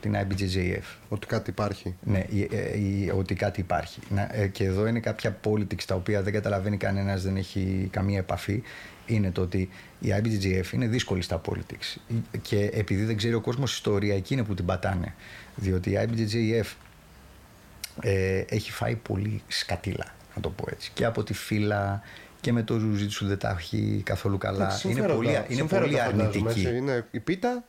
την 0.00 0.14
IBJJF. 0.16 0.82
Ότι 1.08 1.26
κάτι 1.26 1.50
υπάρχει. 1.50 1.94
Ναι, 2.02 2.24
η- 2.28 2.48
ε, 2.52 2.78
η- 2.78 3.12
ότι 3.16 3.34
κάτι 3.34 3.60
υπάρχει. 3.60 4.00
Να, 4.08 4.28
ε, 4.32 4.46
και 4.46 4.64
εδώ 4.64 4.86
είναι 4.86 5.00
κάποια 5.00 5.38
politics 5.44 5.82
τα 5.86 5.94
οποία 5.94 6.22
δεν 6.22 6.32
καταλαβαίνει 6.32 6.76
κανένας, 6.76 7.22
δεν 7.22 7.36
έχει 7.36 7.88
καμία 7.92 8.18
επαφή. 8.18 8.62
Είναι 9.06 9.30
το 9.30 9.40
ότι 9.40 9.68
η 10.00 10.08
IBGF 10.22 10.72
είναι 10.72 10.86
δύσκολη 10.86 11.22
στα 11.22 11.40
politics. 11.48 11.96
Και 12.42 12.70
επειδή 12.72 13.04
δεν 13.04 13.16
ξέρει 13.16 13.34
ο 13.34 13.40
κόσμος 13.40 13.72
ιστορία, 13.72 14.14
εκεί 14.14 14.34
είναι 14.34 14.44
που 14.44 14.54
την 14.54 14.64
πατάνε. 14.64 15.14
Διότι 15.56 15.90
η 15.90 15.98
IBGF 16.02 16.66
ε, 18.02 18.38
έχει 18.48 18.70
φάει 18.72 18.94
πολύ 18.94 19.42
σκατήλα, 19.48 20.06
να 20.34 20.40
το 20.42 20.50
πω 20.50 20.64
έτσι. 20.70 20.90
Και 20.94 21.04
από 21.04 21.22
τη 21.22 21.34
φύλλα 21.34 22.02
και 22.40 22.52
με 22.52 22.62
το 22.62 22.78
ζουζίτσου 22.78 23.26
δεν 23.26 23.38
τα 23.38 23.56
έχει 23.58 24.02
καθόλου 24.04 24.38
καλά. 24.38 24.64
Εντάξει, 24.64 24.86
Είναι 24.88 24.94
συμφέροντα. 24.96 25.22
πολύ, 25.24 25.36
είναι 25.36 25.44
Συμφέροντα 25.54 25.86
πολύ 25.88 25.96
φαντάζομαι, 26.00 26.22
αρνητική. 26.22 26.60
έτσι. 26.66 26.76
Είναι 26.76 27.06
η 27.10 27.20
πίτα 27.20 27.64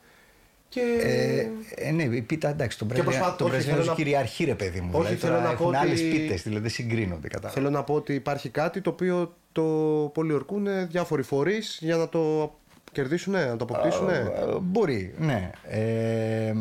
και. 0.70 0.82
Ε, 1.02 1.48
ε, 1.88 1.92
ναι, 1.92 2.04
η 2.04 2.22
πίτα 2.22 2.50
εντάξει, 2.50 2.78
τον 2.78 2.88
Και 2.88 3.04
προσπαθώ- 3.04 3.38
Πρεσβεζιάνο 3.38 3.78
όχι, 3.78 3.86
θέλω 3.88 3.98
να- 3.98 4.04
κυριαρχεί 4.04 4.44
ρε 4.44 4.56
παιδί 4.56 4.80
μου. 4.82 4.90
Όχι, 4.94 5.02
δηλαδή, 5.02 5.16
θέλω 5.16 5.34
τώρα 5.34 5.44
να 5.46 5.56
πω 5.56 5.64
έχουν 5.64 5.76
ότι- 5.76 5.78
άλλε 5.78 5.94
πίτες, 6.12 6.42
δηλαδή 6.42 6.62
δεν 6.62 6.72
συγκρίνονται 6.72 7.28
κατά. 7.28 7.50
Θέλω 7.50 7.70
να 7.70 7.84
πω 7.84 7.94
ότι 7.94 8.14
υπάρχει 8.14 8.50
κάτι 8.50 8.82
το 8.82 8.90
οποίο 8.90 9.36
το 9.52 9.64
πολιορκούν 10.14 10.68
διάφοροι 10.88 11.22
φορείς 11.24 11.78
για 11.82 11.96
να 11.96 12.10
το 12.10 12.54
κερδίσουν, 12.92 13.34
να 13.34 13.58
το 13.58 13.64
αποκτήσουν. 13.70 14.10
Ε, 14.10 14.24
Μπορεί, 14.62 15.14
ναι. 15.20 15.50
Ε, 15.68 16.54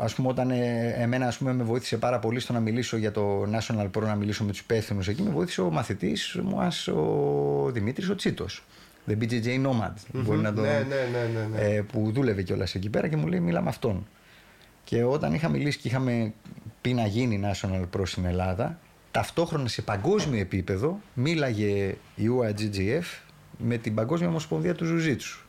ας 0.00 0.14
πούμε 0.14 0.28
όταν 0.28 0.50
ε, 0.50 0.94
εμένα 0.98 1.26
ας 1.26 1.36
πούμε, 1.36 1.52
με 1.52 1.64
βοήθησε 1.64 1.96
πάρα 1.96 2.18
πολύ 2.18 2.40
στο 2.40 2.52
να 2.52 2.60
μιλήσω 2.60 2.96
για 2.96 3.12
το 3.12 3.42
National 3.42 3.90
Pro, 3.90 4.02
να 4.02 4.14
μιλήσω 4.14 4.44
με 4.44 4.50
τους 4.50 4.60
υπεύθυνους 4.60 5.08
εκεί, 5.08 5.22
με 5.22 5.30
βοήθησε 5.30 5.60
ο 5.60 5.70
μαθητής 5.70 6.38
μου, 6.42 6.60
ας, 6.60 6.88
ο 6.88 7.70
Δημήτρης 7.72 8.08
ο 8.08 8.14
Τσίτος. 8.14 8.64
The 9.08 9.12
BJJ 9.12 9.66
Nomad. 9.66 9.92
Μπορεί 10.12 10.38
να 10.38 10.52
το, 10.52 10.60
Ναι, 10.60 10.68
ναι, 10.68 11.08
ναι, 11.12 11.40
ναι, 11.40 11.46
ναι. 11.46 11.60
ε, 11.60 11.82
που 11.82 12.10
δούλευε 12.12 12.42
κιόλας 12.42 12.74
εκεί 12.74 12.88
πέρα 12.90 13.08
και 13.08 13.16
μου 13.16 13.26
λέει 13.26 13.40
μίλα 13.40 13.62
με 13.62 13.68
αυτόν. 13.68 14.06
Και 14.84 15.04
όταν 15.04 15.34
είχα 15.34 15.48
μιλήσει 15.48 15.78
και 15.78 15.88
είχαμε 15.88 16.32
πει 16.80 16.94
να 16.94 17.06
γίνει 17.06 17.40
National 17.44 17.84
Pro 17.96 18.02
στην 18.04 18.24
Ελλάδα, 18.24 18.78
ταυτόχρονα 19.10 19.68
σε 19.68 19.82
παγκόσμιο 19.82 20.40
επίπεδο 20.40 21.00
μίλαγε 21.14 21.96
η 22.14 22.24
UAGGF 22.38 23.22
με 23.58 23.76
την 23.76 23.94
Παγκόσμια 23.94 24.28
Ομοσπονδία 24.28 24.74
του 24.74 24.84
Ζουζίτσου. 24.84 25.46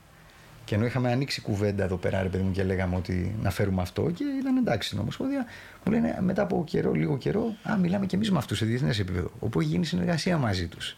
Και 0.66 0.76
ενώ 0.76 0.86
είχαμε 0.86 1.12
ανοίξει 1.12 1.42
κουβέντα 1.42 1.84
εδώ 1.84 1.96
πέρα, 1.96 2.22
ρε 2.22 2.30
παιδί 2.30 2.44
μου, 2.44 2.52
και 2.52 2.64
λέγαμε 2.64 2.96
ότι 2.96 3.36
να 3.42 3.50
φέρουμε 3.50 3.82
αυτό, 3.82 4.12
και 4.12 4.24
ήταν 4.40 4.58
εντάξει 4.58 4.88
στην 4.88 5.00
Ομοσπονδία, 5.00 5.46
μου 5.84 5.94
λένε 5.94 6.18
μετά 6.22 6.42
από 6.42 6.64
καιρό, 6.68 6.92
λίγο 6.92 7.18
καιρό, 7.18 7.56
Α, 7.64 7.78
μιλάμε 7.78 8.06
και 8.06 8.16
εμείς 8.16 8.32
με 8.32 8.38
αυτούς 8.38 8.58
σε 8.58 8.66
διεθνές 8.66 9.00
επίπεδο. 9.00 9.32
Όπου 9.40 9.60
έχει 9.60 9.70
γίνει 9.70 9.86
συνεργασία 9.86 10.38
μαζί 10.38 10.68
τους. 10.68 10.98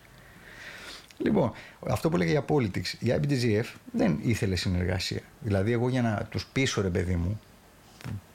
Λοιπόν, 1.18 1.52
αυτό 1.88 2.10
που 2.10 2.16
έλεγα 2.16 2.32
για 2.32 2.46
politics, 2.50 2.94
η 3.00 3.14
IBJJF 3.22 3.66
δεν 3.92 4.20
ήθελε 4.22 4.56
συνεργασία. 4.56 5.22
Δηλαδή, 5.40 5.72
εγώ 5.72 5.90
για 5.90 6.02
να 6.02 6.28
τους 6.30 6.46
πείσω, 6.46 6.82
ρε 6.82 6.90
παιδί 6.90 7.16
μου, 7.16 7.40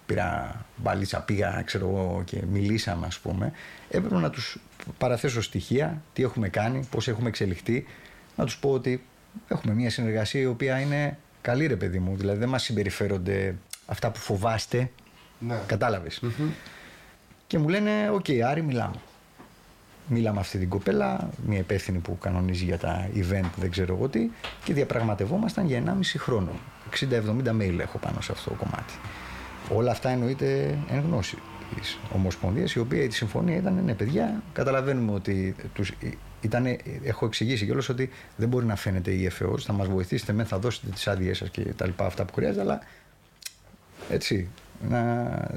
πήρα 0.06 0.64
βαλίτσα, 0.76 1.20
πήγα, 1.20 1.62
ξέρω 1.64 1.88
εγώ, 1.88 2.22
και 2.24 2.42
μιλήσαμε, 2.50 3.06
ας 3.06 3.18
πούμε, 3.18 3.52
έπρεπε 3.88 4.14
να 4.14 4.30
τους 4.30 4.58
παραθέσω 4.98 5.42
στοιχεία, 5.42 6.02
τι 6.12 6.22
έχουμε 6.22 6.48
κάνει, 6.48 6.86
πώς 6.90 7.08
έχουμε 7.08 7.28
εξελιχθεί, 7.28 7.86
να 8.36 8.44
τους 8.44 8.58
πω 8.58 8.70
ότι 8.70 9.04
έχουμε 9.48 9.74
μια 9.74 9.90
συνεργασία 9.90 10.40
η 10.40 10.46
οποία 10.46 10.80
είναι 10.80 11.18
καλή, 11.40 11.66
ρε 11.66 11.76
παιδί 11.76 11.98
μου. 11.98 12.16
Δηλαδή, 12.16 12.38
δεν 12.38 12.48
μας 12.48 12.62
συμπεριφέρονται 12.62 13.54
αυτά 13.86 14.10
που 14.10 14.18
φοβάστε. 14.18 14.90
Ναι. 15.38 15.60
Κατάλαβες. 15.66 16.22
Και 17.46 17.58
μου 17.58 17.68
λένε, 17.68 18.10
οκ, 18.12 18.26
Άρη, 18.46 18.62
μιλάμε. 18.62 18.96
Μίλαμε 20.06 20.40
αυτή 20.40 20.58
την 20.58 20.68
κοπέλα, 20.68 21.28
μια 21.46 21.58
υπεύθυνη 21.58 21.98
που 21.98 22.18
κανονίζει 22.18 22.64
για 22.64 22.78
τα 22.78 23.08
event, 23.14 23.50
δεν 23.56 23.70
ξέρω 23.70 23.94
εγώ 23.94 24.08
τι, 24.08 24.30
και 24.64 24.72
διαπραγματευόμασταν 24.72 25.66
για 25.66 25.82
1,5 25.86 25.92
χρόνο. 26.16 26.50
60-70 27.10 27.60
mail 27.60 27.78
έχω 27.78 27.98
πάνω 27.98 28.20
σε 28.20 28.32
αυτό 28.32 28.50
το 28.50 28.56
κομμάτι. 28.56 28.92
Όλα 29.68 29.90
αυτά 29.90 30.08
εννοείται 30.08 30.78
εν 30.90 31.00
γνώση 31.06 31.38
της 31.74 31.98
Ομοσπονδίας, 32.14 32.72
η 32.72 32.78
οποία 32.78 33.02
η 33.02 33.10
συμφωνία 33.10 33.56
ήταν, 33.56 33.82
ναι, 33.84 33.94
παιδιά, 33.94 34.42
καταλαβαίνουμε 34.52 35.12
ότι 35.12 35.54
τους, 35.74 35.92
ήτανε, 36.42 36.76
έχω 37.02 37.26
εξηγήσει 37.26 37.64
κιόλας 37.64 37.88
ότι 37.88 38.10
δεν 38.36 38.48
μπορεί 38.48 38.66
να 38.66 38.76
φαίνεται 38.76 39.10
η 39.10 39.24
ΕΦΕΟ, 39.24 39.58
θα 39.58 39.72
μας 39.72 39.88
βοηθήσετε, 39.88 40.32
με, 40.32 40.44
θα 40.44 40.58
δώσετε 40.58 40.86
τις 40.94 41.08
άδειές 41.08 41.36
σας 41.36 41.50
και 41.50 41.60
τα 41.62 41.86
λοιπά, 41.86 42.06
αυτά 42.06 42.24
που 42.24 42.32
χρειάζεται, 42.34 42.60
αλλά 42.60 42.80
έτσι, 44.10 44.48
να 44.88 45.50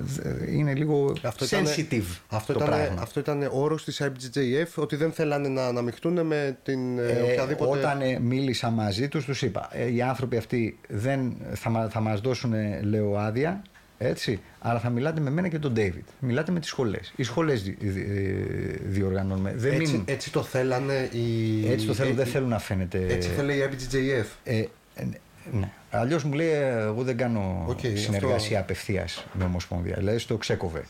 είναι 0.52 0.74
λίγο 0.74 1.14
Αυτό 1.22 1.46
sensitive 1.46 1.92
ήταν, 1.92 2.04
αυτό, 2.30 2.54
το 2.54 2.60
ήταν, 2.64 2.76
πράγμα. 2.76 3.02
αυτό 3.02 3.20
ήταν 3.20 3.50
όρος 3.52 3.84
της 3.84 4.02
IBJJF 4.04 4.68
ότι 4.76 4.96
δεν 4.96 5.12
θέλανε 5.12 5.48
να 5.48 5.68
αναμειχτούν 5.68 6.26
με 6.26 6.58
την 6.64 7.00
ε, 7.00 7.22
οποιαδήποτε... 7.32 7.78
Όταν 7.78 8.02
ε, 8.02 8.20
μίλησα 8.20 8.70
μαζί 8.70 9.08
τους, 9.08 9.26
τους 9.26 9.42
είπα, 9.42 9.70
ε, 9.72 9.92
οι 9.92 10.02
άνθρωποι 10.02 10.38
αυτοί 10.38 10.78
δεν 10.88 11.36
θα, 11.54 11.70
μα- 11.70 11.90
θα 11.90 12.00
μας 12.00 12.20
δώσουν, 12.20 12.54
ε, 12.54 12.80
λέω, 12.84 13.18
άδεια, 13.18 13.62
έτσι, 13.98 14.40
αλλά 14.60 14.80
θα 14.80 14.90
μιλάτε 14.90 15.22
με 15.22 15.30
μένα 15.30 15.48
και 15.48 15.60
τον 15.60 15.74
David. 15.76 16.04
Μιλάτε 16.20 16.52
με 16.52 16.60
τις 16.60 16.70
σχολές. 16.70 17.14
Οι 17.16 17.24
σχολές 17.24 17.64
δι, 17.64 17.78
δι- 17.80 18.08
ε, 18.10 18.78
διοργανώνουμε. 18.84 19.54
Δεν 19.56 19.74
έτσι, 19.74 19.92
μην- 19.94 20.04
έτσι 20.06 20.32
το 20.32 20.44
θέλανε 20.44 21.10
οι... 21.12 21.72
έτσι 21.72 21.86
το 21.86 21.94
θέλουν, 21.94 22.12
ε, 22.12 22.16
δεν 22.16 22.26
θέλουν 22.26 22.50
να 22.50 22.60
φαίνεται... 22.60 23.06
Έτσι 23.10 23.30
θέλει 23.30 23.54
η 23.54 23.70
IBJJF. 23.72 24.26
Ε, 24.44 24.58
ε, 24.96 25.04
ναι. 25.52 25.72
Αλλιώς 25.92 26.24
μου 26.24 26.34
λέει, 26.34 26.48
ε, 26.50 26.70
εγώ 26.80 27.04
δεν 27.04 27.18
κάνω 27.18 27.66
Οκ, 27.68 27.80
συνεργασία 27.80 28.36
αυτό- 28.38 28.58
απευθείας 28.60 29.26
με 29.34 29.44
Ομοσπονδία. 29.44 29.96
Δηλαδή, 29.98 30.18
στο 30.18 30.38
ξέκοβε. 30.38 30.84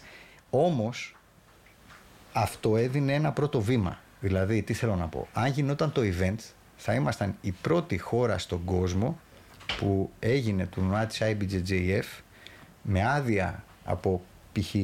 Όμως, 0.49 1.15
αυτό 2.33 2.77
έδινε 2.77 3.13
ένα 3.13 3.31
πρώτο 3.31 3.61
βήμα. 3.61 3.99
Δηλαδή, 4.19 4.61
τι 4.61 4.73
θέλω 4.73 4.95
να 4.95 5.07
πω. 5.07 5.27
Αν 5.33 5.51
γινόταν 5.51 5.91
το 5.91 6.01
event, 6.01 6.35
θα 6.77 6.93
ήμασταν 6.93 7.35
η 7.41 7.51
πρώτη 7.61 7.97
χώρα 7.97 8.37
στον 8.37 8.63
κόσμο 8.65 9.19
που 9.77 10.11
έγινε 10.19 10.65
τουρνουά 10.65 11.05
της 11.05 11.21
IBJJF 11.21 12.21
με 12.85 13.05
άδεια 13.09 13.63
από 13.85 14.21
π.χ. 14.51 14.75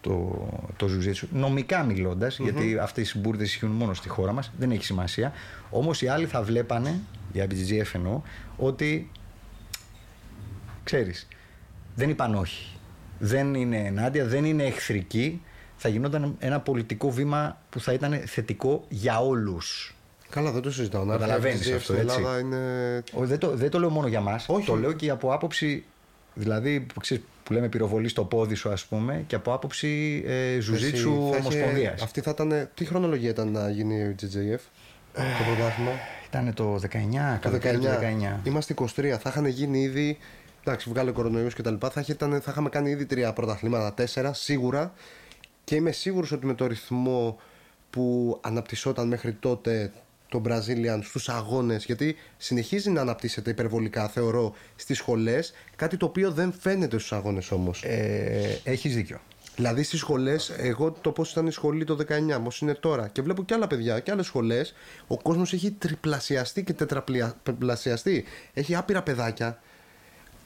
το, 0.00 0.46
το 0.76 0.88
Ζουζίτσου, 0.88 1.28
νομικά 1.32 1.82
μιλώντας, 1.82 2.38
γιατί 2.38 2.78
αυτές 2.78 3.10
οι 3.10 3.18
μπουρδες 3.18 3.48
ισχύουν 3.48 3.70
μόνο 3.70 3.94
στη 3.94 4.08
χώρα 4.08 4.32
μας, 4.32 4.52
δεν 4.58 4.70
έχει 4.70 4.84
σημασία. 4.84 5.32
Όμως 5.70 6.02
οι 6.02 6.08
άλλοι 6.08 6.26
θα 6.26 6.42
βλέπανε, 6.42 7.00
η 7.32 7.40
IBJJF 7.42 7.90
εννοώ, 7.92 8.22
ότι 8.56 9.10
ξέρεις, 10.84 11.28
δεν 11.94 12.10
είπαν 12.10 12.34
όχι. 12.34 12.76
Δεν 13.18 13.54
είναι 13.54 13.78
ενάντια, 13.78 14.24
δεν 14.24 14.44
είναι 14.44 14.64
εχθρική. 14.64 15.42
Θα 15.76 15.88
γινόταν 15.88 16.36
ένα 16.38 16.60
πολιτικό 16.60 17.10
βήμα 17.10 17.58
που 17.70 17.80
θα 17.80 17.92
ήταν 17.92 18.22
θετικό 18.26 18.84
για 18.88 19.20
όλους. 19.20 19.94
Καλά, 20.30 20.50
δεν 20.50 20.62
το 20.62 20.70
συζητάω. 20.70 21.04
Να 21.04 21.12
έρθει 21.12 21.24
η 21.24 21.28
Καταλαβαίνεις 21.28 21.68
IBJJF 21.68 21.74
αυτό, 21.76 21.92
στην 21.92 22.04
έτσι. 22.04 22.16
Ελλάδα 22.16 22.38
είναι... 22.38 23.02
Ο, 23.12 23.26
δεν, 23.26 23.38
το, 23.38 23.56
δεν 23.56 23.70
το 23.70 23.78
λέω 23.78 23.90
μόνο 23.90 24.06
για 24.08 24.20
μας, 24.20 24.46
Όχι. 24.48 24.66
το 24.66 24.74
λέω 24.74 24.92
και 24.92 25.10
από 25.10 25.32
άποψη, 25.32 25.84
δηλαδή 26.38 26.80
που, 26.80 27.00
ξέρεις, 27.00 27.24
που 27.42 27.52
λέμε 27.52 27.68
πυροβολή 27.68 28.08
στο 28.08 28.24
πόδι 28.24 28.54
σου 28.54 28.70
ας 28.70 28.84
πούμε 28.84 29.24
και 29.26 29.34
από 29.34 29.52
άποψη 29.52 30.22
ε, 30.26 30.60
Ζουζίτσου 30.60 31.10
Εσύ, 31.10 31.30
θα 31.30 31.36
είχε- 31.36 31.38
Ομοσπονδίας. 31.62 32.02
Αυτή 32.02 32.20
θα 32.20 32.30
ήταν... 32.30 32.68
Τι 32.74 32.84
χρονολογία 32.84 33.30
ήταν 33.30 33.50
να 33.52 33.70
γίνει 33.70 33.94
η 33.94 34.14
IBJJF, 34.18 34.58
το 35.14 35.22
πρωτάθλημα; 35.46 35.90
Ήταν 36.28 36.54
το 36.54 36.74
19, 36.74 36.78
Το 36.80 37.38
καλοκαίρι 37.40 37.78
του 37.78 37.86
19. 37.86 38.42
19. 38.42 38.46
Είμαστε 38.46 38.74
23. 38.78 38.86
Θα 39.20 39.28
είχαν 39.28 39.46
γίνει 39.46 39.80
ήδη. 39.82 40.18
Εντάξει, 40.64 40.88
βγάλε 40.90 41.10
κορονοϊού 41.10 41.48
και 41.48 41.62
τα 41.62 41.70
λοιπά. 41.70 41.90
Θα, 41.90 42.04
ήταν, 42.08 42.40
θα 42.40 42.50
είχαμε 42.50 42.68
κάνει 42.68 42.90
ήδη 42.90 43.06
τρία 43.06 43.32
πρωταθλήματα, 43.32 43.94
τέσσερα 43.94 44.32
σίγουρα. 44.32 44.92
Και 45.64 45.74
είμαι 45.74 45.90
σίγουρος 45.90 46.32
ότι 46.32 46.46
με 46.46 46.54
το 46.54 46.66
ρυθμό 46.66 47.38
που 47.90 48.38
αναπτυσσόταν 48.42 49.08
μέχρι 49.08 49.32
τότε 49.32 49.92
το 50.28 50.42
Brazilian 50.46 50.98
στους 51.02 51.28
αγώνες 51.28 51.84
γιατί 51.84 52.16
συνεχίζει 52.36 52.90
να 52.90 53.00
αναπτύσσεται 53.00 53.50
υπερβολικά 53.50 54.08
θεωρώ 54.08 54.54
στις 54.76 54.98
σχολές 54.98 55.52
κάτι 55.76 55.96
το 55.96 56.06
οποίο 56.06 56.30
δεν 56.30 56.52
φαίνεται 56.60 56.98
στους 56.98 57.12
αγώνες 57.12 57.50
όμως 57.50 57.82
Ε, 57.82 58.60
έχεις 58.64 58.94
δίκιο. 58.94 59.20
Δηλαδή 59.58 59.82
στις 59.82 59.98
σχολές, 59.98 60.52
εγώ 60.56 60.90
το 60.90 61.12
πώς 61.12 61.30
ήταν 61.30 61.46
η 61.46 61.50
σχολή 61.50 61.84
το 61.84 61.94
19, 61.94 62.40
πώ 62.42 62.50
είναι 62.60 62.74
τώρα. 62.74 63.08
Και 63.08 63.22
βλέπω 63.22 63.44
και 63.44 63.54
άλλα 63.54 63.66
παιδιά 63.66 64.00
και 64.00 64.10
άλλες 64.10 64.26
σχολές. 64.26 64.74
Ο 65.06 65.22
κόσμος 65.22 65.52
έχει 65.52 65.70
τριπλασιαστεί 65.70 66.64
και 66.64 66.72
τετραπλασιαστεί. 66.72 68.24
Έχει 68.54 68.74
άπειρα 68.74 69.02
παιδάκια. 69.02 69.60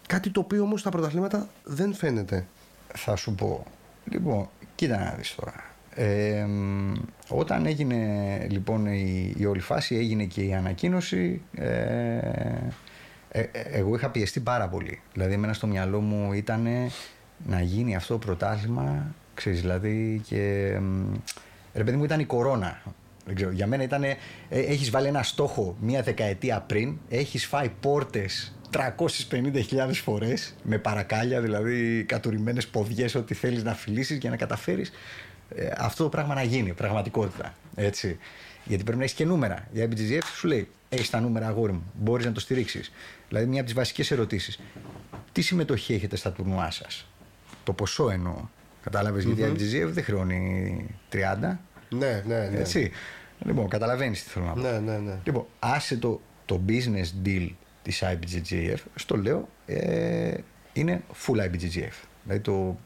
Κάτι 0.07 0.30
το 0.30 0.41
οποίο 0.41 0.62
όμως 0.62 0.80
στα 0.80 0.91
πρωταθλήματα 0.91 1.49
δεν 1.64 1.95
φαίνεται. 1.95 2.47
Θα 2.95 3.16
σου 3.16 3.35
πω. 3.35 3.66
Λοιπόν, 4.05 4.49
κοίτα 4.74 4.99
να 4.99 5.14
δεις 5.16 5.35
τώρα. 5.35 5.71
Ε, 5.95 6.45
μ, 6.45 6.93
όταν 7.28 7.66
έγινε 7.66 7.97
λοιπόν 8.51 8.86
η, 8.86 9.34
η 9.36 9.45
όλη 9.45 9.61
φάση, 9.61 9.95
έγινε 9.95 10.24
και 10.24 10.43
η 10.43 10.55
ανακοίνωση. 10.55 11.43
Ε, 11.55 11.66
ε, 13.28 13.40
ε, 13.40 13.49
εγώ 13.53 13.95
είχα 13.95 14.11
πιεστεί 14.11 14.40
πάρα 14.40 14.68
πολύ. 14.68 15.01
Δηλαδή, 15.12 15.32
εμένα 15.32 15.53
στο 15.53 15.66
μυαλό 15.66 16.01
μου 16.01 16.32
ήταν 16.32 16.68
να 17.47 17.61
γίνει 17.61 17.97
αυτό 17.97 18.12
το 18.12 18.26
πρωτάθλημα, 18.26 19.14
ξέρεις, 19.34 19.61
δηλαδή 19.61 20.20
και... 20.24 20.76
μ, 20.80 21.14
Ρε 21.74 21.84
παιδί 21.84 21.97
μου 21.97 22.05
ήταν 22.05 22.20
η 22.20 22.24
κορώνα. 22.24 22.82
Δεν 23.26 23.34
ξέρω, 23.34 23.51
για 23.51 23.66
μένα 23.66 23.82
ήταν. 23.82 24.05
Έχεις 24.49 24.90
βάλει 24.90 25.07
ένα 25.07 25.22
στόχο 25.22 25.76
μία 25.80 26.03
δεκαετία 26.03 26.61
πριν, 26.61 26.99
έχεις 27.09 27.47
φάει 27.47 27.68
πόρτες 27.80 28.55
350.000 28.72 29.90
φορές 29.93 30.55
με 30.62 30.78
παρακάλια, 30.78 31.40
δηλαδή 31.40 32.05
κατουρημένες 32.05 32.66
ποδιές, 32.66 33.14
ό,τι 33.14 33.34
θέλεις 33.34 33.62
να 33.62 33.74
φιλήσεις 33.74 34.18
για 34.18 34.30
να 34.30 34.36
καταφέρεις 34.36 34.93
αυτό 35.78 36.03
το 36.03 36.09
πράγμα 36.09 36.34
να 36.34 36.42
γίνει 36.42 36.72
πραγματικότητα. 36.72 37.55
Έτσι. 37.74 38.18
Γιατί 38.64 38.82
πρέπει 38.82 38.98
να 38.98 39.05
έχεις 39.05 39.16
και 39.16 39.24
νούμερα. 39.24 39.68
Η 39.72 39.88
IBGF 39.88 40.22
σου 40.34 40.46
λέει: 40.46 40.68
Έχεις 40.88 41.11
τα 41.11 41.20
νούμερα, 41.20 41.46
αγόρι 41.46 41.72
μου, 41.72 41.82
μπορείς 41.94 42.26
να 42.26 42.32
το 42.32 42.40
στηρίξεις. 42.40 42.92
Δηλαδή, 43.28 43.46
μια 43.46 43.57
από 43.57 43.66
τις 43.66 43.74
βασικές 43.74 44.11
ερωτήσεις. 44.11 44.61
Τι 45.32 45.42
συμμετοχή 45.42 45.94
έχετε 45.94 46.16
στα 46.16 46.32
τουρνουά 46.32 46.70
σας, 46.70 47.09
Το 47.64 47.72
ποσό 47.72 48.11
εννοώ. 48.11 48.34
Κατάλαβες, 48.82 49.24
γιατί 49.24 49.42
η 49.42 49.55
IBGF 49.57 49.88
δεν 49.88 50.05
χρεώνει 50.05 50.86
30. 51.12 51.59
Ναι, 51.88 52.22
ναι, 52.26 52.48
ναι. 52.48 52.59
Έτσι. 52.59 52.90
Λοιπόν, 53.44 53.68
καταλαβαίνεις 53.68 54.24
τι 54.24 54.30
θέλω 54.30 54.44
να 54.44 54.53
πω. 54.53 54.61
Ναι, 54.61 54.78
ναι, 54.78 54.98
ναι. 54.98 55.18
Λοιπόν, 55.24 55.46
άσε 55.59 55.96
το, 55.96 56.20
το 56.44 56.61
business 56.68 57.26
deal 57.26 57.48
της 57.82 58.03
IBGGF, 58.05 58.78
στο 58.94 59.16
λέω, 59.16 59.48
ε, 59.66 60.34
είναι 60.72 61.03
full 61.26 61.36
IBGGF. 61.36 61.94
Δηλαδή, 62.24 62.40
το, 62.42 62.78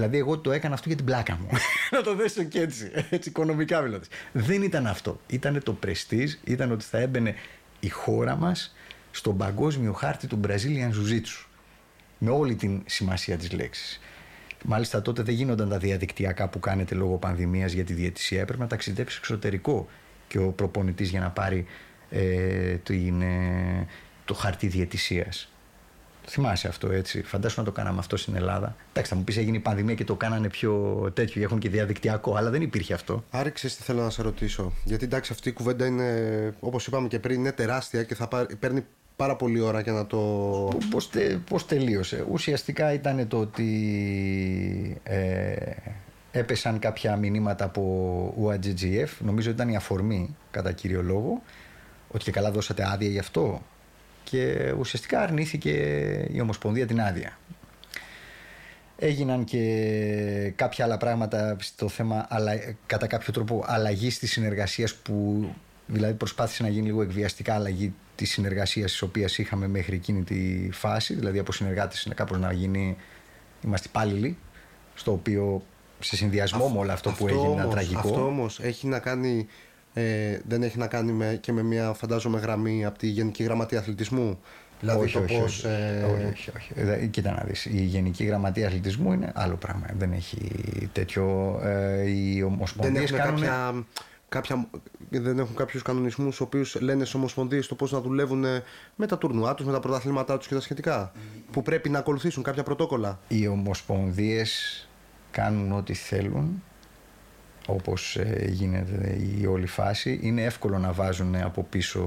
δηλαδή 0.00 0.18
εγώ 0.18 0.38
το 0.38 0.52
έκανα 0.52 0.74
αυτό 0.74 0.88
για 0.88 0.96
την 0.96 1.06
πλάκα 1.06 1.38
μου. 1.40 1.48
να 1.94 2.02
το 2.02 2.14
δέσω 2.14 2.42
και 2.42 2.60
έτσι, 2.60 2.90
έτσι 3.10 3.28
οικονομικά 3.28 3.80
μιλώντας. 3.80 4.08
Δεν 4.32 4.62
ήταν 4.62 4.86
αυτό. 4.86 5.20
Ήταν 5.26 5.62
το 5.62 5.78
prestige, 5.86 6.28
ήταν 6.44 6.72
ότι 6.72 6.84
θα 6.84 6.98
έμπαινε 6.98 7.34
η 7.80 7.88
χώρα 7.88 8.36
μας 8.36 8.74
στον 9.10 9.36
παγκόσμιο 9.36 9.92
χάρτη 9.92 10.26
του 10.26 10.40
Brazilian 10.46 10.90
Jiu-Jitsu. 10.90 11.44
Με 12.18 12.30
όλη 12.30 12.54
την 12.54 12.82
σημασία 12.86 13.36
της 13.36 13.52
λέξης. 13.52 14.00
Μάλιστα 14.64 15.02
τότε 15.02 15.22
δεν 15.22 15.34
γίνονταν 15.34 15.68
τα 15.68 15.78
διαδικτυακά 15.78 16.48
που 16.48 16.58
κάνετε 16.58 16.94
λόγω 16.94 17.16
πανδημίας 17.16 17.72
για 17.72 17.84
τη 17.84 17.92
διαιτησία. 17.92 18.40
Έπρεπε 18.40 18.62
να 18.62 18.68
ταξιδέψει 18.68 19.16
εξωτερικό 19.18 19.88
και 20.28 20.38
ο 20.38 20.48
προπονητής 20.48 21.10
για 21.10 21.20
να 21.20 21.30
πάρει 21.30 21.66
ε, 22.10 22.76
το, 22.76 22.92
είναι, 22.92 23.26
το 24.24 24.34
χαρτί 24.34 24.66
διαιτησίας. 24.66 25.52
Το 26.22 26.30
θυμάσαι 26.30 26.68
αυτό 26.68 26.92
έτσι. 26.92 27.22
Φαντάσου 27.22 27.60
να 27.60 27.64
το 27.64 27.72
κάναμε 27.72 27.98
αυτό 27.98 28.16
στην 28.16 28.36
Ελλάδα. 28.36 28.76
Εντάξει, 28.90 29.10
θα 29.10 29.16
μου 29.16 29.24
πεις 29.24 29.36
έγινε 29.36 29.56
η 29.56 29.60
πανδημία 29.60 29.94
και 29.94 30.04
το 30.04 30.14
κάνανε 30.14 30.48
πιο 30.48 30.74
τέτοιο. 31.14 31.42
Έχουν 31.42 31.58
και 31.58 31.68
διαδικτυακό, 31.68 32.34
αλλά 32.34 32.50
δεν 32.50 32.62
υπήρχε 32.62 32.94
αυτό. 32.94 33.24
Άρη, 33.30 33.50
ξέρεις 33.50 33.76
τι 33.76 33.82
θέλω 33.82 34.02
να 34.02 34.10
σε 34.10 34.22
ρωτήσω. 34.22 34.72
Γιατί 34.84 35.04
εντάξει, 35.04 35.32
αυτή 35.32 35.48
η 35.48 35.52
κουβέντα 35.52 35.86
είναι, 35.86 36.54
όπως 36.60 36.86
είπαμε 36.86 37.08
και 37.08 37.18
πριν, 37.18 37.38
είναι 37.38 37.52
τεράστια 37.52 38.02
και 38.02 38.14
θα 38.14 38.28
πάρει, 38.28 38.56
παίρνει 38.56 38.84
πάρα 39.16 39.36
πολλή 39.36 39.60
ώρα 39.60 39.80
για 39.80 39.92
να 39.92 40.06
το. 40.06 40.18
Πώς, 40.90 41.10
τε, 41.10 41.38
πώς 41.48 41.66
τελείωσε. 41.66 42.24
Ουσιαστικά 42.30 42.92
ήταν 42.92 43.28
το 43.28 43.38
ότι 43.38 43.70
ε, 45.02 45.56
έπεσαν 46.30 46.78
κάποια 46.78 47.16
μηνύματα 47.16 47.64
από 47.64 48.34
UAGGF, 48.44 49.08
νομίζω 49.18 49.50
ήταν 49.50 49.68
η 49.68 49.76
αφορμή 49.76 50.36
κατά 50.50 50.72
κύριο 50.72 51.02
λόγο, 51.02 51.42
ότι 52.10 52.24
και 52.24 52.30
καλά 52.30 52.50
δώσατε 52.50 52.88
άδεια 52.92 53.08
γι' 53.08 53.18
αυτό 53.18 53.62
και 54.30 54.74
ουσιαστικά 54.78 55.20
αρνήθηκε 55.20 55.70
η 56.32 56.40
Ομοσπονδία 56.40 56.86
την 56.86 57.00
άδεια. 57.00 57.38
Έγιναν 58.98 59.44
και 59.44 60.52
κάποια 60.56 60.84
άλλα 60.84 60.96
πράγματα 60.96 61.56
στο 61.60 61.88
θέμα 61.88 62.26
αλλά, 62.28 62.52
κατά 62.86 63.06
κάποιο 63.06 63.32
τρόπο 63.32 63.64
αλλαγής 63.66 64.18
της 64.18 64.30
συνεργασίας 64.30 64.94
που 64.94 65.48
Δηλαδή 65.92 66.14
προσπάθησε 66.14 66.62
να 66.62 66.68
γίνει 66.68 66.86
λίγο 66.86 67.02
εκβιαστικά 67.02 67.54
αλλαγή 67.54 67.94
της 68.14 68.30
συνεργασίας 68.30 68.90
της 68.90 69.02
οποίας 69.02 69.38
είχαμε 69.38 69.68
μέχρι 69.68 69.96
εκείνη 69.96 70.22
τη 70.22 70.68
φάση. 70.72 71.14
Δηλαδή 71.14 71.38
από 71.38 71.52
συνεργάτε 71.52 71.96
κάπως 72.14 72.38
να 72.38 72.52
γίνει. 72.52 72.96
Είμαστε 73.64 73.88
υπάλληλοι. 73.88 74.38
Στο 74.94 75.12
οποίο 75.12 75.62
σε 75.98 76.16
συνδυασμό 76.16 76.68
με 76.68 76.78
όλο 76.78 76.92
αυτό, 76.92 77.10
που 77.10 77.28
έγινε 77.28 77.46
όμως, 77.46 77.58
ήταν 77.58 77.70
τραγικό. 77.70 77.98
Αυτό 77.98 78.26
όμως 78.26 78.60
έχει 78.60 78.86
να 78.86 78.98
κάνει. 78.98 79.46
Ε, 79.94 80.38
δεν 80.48 80.62
έχει 80.62 80.78
να 80.78 80.86
κάνει 80.86 81.12
με, 81.12 81.38
και 81.40 81.52
με 81.52 81.62
μια 81.62 81.92
φαντάζομαι 81.92 82.38
γραμμή 82.38 82.84
από 82.84 82.98
τη 82.98 83.06
Γενική 83.06 83.42
Γραμματεία 83.42 83.78
Αθλητισμού; 83.78 84.38
Δηλαδή 84.80 85.04
όχι, 85.04 85.12
το 85.12 85.22
όχι, 85.22 85.40
πώς, 85.40 85.64
όχι, 85.64 85.66
ε... 85.66 86.02
όχι, 86.04 86.24
όχι, 86.26 86.50
όχι. 86.56 86.72
Ε, 86.76 87.06
κοίτα 87.06 87.30
να 87.30 87.42
δεις, 87.46 87.64
η 87.64 87.82
Γενική 87.82 88.24
Γραμματεία 88.24 88.66
Αθλητισμού 88.66 89.12
είναι 89.12 89.32
άλλο 89.34 89.56
πράγμα. 89.56 89.86
Δεν 89.98 90.12
έχει 90.12 90.48
τέτοιο... 90.92 91.58
Ε, 91.62 92.10
οι 92.10 92.42
ομοσπονδίες 92.42 93.10
κάνουν... 93.10 93.40
Κάποια, 93.40 93.84
κάποια, 94.28 94.68
δεν 95.10 95.38
έχουν 95.38 95.54
κάποιους 95.54 95.82
κανονισμούς 95.82 96.40
ο 96.40 96.44
οποίους 96.44 96.80
λένε 96.80 97.00
στις 97.00 97.14
ομοσπονδίες 97.14 97.66
το 97.66 97.74
πώς 97.74 97.92
να 97.92 98.00
δουλεύουν 98.00 98.44
με 98.96 99.06
τα 99.06 99.18
τουρνουά 99.18 99.54
τους, 99.54 99.66
με 99.66 99.72
τα 99.72 99.80
πρωταθλήματά 99.80 100.38
τους 100.38 100.46
και 100.46 100.54
τα 100.54 100.60
σχετικά. 100.60 101.12
Που 101.50 101.62
πρέπει 101.62 101.88
να 101.88 101.98
ακολουθήσουν 101.98 102.42
κάποια 102.42 102.62
πρωτόκολλα; 102.62 103.18
Οι 103.28 103.46
ομοσπονδίες 103.46 104.88
κάνουν 105.30 105.72
ό,τι 105.72 105.94
θέλουν 105.94 106.62
όπως 107.66 108.16
ε, 108.16 108.46
γίνεται 108.48 109.18
η 109.40 109.46
όλη 109.46 109.66
φάση. 109.66 110.18
Είναι 110.22 110.42
εύκολο 110.42 110.78
να 110.78 110.92
βάζουν 110.92 111.34
από 111.34 111.62
πίσω 111.62 112.02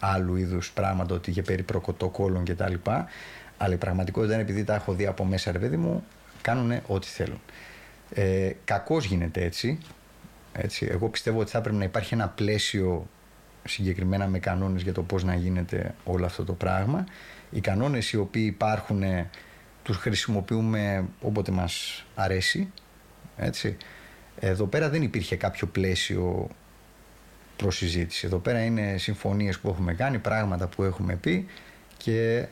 άλλου 0.00 0.36
είδους 0.36 0.70
πράγματα 0.70 1.14
ότι 1.14 1.30
για 1.30 1.42
περί 1.42 1.62
προκοτοκόλων 1.62 2.44
και 2.44 2.54
τα 2.54 2.68
λοιπά 2.68 3.06
αλλά 3.62 3.74
η 3.74 3.76
πραγματικότητα 3.76 4.32
είναι 4.32 4.42
επειδή 4.42 4.64
τα 4.64 4.74
έχω 4.74 4.92
δει 4.92 5.06
από 5.06 5.24
μέσα 5.24 5.52
ρε 5.52 5.58
παιδί 5.58 5.76
μου 5.76 6.04
κάνουν 6.42 6.80
ό,τι 6.86 7.06
θέλουν. 7.06 7.40
Ε, 8.14 8.50
κακώς 8.64 9.04
γίνεται 9.04 9.44
έτσι. 9.44 9.78
έτσι. 10.52 10.88
Εγώ 10.90 11.08
πιστεύω 11.08 11.40
ότι 11.40 11.50
θα 11.50 11.60
πρέπει 11.60 11.76
να 11.76 11.84
υπάρχει 11.84 12.14
ένα 12.14 12.28
πλαίσιο 12.28 13.06
συγκεκριμένα 13.64 14.26
με 14.26 14.38
κανόνες 14.38 14.82
για 14.82 14.92
το 14.92 15.02
πώς 15.02 15.24
να 15.24 15.34
γίνεται 15.34 15.94
όλο 16.04 16.24
αυτό 16.24 16.44
το 16.44 16.52
πράγμα. 16.52 17.04
Οι 17.50 17.60
κανόνες 17.60 18.10
οι 18.10 18.16
οποίοι 18.16 18.44
υπάρχουν 18.46 19.02
τους 19.82 19.96
χρησιμοποιούμε 19.96 21.04
όποτε 21.20 21.52
μας 21.52 22.04
αρέσει. 22.14 22.72
Έτσι. 23.36 23.76
Εδώ 24.38 24.64
πέρα 24.66 24.90
δεν 24.90 25.02
υπήρχε 25.02 25.36
κάποιο 25.36 25.66
πλαίσιο 25.66 26.48
προς 27.56 27.76
συζήτηση. 27.76 28.26
Εδώ 28.26 28.38
πέρα 28.38 28.64
είναι 28.64 28.98
συμφωνίες 28.98 29.58
που 29.58 29.68
έχουμε 29.68 29.94
κάνει, 29.94 30.18
πράγματα 30.18 30.66
που 30.66 30.82
έχουμε 30.82 31.16
πει 31.16 31.46
και 31.96 32.46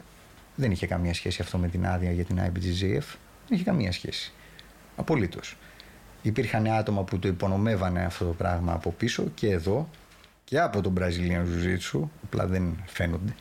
δεν 0.55 0.70
είχε 0.70 0.87
καμία 0.87 1.14
σχέση 1.14 1.43
αυτό 1.43 1.59
με 1.59 1.68
την 1.68 1.87
άδεια 1.87 2.12
για 2.12 2.24
την 2.24 2.39
IBGZF. 2.39 3.16
Δεν 3.47 3.59
είχε 3.59 3.64
καμία 3.64 3.93
σχέση. 3.93 4.33
Απολύτως. 4.97 5.57
Υπήρχαν 6.22 6.66
άτομα 6.66 7.03
που 7.03 7.18
το 7.18 7.28
υπονομεύανε 7.28 8.05
αυτό 8.05 8.24
το 8.24 8.33
πράγμα 8.33 8.72
από 8.72 8.91
πίσω 8.91 9.24
και 9.35 9.51
εδώ 9.51 9.89
και 10.45 10.61
από 10.61 10.81
τον 10.81 10.95
Brazilian 10.99 11.45
Jiu-Jitsu, 11.45 12.01
απλά 12.24 12.47
δεν 12.47 12.83
φαίνονται. 12.87 13.35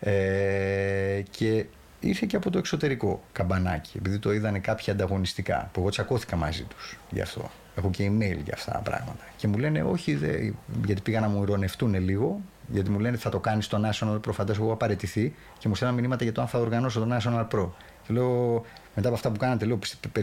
Ε, 0.00 1.22
και 1.30 1.66
ήρθε 2.00 2.26
και 2.26 2.36
από 2.36 2.50
το 2.50 2.58
εξωτερικό 2.58 3.22
καμπανάκι, 3.32 3.96
επειδή 3.96 4.18
το 4.18 4.32
είδανε 4.32 4.58
κάποια 4.58 4.92
ανταγωνιστικά, 4.92 5.70
που 5.72 5.80
εγώ 5.80 5.88
τσακώθηκα 5.88 6.36
μαζί 6.36 6.62
τους 6.62 6.98
γι' 7.10 7.20
αυτό. 7.20 7.50
Έχω 7.76 7.90
και 7.90 8.06
email 8.06 8.38
για 8.44 8.54
αυτά 8.54 8.72
τα 8.72 8.78
πράγματα. 8.78 9.24
Και 9.36 9.48
μου 9.48 9.58
λένε, 9.58 9.82
Όχι, 9.82 10.14
δε, 10.14 10.50
γιατί 10.84 11.00
πήγα 11.00 11.20
να 11.20 11.28
μου 11.28 11.42
ειρωνευτούν 11.42 11.94
λίγο, 11.94 12.40
γιατί 12.66 12.90
μου 12.90 12.98
λένε 12.98 13.16
θα 13.16 13.30
το 13.30 13.38
κάνεις 13.38 13.64
στο 13.64 13.80
National 13.84 14.14
Pro. 14.14 14.32
Φαντάζομαι 14.32 14.64
εγώ 14.64 14.74
απαραίτηθει 14.74 15.34
και 15.58 15.68
μου 15.68 15.74
στέλνουν 15.74 15.98
μηνύματα 15.98 16.24
για 16.24 16.32
το 16.32 16.40
αν 16.40 16.46
θα 16.46 16.58
οργανώσω 16.58 17.00
το 17.00 17.16
National 17.16 17.46
Pro. 17.54 17.68
Και 18.06 18.12
λέω, 18.12 18.64
μετά 18.94 19.08
από 19.08 19.16
αυτά 19.16 19.30
που 19.30 19.38
κάνατε, 19.38 19.64
λέω, 19.64 19.78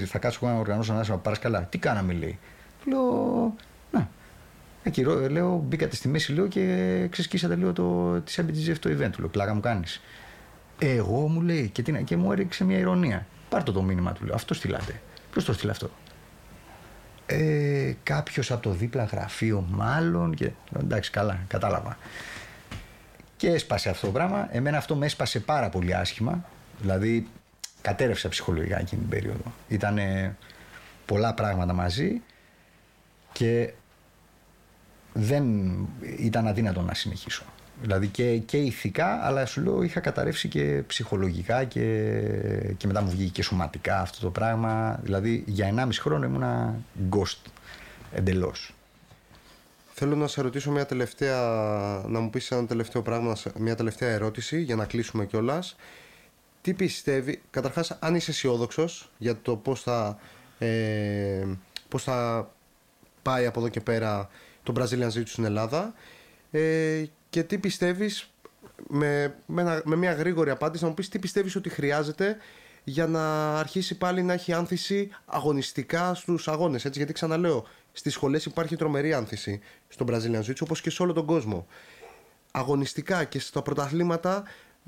θα 0.05 0.19
κάτσω 0.19 0.39
εγώ 0.41 0.53
να 0.53 0.59
οργανώσω 0.59 0.93
το 0.93 0.99
National 0.99 1.30
Pro. 1.30 1.34
καλά. 1.39 1.63
Τι 1.63 1.78
κάναμε, 1.78 2.13
λέει. 2.13 2.39
Λέω, 2.86 3.53
να. 3.91 4.09
Εκεί 4.84 5.03
λέω, 5.30 5.63
μπήκατε 5.67 5.95
στη 5.95 6.07
μέση 6.07 6.34
λέω, 6.34 6.47
και 6.47 7.07
ξεσκίσατε 7.09 7.55
λίγο 7.55 7.74
το, 7.74 8.19
τη 8.21 8.34
ABTG 8.38 8.76
το 8.80 8.89
event. 8.89 9.11
Λέω, 9.19 9.28
πλάκα 9.28 9.53
μου 9.53 9.59
κάνεις. 9.59 10.01
Εγώ 10.86 11.27
μου 11.27 11.41
λέει 11.41 11.69
και, 11.69 11.81
τι, 11.81 12.03
και 12.03 12.17
μου 12.17 12.31
έριξε 12.31 12.63
μια 12.63 12.77
ηρωνία. 12.77 13.25
Πάρτε 13.49 13.71
το 13.71 13.81
μήνυμα 13.81 14.13
του, 14.13 14.25
λέω. 14.25 14.36
Αυτό 14.36 14.53
στείλατε. 14.53 15.01
Ποιος 15.31 15.45
το 15.45 15.53
στείλε 15.53 15.71
αυτό; 15.71 15.89
Ε, 17.25 17.93
Κάποιος 18.03 18.51
από 18.51 18.61
το 18.61 18.71
δίπλα 18.71 19.03
γραφείο, 19.03 19.65
μάλλον. 19.69 20.36
Και, 20.36 20.51
εντάξει, 20.79 21.11
καλά, 21.11 21.39
κατάλαβα. 21.47 21.97
Και 23.38 23.47
έσπασε 23.47 23.89
αυτό 23.89 24.05
το 24.05 24.11
πράγμα. 24.11 24.47
Εμένα 24.51 24.77
αυτό 24.77 24.95
με 24.95 25.05
έσπασε 25.05 25.39
πάρα 25.39 25.69
πολύ 25.69 25.95
άσχημα. 25.95 26.45
Δηλαδή, 26.79 27.27
κατέρευσα 27.81 28.29
ψυχολογικά 28.29 28.79
εκείνη 28.79 29.01
την 29.01 29.09
περίοδο. 29.09 29.53
Ήταν 29.67 29.99
πολλά 31.05 31.34
πράγματα 31.34 31.73
μαζί 31.73 32.21
και 33.31 33.73
δεν 35.13 35.45
ήταν 36.17 36.47
αδύνατο 36.47 36.81
να 36.81 36.93
συνεχίσω. 36.93 37.43
Δηλαδή 37.82 38.07
και, 38.07 38.38
και 38.38 38.57
ηθικά, 38.57 39.19
αλλά 39.26 39.45
σου 39.45 39.61
λέω 39.61 39.84
είχα 39.84 39.99
καταρρεύσει 39.99 40.47
και 40.47 40.84
ψυχολογικά 40.88 41.63
και, 41.63 41.84
και 42.78 42.88
μετά 42.88 43.01
μου 43.01 43.09
βγήκε 43.09 43.32
και 43.32 43.43
σωματικά 43.43 43.99
αυτό 43.99 44.19
το 44.19 44.30
πράγμα. 44.30 44.99
Δηλαδή 45.03 45.43
για 45.47 45.74
1,5 45.76 45.89
χρόνο 45.93 46.26
ήμουνα 46.26 46.76
ghost 47.09 47.51
εντελώς. 48.11 48.74
Θέλω 49.93 50.15
να 50.15 50.28
σε 50.28 50.41
ρωτήσω 50.41 50.71
μια 50.71 50.86
τελευταία, 50.86 51.39
να 52.07 52.19
μου 52.19 52.30
πεις 52.30 52.51
ένα 52.51 52.65
τελευταίο 52.65 53.01
πράγμα, 53.01 53.38
μια 53.57 53.76
τελευταία 53.76 54.09
ερώτηση 54.09 54.61
για 54.61 54.76
να 54.76 54.86
κλείσουμε 54.86 55.26
κιόλας. 55.26 55.76
Τι 56.61 56.74
πιστεύει, 56.74 57.41
καταρχάς 57.49 57.97
αν 57.99 58.15
είσαι 58.15 58.32
αισιόδοξος 58.32 59.11
για 59.17 59.38
το 59.41 59.55
πώς 59.55 59.82
θα, 59.82 60.17
ε, 60.59 61.45
πώς 61.89 62.03
θα 62.03 62.49
πάει 63.21 63.45
από 63.45 63.59
εδώ 63.59 63.69
και 63.69 63.82
πέρα 63.82 64.30
το 64.63 64.74
Brazilian 64.78 65.07
Jiu 65.17 65.24
στην 65.26 65.45
Ελλάδα 65.45 65.93
ε, 66.51 67.03
και 67.34 67.43
τι 67.43 67.57
πιστεύεις, 67.57 68.29
με, 68.88 69.36
με, 69.45 69.81
με, 69.86 69.95
μια 69.95 70.13
γρήγορη 70.13 70.49
απάντηση, 70.49 70.84
να 70.84 70.89
μου 70.89 70.95
πεις 70.95 71.09
τι 71.09 71.19
πιστεύεις 71.19 71.55
ότι 71.55 71.69
χρειάζεται 71.69 72.38
για 72.84 73.07
να 73.07 73.55
αρχίσει 73.59 73.97
πάλι 73.97 74.23
να 74.23 74.34
έχει 74.34 74.53
άνθηση 74.53 75.09
αγωνιστικά 75.25 76.13
στους 76.13 76.47
αγώνες. 76.47 76.86
Γιατί 76.91 77.13
ξαναλέω, 77.13 77.65
στις 77.91 78.13
σχολές 78.13 78.45
υπάρχει 78.45 78.75
τρομερή 78.75 79.13
άνθηση 79.13 79.59
στον 79.88 80.07
Brazilian 80.09 80.43
Jiu 80.45 80.53
όπως 80.61 80.81
και 80.81 80.89
σε 80.89 81.03
όλο 81.03 81.13
τον 81.13 81.25
κόσμο. 81.25 81.67
Αγωνιστικά 82.51 83.23
και 83.23 83.39
στα 83.39 83.61
πρωταθλήματα, 83.61 84.43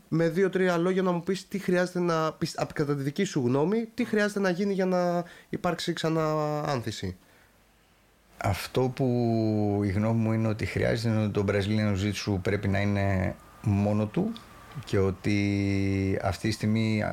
με 0.08 0.30
δύο-τρία 0.30 0.78
λόγια 0.78 1.02
να 1.02 1.12
μου 1.12 1.24
πεις 1.24 1.48
τι 1.48 1.60
χρειάζεται 1.60 2.00
να 2.00 2.34
πεις, 2.34 2.56
κατά 2.74 2.96
τη 2.96 3.02
δική 3.02 3.24
σου 3.24 3.42
γνώμη, 3.46 3.90
τι 3.94 4.06
χρειάζεται 4.06 4.40
να 4.40 4.50
γίνει 4.50 4.74
για 4.74 4.86
να 4.86 5.24
υπάρξει 5.50 5.94
ξανά 5.94 6.60
άνθηση. 6.62 7.18
Αυτό 8.46 8.82
που 8.82 9.82
η 9.86 9.90
γνώμη 9.90 10.22
μου 10.22 10.32
είναι 10.34 10.48
ότι 10.48 10.66
χρειάζεται 10.66 11.10
είναι 11.10 11.24
ότι 11.24 11.32
το 11.32 11.46
Brazilian 11.48 11.96
Jiu-Jitsu 11.96 12.38
πρέπει 12.42 12.68
να 12.68 12.80
είναι 12.80 13.36
μόνο 13.62 14.06
του 14.06 14.32
και 14.86 14.98
ότι 14.98 16.20
αυτή 16.24 16.48
τη 16.48 16.54
στιγμή 16.54 17.04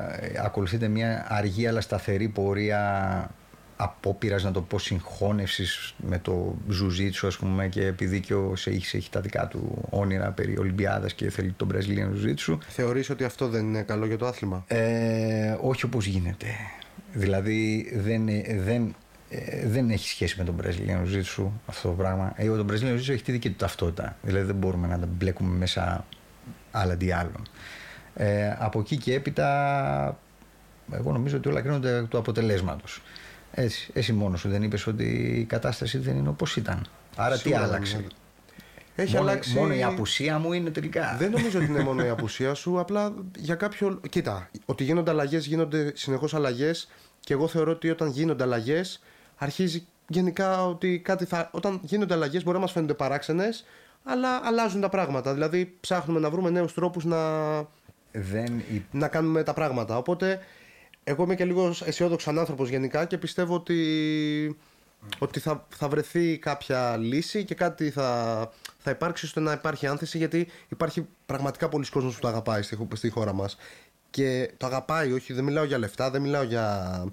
ακολουθείται 0.43 0.87
μια 0.87 1.25
αργή 1.29 1.67
αλλά 1.67 1.81
σταθερή 1.81 2.27
πορεία 2.27 3.29
απόπειρας 3.75 4.43
να 4.43 4.51
το 4.51 4.61
πω 4.61 4.79
συγχώνευσης 4.79 5.95
με 5.97 6.19
το 6.19 6.55
ζουζίτσου 6.69 7.27
ας 7.27 7.37
πούμε 7.37 7.67
και 7.67 7.85
επειδή 7.85 8.19
και 8.19 8.33
ο 8.33 8.55
Σέιχ 8.55 8.93
έχει 8.93 9.09
τα 9.09 9.21
δικά 9.21 9.47
του 9.47 9.87
όνειρα 9.89 10.31
περί 10.31 10.57
Ολυμπιάδας 10.57 11.13
και 11.13 11.29
θέλει 11.29 11.51
τον 11.51 11.71
Brazilian 11.73 12.09
ζουζίτσου. 12.11 12.57
Θεωρείς 12.67 13.09
ότι 13.09 13.23
αυτό 13.23 13.47
δεν 13.47 13.65
είναι 13.65 13.81
καλό 13.81 14.05
για 14.05 14.17
το 14.17 14.25
άθλημα; 14.25 14.63
Ε, 14.67 15.57
όχι 15.61 15.85
όπως 15.85 16.05
γίνεται. 16.05 16.47
Δηλαδή 17.13 17.91
δεν, 17.95 18.25
δεν 18.63 18.95
ε, 19.35 19.67
δεν 19.67 19.89
έχει 19.89 20.07
σχέση 20.07 20.35
με 20.37 20.43
τον 20.43 20.55
Brazilian 20.61 21.07
Jiu-Jitsu 21.07 21.45
αυτό 21.65 21.87
το 21.87 21.93
πράγμα. 21.93 22.33
Εγώ 22.35 22.55
τον 22.55 22.67
Brazilian 22.71 22.95
Jiu-Jitsu 22.95 23.09
έχει 23.09 23.23
τη 23.23 23.31
δική 23.31 23.49
του 23.49 23.55
ταυτότητα. 23.55 24.17
Δηλαδή 24.21 24.45
δεν 24.45 24.55
μπορούμε 24.55 24.87
να 24.87 24.99
τα 24.99 25.05
μπλέκουμε 25.05 25.57
μέσα 25.57 26.05
άλλα 26.71 26.93
αντί 26.93 27.11
άλλων. 27.11 27.47
Ε, 28.15 28.55
από 28.59 28.79
εκεί 28.79 28.97
και 28.97 29.13
έπειτα, 29.13 30.19
εγώ 30.91 31.11
νομίζω 31.11 31.37
ότι 31.37 31.49
όλα 31.49 31.61
κρίνονται 31.61 32.03
του 32.09 32.17
αποτελέσματος. 32.17 33.01
Έτσι, 33.51 33.89
εσύ 33.93 34.13
μόνος 34.13 34.39
σου 34.39 34.49
δεν 34.49 34.63
είπες 34.63 34.87
ότι 34.87 35.03
η 35.39 35.43
κατάσταση 35.43 35.97
δεν 35.97 36.17
είναι 36.17 36.29
όπως 36.29 36.55
ήταν. 36.55 36.87
Άρα 37.15 37.37
τι 37.37 37.53
άλλαξε; 37.53 37.97
Ναι. 37.97 38.05
Έχει 38.95 39.15
μόνο, 39.15 39.29
αλλάξει... 39.29 39.57
μόνο 39.57 39.73
η 39.73 39.83
απουσία 39.83 40.39
μου 40.39 40.53
είναι 40.53 40.69
τελικά. 40.69 41.15
Δεν 41.19 41.31
νομίζω 41.31 41.59
ότι 41.59 41.67
είναι 41.67 41.83
μόνο 41.83 42.05
η 42.05 42.09
απουσία 42.09 42.53
σου. 42.53 42.79
Απλά 42.79 43.13
για 43.37 43.55
κάποιο. 43.55 43.99
Κοίτα, 44.09 44.49
ότι 44.65 44.83
γίνονται 44.83 45.11
αλλαγές, 45.11 45.45
γίνονται 45.45 45.91
συνεχώς 45.95 46.33
αλλαγές. 46.33 46.89
Και 47.19 47.33
εγώ 47.33 47.47
θεωρώ 47.47 47.71
ότι 47.71 47.89
όταν 47.89 48.09
γίνονται 48.09 48.43
αλλαγές, 48.43 49.01
αρχίζει 49.37 49.87
γενικά 50.07 50.65
ότι 50.65 50.99
κάτι 50.99 51.25
θα, 51.25 51.49
όταν 51.53 51.79
γίνονται 51.83 52.13
αλλαγές 52.13 52.43
μπορεί 52.43 52.55
να 52.55 52.61
μας 52.61 52.71
φαίνονται 52.71 52.93
παράξενες, 52.93 53.65
αλλά 54.03 54.41
αλλάζουν 54.43 54.81
τα 54.81 54.89
πράγματα. 54.89 55.33
Δηλαδή 55.33 55.77
ψάχνουμε 55.79 56.19
να 56.19 56.29
βρούμε 56.29 56.49
νέους 56.49 56.73
τρόπους 56.73 57.05
να, 57.05 57.17
Δεν... 58.11 58.63
να 58.91 59.07
κάνουμε 59.07 59.43
τα 59.43 59.53
πράγματα. 59.53 59.97
Οπότε 59.97 60.39
εγώ 61.03 61.23
είμαι 61.23 61.35
και 61.35 61.45
λίγος 61.45 61.81
αισιόδοξο 61.81 62.29
άνθρωπος 62.29 62.69
γενικά 62.69 63.05
και 63.05 63.17
πιστεύω 63.17 63.55
ότι, 63.55 64.57
ότι 65.19 65.39
θα, 65.39 65.65
θα 65.69 65.87
βρεθεί 65.87 66.37
κάποια 66.37 66.97
λύση 66.97 67.43
και 67.43 67.55
κάτι 67.55 67.89
θα, 67.89 68.51
θα 68.77 68.91
υπάρξει 68.91 69.25
ώστε 69.25 69.39
να 69.39 69.51
υπάρχει 69.51 69.87
άνθηση 69.87 70.17
γιατί 70.17 70.47
υπάρχει 70.69 71.07
πραγματικά 71.25 71.69
πολλοί 71.69 71.89
κόσμος 71.89 72.13
που 72.15 72.21
το 72.21 72.27
αγαπάει 72.27 72.61
στη, 72.61 72.87
στη 72.93 73.09
χώρα 73.09 73.33
μας 73.33 73.57
και 74.09 74.51
το 74.57 74.65
αγαπάει, 74.65 75.11
όχι 75.11 75.33
δεν 75.33 75.43
μιλάω 75.43 75.63
για 75.63 75.77
λεφτά, 75.77 76.09
δεν 76.09 76.21
μιλάω 76.21 76.43
για 76.43 77.05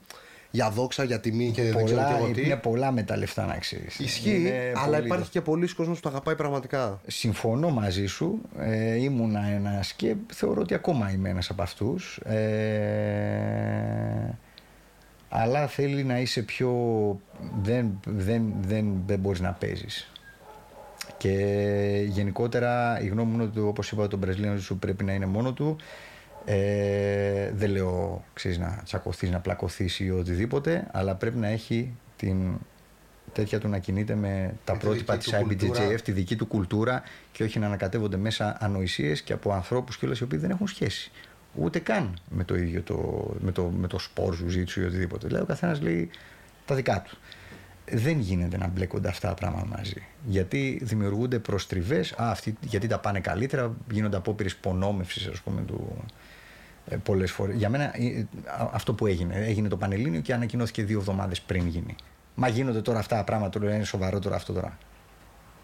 για 0.51 0.71
δόξα, 0.71 1.05
για 1.05 1.21
τιμή 1.21 1.51
και 1.51 1.63
πολλά, 1.63 1.85
δεν 1.85 2.15
ξέρω 2.15 2.33
τι. 2.33 2.43
Είναι 2.43 2.57
πολλά 2.57 2.91
με 2.91 3.03
τα 3.03 3.17
λεφτά 3.17 3.47
να 3.47 3.59
ξέρεις. 3.59 3.99
Ισχύει, 3.99 4.53
αλλά 4.75 4.97
πολύ... 4.97 5.07
υπάρχει 5.07 5.31
και 5.31 5.41
πολλοί 5.41 5.75
κόσμος 5.75 5.97
που 5.97 6.03
το 6.03 6.09
αγαπάει 6.09 6.35
πραγματικά. 6.35 7.01
Συμφωνώ 7.07 7.71
μαζί 7.71 8.07
σου. 8.07 8.41
Ε, 8.59 8.95
ήμουνα 8.95 9.47
ένας 9.47 9.93
και 9.93 10.15
θεωρώ 10.33 10.61
ότι 10.61 10.75
ακόμα 10.75 11.11
είμαι 11.11 11.29
ένας 11.29 11.51
από 11.51 11.63
αυτούς. 11.63 12.17
Ε, 12.17 12.39
αλλά 15.29 15.67
θέλει 15.67 16.05
να 16.05 16.19
είσαι 16.19 16.43
πιο. 16.43 16.71
Δεν, 17.63 18.01
δεν, 18.07 18.43
δεν, 18.61 19.03
δεν 19.07 19.19
μπορείς 19.19 19.41
να 19.41 19.53
παίζεις. 19.53 20.13
Και 21.17 21.35
γενικότερα 22.09 23.01
η 23.01 23.07
γνώμη 23.07 23.31
μου 23.31 23.35
είναι 23.35 23.43
ότι 23.43 23.61
όπως 23.61 23.91
είπα 23.91 24.09
τον 24.09 24.19
Μπραζιλίνο 24.19 24.59
σου 24.59 24.79
πρέπει 24.79 25.05
να 25.05 25.13
είναι 25.13 25.27
μόνο 25.27 25.53
του. 25.53 25.77
Ε, 26.45 27.51
δεν 27.55 27.71
λέω 27.71 28.25
ξέρεις, 28.33 28.59
να 28.59 28.81
τσακωθείς, 28.85 29.31
να 29.31 29.41
πλακωθείς 29.41 30.01
ή 30.01 30.11
οτιδήποτε, 30.11 30.87
αλλά 30.93 31.15
πρέπει 31.15 31.39
να 31.39 31.49
έχει 31.49 31.93
την 32.17 32.59
τέτοια 33.33 33.59
του 33.59 33.69
να 33.69 33.79
κινείται 33.79 34.15
με 34.15 34.55
τα 34.65 34.77
πρότυπα 34.77 35.17
της 35.17 35.35
IBJJF, 35.35 36.01
τη 36.05 36.13
δική 36.13 36.37
του 36.37 36.47
κουλτούρα 36.47 37.03
και 37.33 37.43
όχι 37.43 37.59
να 37.59 37.67
ανακατεύονται 37.67 38.17
μέσα 38.17 38.57
ανοησίες 38.61 39.23
και 39.23 39.33
από 39.33 39.53
ανθρώπους 39.53 39.99
και 39.99 40.07
οι 40.07 40.23
οποίοι 40.23 40.39
δεν 40.39 40.51
έχουν 40.51 40.67
σχέση. 40.67 41.11
Ούτε 41.55 41.79
καν 41.79 42.19
με 42.29 42.45
το 42.45 42.57
ίδιο 42.57 42.83
το, 42.83 43.29
με 43.41 43.53
το, 43.53 43.65
με 43.65 43.87
το 43.87 43.99
σπορ, 43.99 44.35
ζουζίτσου 44.35 44.81
ή 44.81 44.85
οτιδήποτε. 44.85 45.27
Δηλαδή 45.27 45.45
ο 45.45 45.47
καθένας 45.47 45.81
λέει 45.81 46.11
τα 46.65 46.75
δικά 46.75 47.03
του 47.03 47.19
δεν 47.91 48.19
γίνεται 48.19 48.57
να 48.57 48.67
μπλέκονται 48.67 49.09
αυτά 49.09 49.29
τα 49.29 49.35
πράγματα 49.35 49.67
μαζί. 49.67 50.07
Γιατί 50.27 50.81
δημιουργούνται 50.83 51.39
προστριβές, 51.39 52.15
γιατί 52.61 52.87
τα 52.87 52.99
πάνε 52.99 53.21
καλύτερα, 53.21 53.77
γίνονται 53.91 54.17
απόπειρες 54.17 54.57
πονόμευσης, 54.57 55.27
ας 55.27 55.41
πούμε, 55.41 55.63
του, 55.63 55.97
ε, 55.99 56.13
πολλές 57.03 57.31
φορές. 57.31 57.57
Για 57.57 57.69
μένα 57.69 57.85
ε, 57.97 58.27
αυτό 58.73 58.95
που 58.95 59.07
έγινε. 59.07 59.35
Έγινε 59.35 59.69
το 59.69 59.77
Πανελλήνιο 59.77 60.21
και 60.21 60.35
ανακοινώθηκε 60.35 60.83
δύο 60.83 60.99
εβδομάδες 60.99 61.41
πριν 61.41 61.67
γίνει. 61.67 61.95
Μα 62.35 62.49
γίνονται 62.49 62.81
τώρα 62.81 62.99
αυτά 62.99 63.17
τα 63.17 63.25
πράγματα, 63.25 63.59
το 63.59 63.65
λέω 63.65 63.75
είναι 63.75 63.85
σοβαρό 63.85 64.19
τώρα 64.19 64.37
αυτό 64.37 64.53
τώρα. 64.53 64.79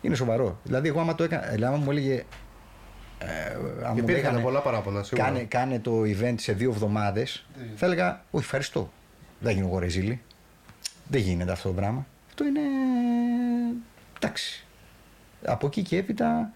Είναι 0.01 0.15
σοβαρό. 0.15 0.61
Δηλαδή, 0.65 0.89
εγώ 0.89 1.01
άμα 1.01 1.15
το 1.15 1.25
έκανα, 1.25 1.43
δηλαδή, 1.47 1.75
άμα 1.75 1.85
μου 1.85 1.91
έλεγε. 1.91 2.25
Ε, 3.19 3.97
Υπήρχαν 3.97 4.43
πολλά 4.43 4.61
παράπονα. 4.61 5.03
Σίγουρα. 5.03 5.27
Κάνε, 5.27 5.45
κάνε 5.45 5.79
το 5.79 6.01
event 6.01 6.35
σε 6.37 6.53
δύο 6.53 6.71
εβδομάδες. 6.71 7.47
Θα 7.77 7.87
έλεγα, 7.87 8.23
Όχι, 8.31 8.45
ευχαριστώ. 8.45 8.93
Δεν 9.41 9.55
γίνω 9.55 9.67
εγώ 9.67 9.79
ρεζίλη. 9.79 10.23
Δεν 11.09 11.21
γίνεται 11.21 11.53
αυτό 11.53 11.69
το 11.69 11.75
πράγμα. 11.75 12.07
Αυτό 12.29 12.45
είναι. 12.45 12.61
εντάξει. 14.17 14.67
Από 15.45 15.67
εκεί 15.67 15.83
και 15.83 15.97
έπειτα. 15.97 16.51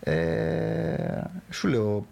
Ε, 0.00 1.20
σου 1.50 1.68
λέω, 1.68 2.06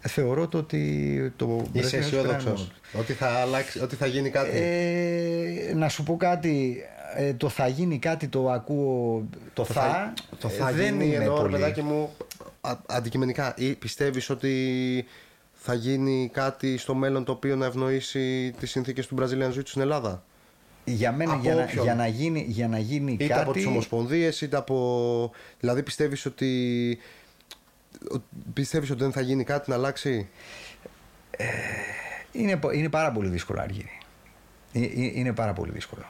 θεωρώ 0.00 0.48
το 0.48 0.58
ότι 0.58 1.32
το 1.36 1.66
Είσαι 1.72 1.96
αισιόδοξος 1.96 2.70
ότι, 2.98 3.12
θα 3.12 3.28
αλλάξει, 3.28 3.80
ότι 3.80 3.96
θα 3.96 4.06
γίνει 4.06 4.30
κάτι. 4.30 4.50
Ε, 4.52 5.72
να 5.74 5.88
σου 5.88 6.02
πω 6.02 6.16
κάτι. 6.16 6.82
Ε, 7.16 7.34
το 7.34 7.48
θα 7.48 7.68
γίνει 7.68 7.98
κάτι 7.98 8.28
το 8.28 8.50
ακούω. 8.50 9.28
Το, 9.52 9.64
θα, 9.64 9.82
θα, 9.82 10.12
το 10.38 10.48
θα 10.48 10.68
ε, 10.68 10.72
δεν 10.72 11.00
γίνει 11.00 11.14
εδώ, 11.14 11.48
παιδάκι 11.50 11.82
μου, 11.82 12.10
α, 12.60 12.76
αντικειμενικά. 12.86 13.54
Ή 13.56 13.74
πιστεύεις 13.74 14.30
ότι 14.30 15.04
θα 15.52 15.74
γίνει 15.74 16.30
κάτι 16.32 16.76
στο 16.76 16.94
μέλλον 16.94 17.24
το 17.24 17.32
οποίο 17.32 17.56
να 17.56 17.66
ευνοήσει 17.66 18.54
τις 18.58 18.70
συνθήκες 18.70 19.06
του 19.06 19.16
Brazilian 19.18 19.48
Jiu 19.48 19.62
στην 19.64 19.80
Ελλάδα; 19.80 20.24
Για 20.84 21.12
μένα, 21.12 21.38
για 21.42 21.54
να, 21.54 21.64
για 21.82 21.94
να, 21.94 22.06
γίνει, 22.06 22.44
για 22.48 22.68
να 22.68 22.78
γίνει 22.78 23.12
είτε 23.12 23.26
κάτι... 23.26 23.40
από 23.40 23.52
τις 23.52 23.66
ομοσπονδίες, 23.66 24.40
είτε 24.40 24.56
από... 24.56 25.30
Δηλαδή 25.60 25.82
πιστεύεις 25.82 26.26
ότι... 26.26 26.98
Πιστεύεις 28.52 28.90
ότι 28.90 29.02
δεν 29.02 29.12
θα 29.12 29.20
γίνει 29.20 29.44
κάτι 29.44 29.70
να 29.70 29.76
αλλάξει; 29.76 30.28
Ε, 31.30 31.44
είναι, 32.32 32.58
είναι 32.72 32.88
πάρα 32.88 33.12
πολύ 33.12 33.28
δύσκολο 33.28 33.60
Αργύρι. 33.60 33.98
Ε, 34.72 34.80
ε, 34.80 34.90
είναι 34.94 35.32
πάρα 35.32 35.52
πολύ 35.52 35.72
δύσκολο. 35.72 36.04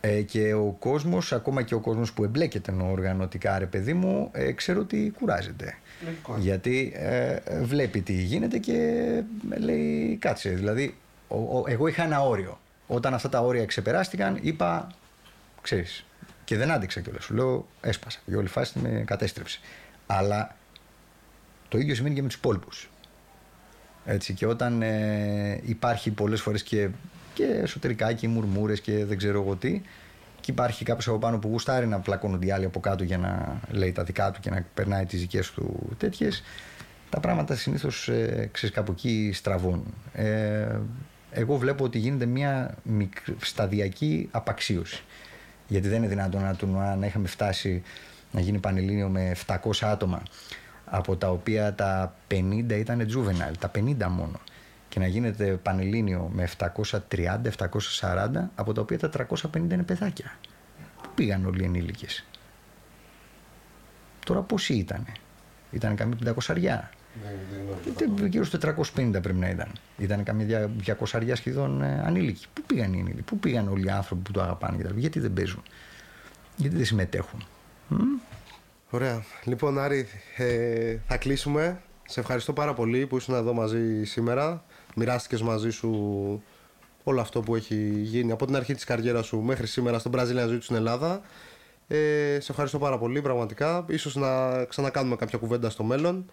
Ε, 0.00 0.22
και 0.22 0.54
ο 0.54 0.76
κόσμος, 0.78 1.32
ακόμα 1.32 1.62
και 1.62 1.74
ο 1.74 1.80
κόσμος 1.80 2.12
που 2.12 2.24
εμπλέκεται 2.24 2.72
οργανωτικά, 2.72 3.58
ρε 3.58 3.66
παιδί 3.66 3.94
μου, 3.94 4.30
ε, 4.32 4.52
ξέρω 4.52 4.80
ότι 4.80 5.12
κουράζεται. 5.18 5.76
Γιατί 6.38 6.92
ε, 6.96 7.38
βλέπει 7.62 8.00
τι 8.00 8.12
γίνεται 8.12 8.58
και 8.58 9.02
λέει 9.58 10.16
κάτσε. 10.16 10.50
Δηλαδή, 10.50 10.96
εγώ 11.66 11.86
είχα 11.86 12.02
ένα 12.02 12.20
όριο. 12.20 12.60
Όταν 12.86 13.14
αυτά 13.14 13.28
τα 13.28 13.40
όρια 13.40 13.66
ξεπεράστηκαν, 13.66 14.38
είπα, 14.40 14.86
ξέρεις. 15.62 16.04
Και 16.44 16.56
δεν 16.56 16.70
άντεξα 16.70 17.00
κιόλας. 17.00 17.24
Σου 17.24 17.34
λέω, 17.34 17.66
έσπασα. 17.80 18.18
Η 18.24 18.34
όλη 18.34 18.48
φάση 18.48 18.78
με 18.78 19.02
κατέστρεψε. 19.06 19.60
Αλλά 20.06 20.56
το 21.74 21.80
ίδιο 21.80 21.94
σημαίνει 21.94 22.14
και 22.14 22.22
με 22.22 22.28
τους 22.28 22.36
υπόλοιπους. 22.36 22.90
Έτσι, 24.04 24.34
και 24.34 24.46
όταν 24.46 24.82
ε, 24.82 25.60
υπάρχει 25.64 26.10
πολλές 26.10 26.40
φορές 26.40 26.62
και, 26.62 26.88
και 27.34 27.44
εσωτερικά 27.44 28.12
και 28.12 28.28
μουρμούρες 28.28 28.80
και 28.80 29.04
δεν 29.04 29.16
ξέρω 29.16 29.40
εγώ 29.40 29.56
τι 29.56 29.82
και 30.40 30.50
υπάρχει 30.50 30.84
κάποιος 30.84 31.08
από 31.08 31.18
πάνω 31.18 31.38
που 31.38 31.48
γουστάρει 31.48 31.86
να 31.86 31.98
πλακώνουν 32.00 32.42
οι 32.42 32.50
άλλοι 32.50 32.64
από 32.64 32.80
κάτω 32.80 33.04
για 33.04 33.18
να 33.18 33.60
λέει 33.70 33.92
τα 33.92 34.04
δικά 34.04 34.30
του 34.30 34.40
και 34.40 34.50
να 34.50 34.64
περνάει 34.74 35.04
τις 35.04 35.20
δικές 35.20 35.50
του 35.50 35.88
τέτοιες 35.98 36.42
τα 37.10 37.20
πράγματα 37.20 37.54
συνήθως 37.54 38.08
ε, 38.08 38.48
ξέρεις 38.52 38.74
κάπου 38.74 38.92
εκεί 38.92 39.30
στραβούν. 39.34 39.94
Ε, 40.12 40.78
εγώ 41.30 41.56
βλέπω 41.56 41.84
ότι 41.84 41.98
γίνεται 41.98 42.26
μια 42.26 42.74
σταδιακή 43.40 44.28
απαξίωση. 44.30 45.02
Γιατί 45.68 45.88
δεν 45.88 45.98
είναι 45.98 46.08
δυνατόν 46.08 46.42
να, 46.42 46.54
του, 46.54 46.66
να 46.98 47.06
είχαμε 47.06 47.28
φτάσει 47.28 47.82
να 48.30 48.40
γίνει 48.40 48.58
πανελλήνιο 48.58 49.08
με 49.08 49.36
700 49.46 49.56
άτομα 49.80 50.22
από 50.84 51.16
τα 51.16 51.30
οποία 51.30 51.74
τα 51.74 52.14
50 52.30 52.70
ήταν 52.70 53.00
juvenile, 53.00 53.56
τα 53.58 53.70
50 53.74 54.06
μόνο 54.10 54.40
και 54.88 55.00
να 55.00 55.06
γίνεται 55.06 55.58
πανελλήνιο 55.62 56.30
με 56.32 56.48
730-740 56.58 58.28
από 58.54 58.72
τα 58.72 58.80
οποία 58.80 58.98
τα 58.98 59.10
350 59.30 59.56
είναι 59.56 59.82
παιδάκια. 59.82 60.38
Πού 61.02 61.08
πήγαν 61.14 61.46
όλοι 61.46 61.62
οι 61.62 61.64
ενήλικες; 61.64 62.24
Τώρα 64.26 64.40
πόσοι 64.40 64.74
ήτανε; 64.74 65.12
Ήταν 65.70 65.96
καμία 65.96 66.34
500 66.46 66.54
ναι, 68.20 68.26
γύρω 68.26 68.44
στο 68.44 68.58
450 68.94 69.22
πρέπει 69.22 69.38
να 69.38 69.48
ήταν. 69.48 69.68
Ήταν 69.98 70.24
καμιά 70.24 70.70
200 70.84 71.32
σχεδόν 71.34 71.82
ε, 71.82 72.02
ανήλικοι. 72.04 72.46
Πού 72.52 72.62
πήγαν 72.66 72.92
οι 72.92 73.00
ανήλικοι, 73.00 73.22
πού 73.22 73.38
πήγαν 73.38 73.68
όλοι 73.68 73.86
οι 73.86 73.90
άνθρωποι 73.90 74.22
που 74.22 74.32
το 74.32 74.42
αγαπάνε 74.42 74.82
και 74.82 74.88
Γιατί 74.96 75.20
δεν 75.20 75.32
παίζουν, 75.32 75.62
γιατί 76.56 76.76
δεν 76.76 76.84
συμμετέχουν; 76.84 77.46
Ωραία. 78.94 79.24
Λοιπόν, 79.44 79.78
Άρη, 79.78 80.06
ε, 80.36 80.96
θα 81.06 81.16
κλείσουμε. 81.16 81.82
Σε 82.06 82.20
ευχαριστώ 82.20 82.52
πάρα 82.52 82.74
πολύ 82.74 83.06
που 83.06 83.16
ήσουν 83.16 83.34
εδώ 83.34 83.52
μαζί 83.52 84.04
σήμερα. 84.04 84.64
Μοιράστηκες 84.94 85.42
μαζί 85.42 85.70
σου 85.70 85.90
όλο 87.04 87.20
αυτό 87.20 87.40
που 87.40 87.54
έχει 87.54 87.74
γίνει 87.96 88.32
από 88.32 88.46
την 88.46 88.56
αρχή 88.56 88.74
της 88.74 88.84
καριέρας 88.84 89.26
σου 89.26 89.40
μέχρι 89.40 89.66
σήμερα 89.66 89.98
στον 89.98 90.12
Brazilian 90.14 90.48
Jiu 90.48 90.58
στην 90.60 90.76
Ελλάδα. 90.76 91.20
Ε, 91.88 91.96
σε 92.40 92.50
ευχαριστώ 92.50 92.78
πάρα 92.78 92.98
πολύ, 92.98 93.22
πραγματικά. 93.22 93.84
Ίσως 93.88 94.14
να 94.14 94.64
ξανακάνουμε 94.64 95.16
κάποια 95.16 95.38
κουβέντα 95.38 95.70
στο 95.70 95.84
μέλλον. 95.84 96.30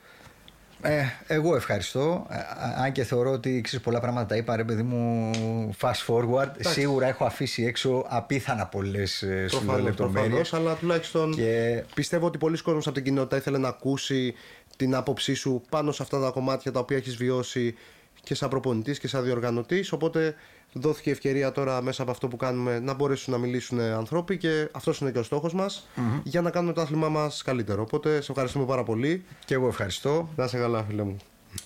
Ε, 0.81 1.03
εγώ 1.27 1.55
ευχαριστώ. 1.55 2.27
Ε, 2.29 2.35
αν 2.83 2.91
και 2.91 3.03
θεωρώ 3.03 3.31
ότι 3.31 3.61
ξέρεις, 3.61 3.85
πολλά 3.85 3.99
πράγματα 3.99 4.25
τα 4.25 4.35
είπα, 4.35 4.55
ρε 4.55 4.63
παιδί 4.63 4.83
μου, 4.83 5.31
fast 5.79 6.05
forward. 6.07 6.51
Σίγουρα 6.59 7.07
έχω 7.07 7.25
αφήσει 7.25 7.63
έξω 7.63 8.05
απίθανα 8.07 8.65
πολλές 8.65 9.21
ε, 9.21 9.47
λεπτομέρειες. 9.83 10.53
Αλλά 10.53 10.75
τουλάχιστον 10.75 11.35
και... 11.35 11.83
πιστεύω 11.93 12.25
ότι 12.25 12.37
πολλοί 12.37 12.61
κόσμοι 12.61 12.81
από 12.85 12.91
την 12.91 13.03
κοινότητα 13.03 13.37
ήθελε 13.37 13.57
να 13.57 13.67
ακούσει 13.67 14.33
την 14.75 14.95
άποψή 14.95 15.33
σου 15.33 15.61
πάνω 15.69 15.91
σε 15.91 16.03
αυτά 16.03 16.19
τα 16.19 16.29
κομμάτια 16.29 16.71
τα 16.71 16.79
οποία 16.79 16.97
έχεις 16.97 17.15
βιώσει 17.15 17.75
και 18.23 18.35
σαν 18.35 18.49
προπονητής 18.49 18.99
και 18.99 19.07
σαν 19.07 19.23
διοργανωτής. 19.23 19.91
Οπότε 19.91 20.35
δόθηκε 20.73 21.11
ευκαιρία 21.11 21.51
τώρα 21.51 21.81
μέσα 21.81 22.01
από 22.01 22.11
αυτό 22.11 22.27
που 22.27 22.37
κάνουμε 22.37 22.79
να 22.79 22.93
μπορέσουν 22.93 23.33
να 23.33 23.39
μιλήσουν 23.39 23.79
ανθρώποι 23.79 24.37
και 24.37 24.69
αυτός 24.71 24.99
είναι 24.99 25.11
και 25.11 25.19
ο 25.19 25.23
στόχος 25.23 25.53
μας 25.53 25.87
για 26.23 26.41
να 26.41 26.49
κάνουμε 26.49 26.73
το 26.73 26.81
άθλημά 26.81 27.09
μας 27.09 27.41
καλύτερο. 27.41 27.81
Οπότε 27.81 28.21
σε 28.21 28.31
ευχαριστούμε 28.31 28.65
πάρα 28.65 28.83
πολύ. 28.83 29.23
Και 29.45 29.53
εγώ 29.53 29.67
ευχαριστώ. 29.67 30.29
Να 30.35 30.47
σε 30.47 30.57
καλά, 30.57 30.83
φίλε 30.83 31.03
μου. 31.03 31.17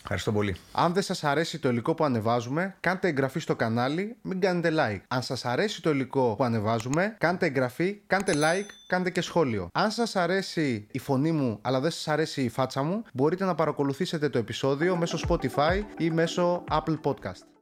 Ευχαριστώ 0.02 0.32
πολύ. 0.32 0.56
Αν 0.72 0.94
δεν 0.94 1.04
σας 1.04 1.24
αρέσει 1.24 1.60
το 1.60 1.70
υλικό 1.70 1.94
που 1.94 2.04
ανεβάζουμε, 2.04 2.76
κάντε 2.80 3.08
εγγραφή 3.08 3.40
στο 3.40 3.56
κανάλι, 3.56 4.16
μην 4.22 4.40
κάνετε 4.40 4.72
like. 4.80 5.02
Αν 5.08 5.22
σας 5.22 5.46
αρέσει 5.46 5.82
το 5.82 5.90
υλικό 5.90 6.36
που 6.38 6.44
ανεβάζουμε, 6.44 7.16
κάντε 7.20 7.46
εγγραφή, 7.46 8.00
κάντε 8.08 8.34
like, 8.36 8.70
κάντε 8.88 9.10
και 9.10 9.22
σχόλιο. 9.22 9.70
Αν 9.74 9.92
σας 9.92 10.16
αρέσει 10.16 10.88
η 10.92 11.00
φωνή 11.00 11.32
μου, 11.32 11.60
αλλά 11.62 11.80
δεν 11.80 11.92
σας 11.92 12.08
αρέσει 12.08 12.42
η 12.42 12.50
φάτσα 12.50 12.84
μου, 12.84 13.04
μπορείτε 13.14 13.46
να 13.46 13.56
παρακολουθήσετε 13.56 14.30
το 14.30 14.38
επεισόδιο 14.38 14.96
μέσω 14.96 15.18
Spotify 15.28 15.82
ή 15.98 16.10
μέσω 16.10 16.64
Apple 16.72 17.00
Podcast. 17.04 17.55